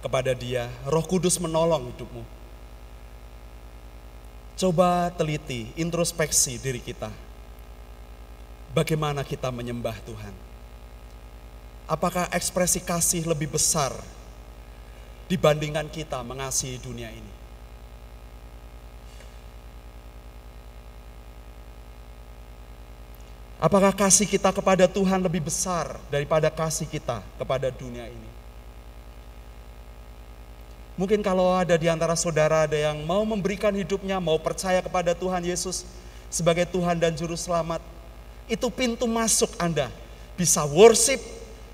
kepada 0.00 0.32
Dia. 0.32 0.72
Roh 0.88 1.04
Kudus 1.04 1.36
menolong 1.36 1.92
hidupmu. 1.92 2.41
Coba 4.52 5.08
teliti, 5.12 5.72
introspeksi 5.74 6.60
diri 6.60 6.78
kita. 6.78 7.08
Bagaimana 8.72 9.20
kita 9.24 9.52
menyembah 9.52 9.96
Tuhan? 10.04 10.34
Apakah 11.84 12.28
ekspresi 12.32 12.80
kasih 12.80 13.28
lebih 13.28 13.52
besar 13.52 13.92
dibandingkan 15.28 15.88
kita 15.92 16.24
mengasihi 16.24 16.80
dunia 16.80 17.12
ini? 17.12 17.32
Apakah 23.62 23.94
kasih 23.94 24.26
kita 24.26 24.50
kepada 24.50 24.90
Tuhan 24.90 25.22
lebih 25.22 25.46
besar 25.46 25.94
daripada 26.10 26.50
kasih 26.50 26.88
kita 26.88 27.22
kepada 27.38 27.70
dunia 27.70 28.10
ini? 28.10 28.31
Mungkin 30.92 31.24
kalau 31.24 31.56
ada 31.56 31.74
di 31.80 31.88
antara 31.88 32.12
saudara 32.12 32.68
ada 32.68 32.76
yang 32.76 33.00
mau 33.08 33.24
memberikan 33.24 33.72
hidupnya, 33.72 34.20
mau 34.20 34.36
percaya 34.36 34.84
kepada 34.84 35.16
Tuhan 35.16 35.40
Yesus 35.40 35.88
sebagai 36.28 36.68
Tuhan 36.68 37.00
dan 37.00 37.16
Juru 37.16 37.32
Selamat, 37.32 37.80
itu 38.44 38.68
pintu 38.68 39.08
masuk 39.08 39.56
Anda 39.56 39.88
bisa 40.36 40.64
worship 40.68 41.20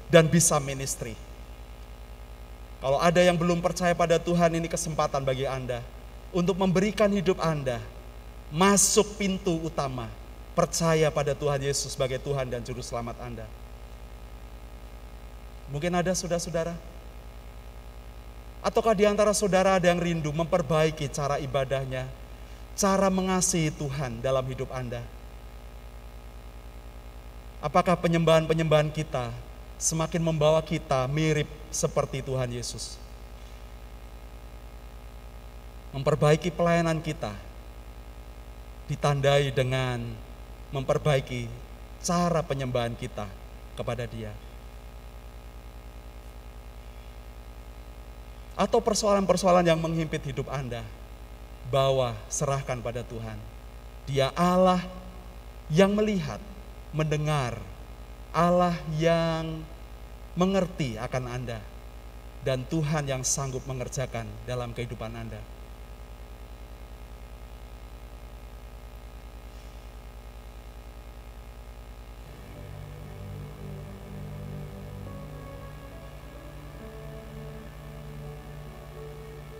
dan 0.06 0.30
bisa 0.30 0.58
ministry. 0.62 1.18
Kalau 2.78 3.02
ada 3.02 3.18
yang 3.18 3.34
belum 3.34 3.58
percaya 3.58 3.90
pada 3.90 4.22
Tuhan, 4.22 4.54
ini 4.54 4.70
kesempatan 4.70 5.26
bagi 5.26 5.50
Anda 5.50 5.82
untuk 6.30 6.54
memberikan 6.54 7.10
hidup 7.10 7.42
Anda 7.42 7.82
masuk 8.54 9.18
pintu 9.18 9.58
utama, 9.66 10.06
percaya 10.54 11.10
pada 11.10 11.34
Tuhan 11.34 11.58
Yesus 11.58 11.98
sebagai 11.98 12.22
Tuhan 12.22 12.46
dan 12.46 12.62
Juru 12.62 12.80
Selamat 12.80 13.18
Anda. 13.18 13.50
Mungkin 15.68 15.92
ada 15.92 16.14
saudara-saudara, 16.14 16.72
ataukah 18.68 18.92
di 18.92 19.08
antara 19.08 19.32
saudara 19.32 19.80
ada 19.80 19.88
yang 19.88 19.96
rindu 19.96 20.28
memperbaiki 20.28 21.08
cara 21.08 21.40
ibadahnya, 21.40 22.04
cara 22.76 23.08
mengasihi 23.08 23.72
Tuhan 23.72 24.20
dalam 24.20 24.44
hidup 24.44 24.68
Anda? 24.68 25.00
Apakah 27.64 27.96
penyembahan-penyembahan 27.96 28.92
kita 28.92 29.32
semakin 29.80 30.20
membawa 30.20 30.60
kita 30.60 31.08
mirip 31.08 31.48
seperti 31.72 32.20
Tuhan 32.20 32.52
Yesus? 32.52 33.00
Memperbaiki 35.96 36.52
pelayanan 36.52 37.00
kita 37.00 37.32
ditandai 38.92 39.48
dengan 39.48 40.04
memperbaiki 40.76 41.48
cara 42.04 42.44
penyembahan 42.44 42.92
kita 42.92 43.24
kepada 43.74 44.04
Dia. 44.04 44.47
Atau 48.58 48.82
persoalan-persoalan 48.82 49.62
yang 49.62 49.78
menghimpit 49.78 50.18
hidup 50.26 50.50
Anda, 50.50 50.82
bawa 51.70 52.16
serahkan 52.26 52.82
pada 52.82 53.06
Tuhan. 53.06 53.38
Dia 54.10 54.34
Allah 54.34 54.82
yang 55.70 55.94
melihat, 55.94 56.40
mendengar, 56.90 57.60
Allah 58.32 58.74
yang 58.96 59.62
mengerti 60.34 60.98
akan 60.98 61.24
Anda, 61.28 61.60
dan 62.42 62.64
Tuhan 62.66 63.06
yang 63.06 63.22
sanggup 63.22 63.62
mengerjakan 63.68 64.24
dalam 64.48 64.72
kehidupan 64.72 65.12
Anda. 65.12 65.38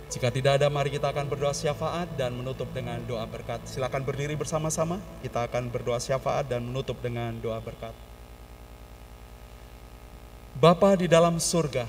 Jika 0.09 0.33
tidak 0.33 0.57
ada, 0.57 0.73
mari 0.73 0.89
kita 0.89 1.13
akan 1.13 1.29
berdoa 1.29 1.53
syafaat 1.53 2.09
dan 2.17 2.33
menutup 2.33 2.65
dengan 2.73 2.97
doa 3.05 3.21
berkat. 3.29 3.61
Silakan 3.69 4.01
berdiri 4.01 4.33
bersama-sama. 4.33 4.97
Kita 5.21 5.45
akan 5.45 5.69
berdoa 5.69 6.01
syafaat 6.01 6.49
dan 6.49 6.65
menutup 6.65 6.97
dengan 6.97 7.29
doa 7.37 7.61
berkat. 7.61 7.93
Bapa 10.57 10.97
di 10.97 11.05
dalam 11.05 11.37
surga, 11.37 11.85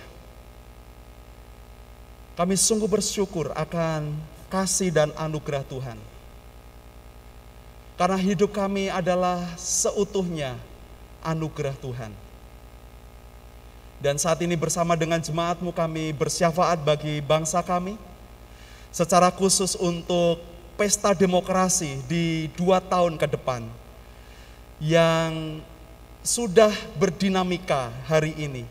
kami 2.36 2.60
sungguh 2.60 2.86
bersyukur 2.86 3.56
akan 3.56 4.12
kasih 4.52 4.92
dan 4.92 5.08
anugerah 5.16 5.64
Tuhan. 5.64 5.96
Karena 7.96 8.20
hidup 8.20 8.52
kami 8.52 8.92
adalah 8.92 9.56
seutuhnya 9.56 10.60
anugerah 11.24 11.72
Tuhan. 11.80 12.12
Dan 14.00 14.16
saat 14.16 14.40
ini 14.40 14.56
bersama 14.56 14.96
dengan 14.96 15.20
jemaatmu 15.20 15.72
kami 15.76 16.16
bersyafaat 16.16 16.80
bagi 16.80 17.20
bangsa 17.20 17.60
kami, 17.60 18.00
secara 18.90 19.30
khusus 19.30 19.78
untuk 19.78 20.42
pesta 20.74 21.14
demokrasi 21.14 22.02
di 22.10 22.50
dua 22.58 22.82
tahun 22.82 23.14
ke 23.14 23.26
depan 23.38 23.66
yang 24.82 25.60
sudah 26.20 26.72
berdinamika 26.96 27.92
hari 28.04 28.36
ini, 28.36 28.64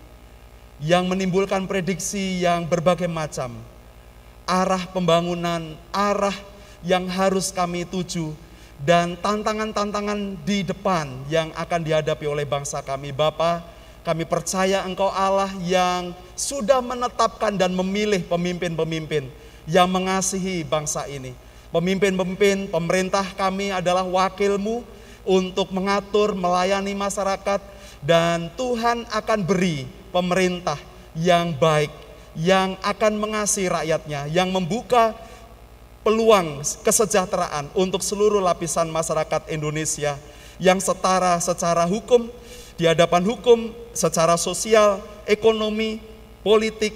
yang 0.81 1.05
menimbulkan 1.09 1.65
prediksi 1.65 2.41
yang 2.41 2.65
berbagai 2.65 3.09
macam, 3.09 3.57
arah 4.45 4.85
pembangunan, 4.89 5.77
arah 5.89 6.35
yang 6.85 7.05
harus 7.09 7.49
kami 7.53 7.85
tuju, 7.85 8.33
dan 8.81 9.17
tantangan-tantangan 9.19 10.39
di 10.45 10.65
depan 10.65 11.09
yang 11.27 11.51
akan 11.53 11.81
dihadapi 11.83 12.25
oleh 12.25 12.45
bangsa 12.47 12.79
kami. 12.81 13.11
Bapak, 13.13 13.61
kami 14.01 14.23
percaya 14.25 14.81
Engkau 14.87 15.11
Allah 15.11 15.51
yang 15.61 16.15
sudah 16.33 16.81
menetapkan 16.81 17.53
dan 17.53 17.75
memilih 17.75 18.23
pemimpin-pemimpin 18.25 19.29
yang 19.69 19.85
mengasihi 19.87 20.65
bangsa 20.65 21.05
ini. 21.05 21.37
Pemimpin-pemimpin 21.69 22.65
pemerintah 22.73 23.21
kami 23.37 23.69
adalah 23.69 24.01
wakilmu 24.01 24.81
untuk 25.21 25.69
mengatur, 25.69 26.33
melayani 26.33 26.97
masyarakat 26.97 27.61
dan 28.01 28.49
Tuhan 28.57 29.05
akan 29.13 29.39
beri 29.45 29.85
pemerintah 30.09 30.81
yang 31.13 31.53
baik, 31.53 31.93
yang 32.33 32.73
akan 32.81 33.21
mengasihi 33.21 33.69
rakyatnya, 33.69 34.25
yang 34.33 34.49
membuka 34.49 35.13
peluang 36.01 36.65
kesejahteraan 36.81 37.69
untuk 37.77 38.01
seluruh 38.01 38.41
lapisan 38.41 38.89
masyarakat 38.89 39.45
Indonesia 39.53 40.17
yang 40.57 40.81
setara 40.81 41.37
secara 41.37 41.85
hukum, 41.85 42.25
di 42.79 42.89
hadapan 42.89 43.21
hukum, 43.27 43.69
secara 43.93 44.39
sosial, 44.39 45.03
ekonomi, 45.29 46.01
politik, 46.41 46.95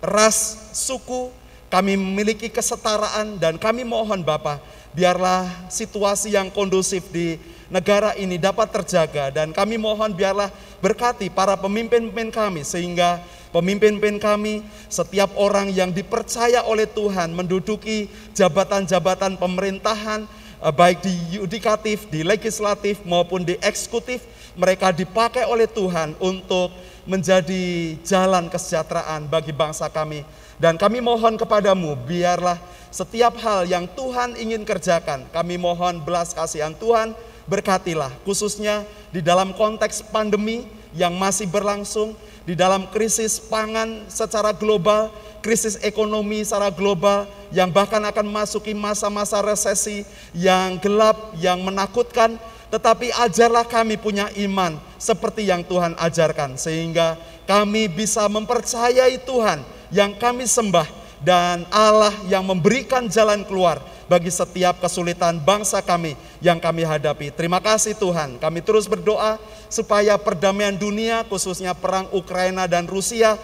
ras, 0.00 0.72
suku, 0.72 1.28
kami 1.70 1.94
memiliki 1.94 2.50
kesetaraan 2.50 3.38
dan 3.38 3.54
kami 3.54 3.86
mohon 3.86 4.26
Bapak, 4.26 4.58
biarlah 4.90 5.46
situasi 5.70 6.34
yang 6.34 6.50
kondusif 6.50 7.06
di 7.14 7.38
negara 7.70 8.18
ini 8.18 8.34
dapat 8.34 8.74
terjaga 8.74 9.30
dan 9.30 9.54
kami 9.54 9.78
mohon 9.78 10.10
biarlah 10.10 10.50
berkati 10.82 11.30
para 11.30 11.54
pemimpin-pemimpin 11.54 12.34
kami 12.34 12.66
sehingga 12.66 13.22
pemimpin-pemimpin 13.54 14.18
kami 14.18 14.54
setiap 14.90 15.30
orang 15.38 15.70
yang 15.70 15.94
dipercaya 15.94 16.66
oleh 16.66 16.90
Tuhan 16.90 17.30
menduduki 17.30 18.10
jabatan-jabatan 18.34 19.38
pemerintahan 19.38 20.26
eh, 20.58 20.74
baik 20.74 21.06
di 21.06 21.14
yudikatif, 21.38 22.10
di 22.10 22.26
legislatif 22.26 22.98
maupun 23.06 23.46
di 23.46 23.54
eksekutif 23.62 24.26
mereka 24.58 24.90
dipakai 24.90 25.46
oleh 25.46 25.70
Tuhan 25.70 26.18
untuk 26.18 26.74
menjadi 27.06 27.94
jalan 28.02 28.50
kesejahteraan 28.50 29.30
bagi 29.30 29.54
bangsa 29.54 29.86
kami. 29.86 30.26
Dan 30.60 30.76
kami 30.76 31.00
mohon 31.00 31.40
kepadamu, 31.40 31.96
biarlah 32.04 32.60
setiap 32.92 33.40
hal 33.40 33.64
yang 33.64 33.88
Tuhan 33.96 34.36
ingin 34.36 34.60
kerjakan, 34.68 35.24
kami 35.32 35.56
mohon 35.56 36.04
belas 36.04 36.36
kasihan 36.36 36.76
Tuhan, 36.76 37.16
berkatilah. 37.48 38.12
Khususnya 38.28 38.84
di 39.08 39.24
dalam 39.24 39.56
konteks 39.56 40.04
pandemi, 40.12 40.68
yang 40.94 41.14
masih 41.14 41.46
berlangsung 41.46 42.18
di 42.42 42.58
dalam 42.58 42.90
krisis 42.90 43.38
pangan 43.38 44.10
secara 44.10 44.50
global, 44.50 45.10
krisis 45.38 45.78
ekonomi 45.86 46.42
secara 46.42 46.68
global 46.72 47.30
yang 47.54 47.70
bahkan 47.70 48.02
akan 48.02 48.26
masuki 48.26 48.74
masa-masa 48.74 49.38
resesi 49.42 50.02
yang 50.34 50.78
gelap, 50.82 51.34
yang 51.38 51.62
menakutkan, 51.62 52.38
tetapi 52.70 53.14
ajarlah 53.22 53.66
kami 53.66 53.98
punya 53.98 54.30
iman 54.46 54.78
seperti 54.98 55.46
yang 55.46 55.62
Tuhan 55.66 55.94
ajarkan 55.98 56.54
sehingga 56.54 57.18
kami 57.46 57.90
bisa 57.90 58.26
mempercayai 58.30 59.18
Tuhan 59.26 59.62
yang 59.90 60.14
kami 60.16 60.46
sembah 60.46 60.86
dan 61.20 61.68
Allah 61.68 62.14
yang 62.26 62.42
memberikan 62.46 63.04
jalan 63.06 63.44
keluar 63.44 63.78
bagi 64.10 64.32
setiap 64.32 64.82
kesulitan 64.82 65.38
bangsa 65.38 65.78
kami 65.84 66.18
yang 66.42 66.58
kami 66.58 66.82
hadapi. 66.82 67.30
Terima 67.30 67.62
kasih 67.62 67.94
Tuhan. 67.94 68.42
Kami 68.42 68.58
terus 68.64 68.90
berdoa 68.90 69.38
supaya 69.70 70.18
perdamaian 70.18 70.74
dunia 70.74 71.22
khususnya 71.28 71.76
perang 71.78 72.10
Ukraina 72.10 72.66
dan 72.66 72.90
Rusia 72.90 73.38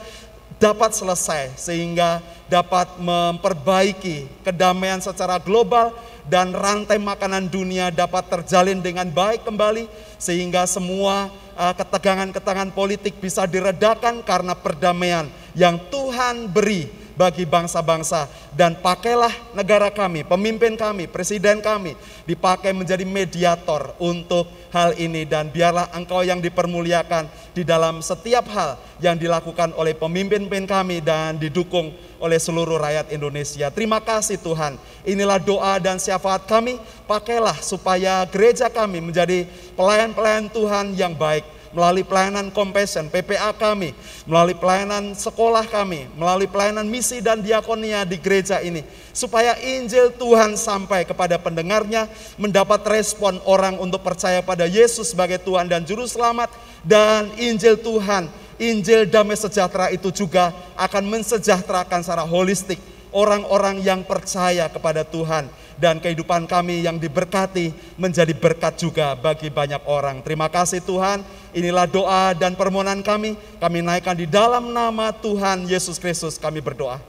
dapat 0.56 0.96
selesai 0.96 1.52
sehingga 1.54 2.24
dapat 2.48 2.96
memperbaiki 2.96 4.42
kedamaian 4.42 4.98
secara 5.04 5.36
global 5.36 5.92
dan 6.26 6.50
rantai 6.50 6.96
makanan 6.98 7.46
dunia 7.46 7.92
dapat 7.92 8.26
terjalin 8.26 8.80
dengan 8.80 9.06
baik 9.06 9.44
kembali 9.44 9.86
sehingga 10.16 10.64
semua 10.64 11.30
ketegangan-ketegangan 11.56 12.76
politik 12.76 13.16
bisa 13.16 13.48
diredakan 13.48 14.20
karena 14.20 14.52
perdamaian 14.52 15.24
yang 15.56 15.80
Tuhan 15.88 16.52
beri 16.52 17.05
bagi 17.16 17.48
bangsa-bangsa 17.48 18.28
dan 18.52 18.76
pakailah 18.78 19.32
negara 19.56 19.88
kami, 19.88 20.22
pemimpin 20.22 20.76
kami, 20.76 21.08
presiden 21.08 21.64
kami 21.64 21.96
dipakai 22.28 22.76
menjadi 22.76 23.02
mediator 23.08 23.96
untuk 23.96 24.46
hal 24.68 24.92
ini 25.00 25.24
dan 25.24 25.48
biarlah 25.48 25.88
engkau 25.96 26.20
yang 26.20 26.44
dipermuliakan 26.44 27.26
di 27.56 27.64
dalam 27.64 28.04
setiap 28.04 28.44
hal 28.52 28.76
yang 29.00 29.16
dilakukan 29.16 29.72
oleh 29.80 29.96
pemimpin-pemimpin 29.96 30.68
kami 30.68 31.00
dan 31.00 31.40
didukung 31.40 31.96
oleh 32.20 32.36
seluruh 32.36 32.76
rakyat 32.76 33.08
Indonesia. 33.12 33.72
Terima 33.72 34.00
kasih 34.04 34.36
Tuhan. 34.36 34.76
Inilah 35.08 35.40
doa 35.40 35.80
dan 35.80 35.96
syafaat 35.96 36.44
kami. 36.44 36.76
Pakailah 37.08 37.56
supaya 37.64 38.28
gereja 38.28 38.68
kami 38.68 39.00
menjadi 39.00 39.48
pelayan-pelayan 39.72 40.52
Tuhan 40.52 40.92
yang 40.92 41.16
baik 41.16 41.55
melalui 41.74 42.06
pelayanan 42.06 42.52
compassion, 42.52 43.08
PPA 43.10 43.54
kami, 43.56 43.94
melalui 44.28 44.54
pelayanan 44.54 45.14
sekolah 45.16 45.66
kami, 45.66 46.06
melalui 46.14 46.46
pelayanan 46.46 46.86
misi 46.86 47.18
dan 47.24 47.40
diakonia 47.40 48.06
di 48.06 48.18
gereja 48.18 48.62
ini. 48.62 48.84
Supaya 49.16 49.56
Injil 49.58 50.12
Tuhan 50.14 50.54
sampai 50.54 51.08
kepada 51.08 51.40
pendengarnya, 51.40 52.06
mendapat 52.36 52.84
respon 52.86 53.40
orang 53.48 53.80
untuk 53.80 54.04
percaya 54.04 54.44
pada 54.44 54.68
Yesus 54.68 55.14
sebagai 55.14 55.40
Tuhan 55.40 55.66
dan 55.66 55.82
Juru 55.82 56.04
Selamat, 56.04 56.52
dan 56.86 57.32
Injil 57.40 57.80
Tuhan, 57.80 58.28
Injil 58.56 59.04
damai 59.08 59.36
sejahtera 59.36 59.92
itu 59.92 60.08
juga 60.08 60.52
akan 60.80 61.04
mensejahterakan 61.12 62.00
secara 62.00 62.24
holistik 62.24 62.80
orang-orang 63.12 63.80
yang 63.80 64.00
percaya 64.04 64.68
kepada 64.68 65.04
Tuhan 65.04 65.48
dan 65.76 66.00
kehidupan 66.00 66.48
kami 66.48 66.88
yang 66.88 66.96
diberkati 66.96 67.72
menjadi 68.00 68.32
berkat 68.32 68.80
juga 68.80 69.12
bagi 69.12 69.52
banyak 69.52 69.84
orang. 69.84 70.24
Terima 70.24 70.48
kasih 70.48 70.80
Tuhan. 70.80 71.20
Inilah 71.52 71.84
doa 71.84 72.32
dan 72.32 72.56
permohonan 72.56 73.04
kami. 73.04 73.36
Kami 73.60 73.78
naikkan 73.84 74.16
di 74.16 74.24
dalam 74.24 74.72
nama 74.72 75.12
Tuhan 75.12 75.68
Yesus 75.68 76.00
Kristus 76.00 76.40
kami 76.40 76.64
berdoa. 76.64 77.00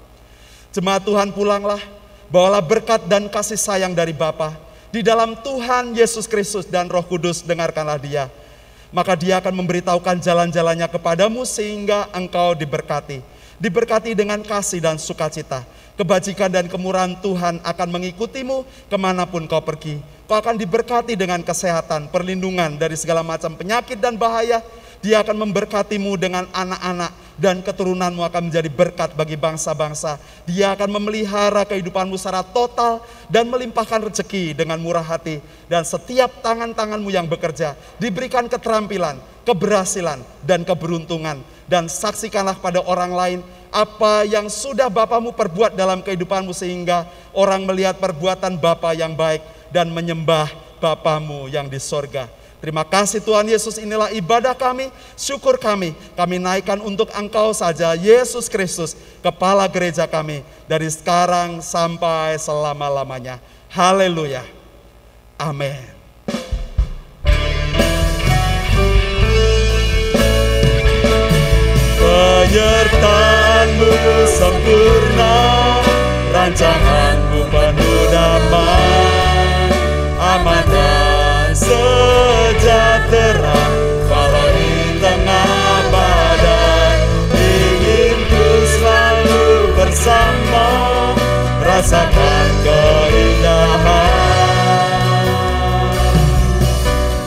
Jemaat 0.76 1.08
Tuhan 1.08 1.32
pulanglah, 1.32 1.80
bawalah 2.28 2.62
berkat 2.62 3.08
dan 3.08 3.32
kasih 3.32 3.58
sayang 3.58 3.96
dari 3.96 4.12
Bapa. 4.12 4.54
Di 4.92 5.04
dalam 5.04 5.36
Tuhan 5.40 5.96
Yesus 5.96 6.28
Kristus 6.28 6.68
dan 6.68 6.88
Roh 6.92 7.04
Kudus 7.04 7.44
dengarkanlah 7.44 8.00
dia. 8.00 8.28
Maka 8.88 9.20
dia 9.20 9.44
akan 9.44 9.52
memberitahukan 9.52 10.24
jalan-jalannya 10.24 10.88
kepadamu 10.88 11.44
sehingga 11.44 12.08
engkau 12.16 12.56
diberkati. 12.56 13.20
Diberkati 13.60 14.16
dengan 14.16 14.40
kasih 14.40 14.80
dan 14.80 14.96
sukacita 14.96 15.66
Kebajikan 15.98 16.54
dan 16.54 16.70
kemurahan 16.70 17.18
Tuhan 17.26 17.58
akan 17.66 17.88
mengikutimu 17.90 18.86
ke 18.86 18.98
mana 19.02 19.26
pun 19.26 19.50
kau 19.50 19.66
pergi. 19.66 19.98
Kau 20.30 20.38
akan 20.38 20.54
diberkati 20.54 21.18
dengan 21.18 21.42
kesehatan, 21.42 22.14
perlindungan 22.14 22.78
dari 22.78 22.94
segala 22.94 23.26
macam 23.26 23.58
penyakit 23.58 23.98
dan 23.98 24.14
bahaya. 24.14 24.62
Dia 25.02 25.26
akan 25.26 25.50
memberkatimu 25.50 26.14
dengan 26.18 26.46
anak-anak 26.54 27.38
dan 27.38 27.62
keturunanmu 27.62 28.26
akan 28.26 28.50
menjadi 28.50 28.70
berkat 28.70 29.14
bagi 29.14 29.38
bangsa-bangsa. 29.38 30.22
Dia 30.46 30.74
akan 30.78 31.02
memelihara 31.02 31.66
kehidupanmu 31.66 32.18
secara 32.18 32.42
total 32.46 33.02
dan 33.30 33.50
melimpahkan 33.50 34.02
rezeki 34.10 34.58
dengan 34.58 34.78
murah 34.82 35.06
hati. 35.06 35.42
Dan 35.66 35.86
setiap 35.86 36.42
tangan-tanganmu 36.46 37.10
yang 37.10 37.30
bekerja 37.30 37.78
diberikan 38.02 38.50
keterampilan, 38.50 39.18
keberhasilan, 39.46 40.22
dan 40.46 40.62
keberuntungan. 40.62 41.42
Dan 41.70 41.90
saksikanlah 41.90 42.58
pada 42.58 42.82
orang 42.86 43.14
lain 43.14 43.40
apa 43.72 44.28
yang 44.28 44.48
sudah 44.48 44.88
Bapamu 44.88 45.36
perbuat 45.36 45.76
dalam 45.76 46.02
kehidupanmu 46.02 46.52
sehingga 46.56 47.08
orang 47.36 47.64
melihat 47.68 48.00
perbuatan 48.00 48.58
Bapa 48.58 48.96
yang 48.96 49.14
baik 49.14 49.44
dan 49.70 49.92
menyembah 49.92 50.50
Bapamu 50.78 51.50
yang 51.52 51.68
di 51.68 51.82
sorga. 51.82 52.30
Terima 52.58 52.82
kasih 52.82 53.22
Tuhan 53.22 53.46
Yesus 53.46 53.78
inilah 53.78 54.10
ibadah 54.10 54.58
kami, 54.58 54.90
syukur 55.14 55.62
kami. 55.62 55.94
Kami 56.18 56.42
naikkan 56.42 56.82
untuk 56.82 57.14
Engkau 57.14 57.54
saja 57.54 57.94
Yesus 57.94 58.50
Kristus, 58.50 58.98
Kepala 59.22 59.70
gereja 59.70 60.10
kami 60.10 60.42
dari 60.66 60.90
sekarang 60.90 61.62
sampai 61.62 62.34
selama-lamanya. 62.42 63.38
Haleluya. 63.70 64.42
Amin. 65.38 65.97
Penyertaanmu 72.08 73.92
sempurna. 74.32 75.36
Rancanganmu 76.32 77.52
penuh 77.52 78.02
damai. 78.12 79.72
Aman 80.18 80.66
dan 80.72 81.54
sejahtera. 81.56 83.60
Walau 84.08 84.48
di 84.56 85.04
tengah 85.04 85.84
badai 85.92 86.96
Ingin 87.36 88.16
ku 88.32 88.48
selalu 88.80 89.76
bersama. 89.76 90.72
Rasakan 91.68 92.48
keindahan. 92.64 94.16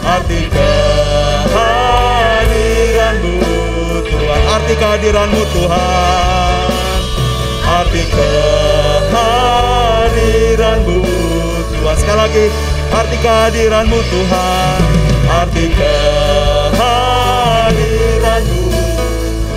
Arti 0.01 0.48
kehadiranmu 0.51 3.49
arti 4.71 4.79
kehadiranmu 4.79 5.43
Tuhan. 5.51 6.71
Arti 7.67 8.07
kehadiranmu 8.07 11.03
Tuhan. 11.75 11.97
Sekali 11.99 12.19
lagi 12.23 12.47
arti 12.95 13.19
kehadiranmu 13.19 13.99
Tuhan. 13.99 14.79
Arti 15.27 15.75
kehadiranmu 15.75 18.63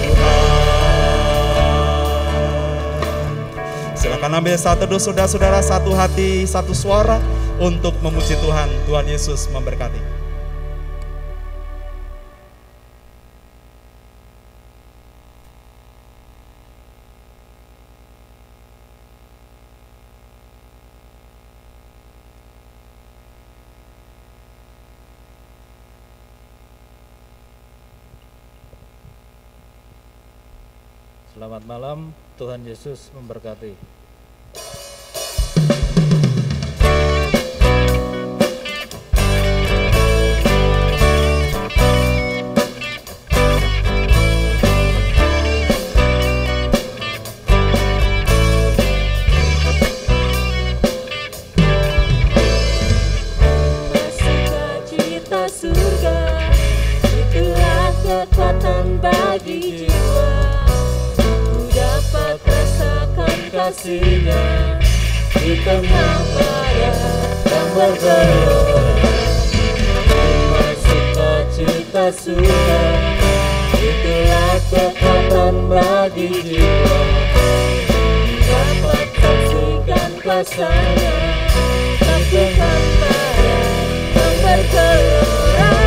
Tuhan. 0.01 1.13
Silakan 3.93 4.33
ambil 4.33 4.57
satu 4.57 4.89
dos 4.89 5.05
saudara-saudara 5.05 5.61
satu 5.61 5.93
hati 5.93 6.49
satu 6.49 6.73
suara 6.73 7.21
untuk 7.61 7.93
memuji 8.01 8.33
Tuhan. 8.41 8.65
Tuhan 8.89 9.05
Yesus 9.05 9.45
memberkati 9.53 10.22
Selamat 31.63 31.79
malam, 31.79 32.11
Tuhan 32.35 32.67
Yesus 32.67 33.07
memberkati. 33.15 33.71
Kasihnya 63.63 64.75
di 65.39 65.55
tengah 65.63 66.19
badan 66.35 66.95
yang 67.47 67.67
bergelora 67.71 69.07
Terima 70.03 70.67
cita 71.47 72.05
suka 72.11 72.83
Itulah 73.79 74.55
kekuatan 74.67 75.55
bagi 75.71 76.31
jiwa. 76.43 76.99
Dapat 78.47 79.07
saksikan 79.11 80.11
kuasanya. 80.23 81.15
Tapi 81.99 82.43
hamparan 82.55 83.67
yang 84.15 84.35
bergelora 84.39 85.82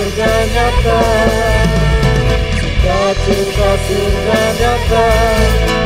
surga 0.00 0.32
nyata 0.54 0.98
Sukacita 2.60 3.70
surga 3.86 4.40
nyata 4.60 5.04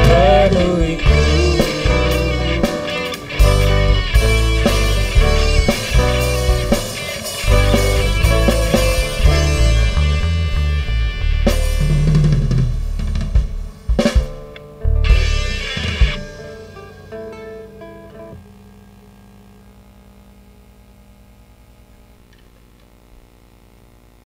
Penuhiku 0.09 1.64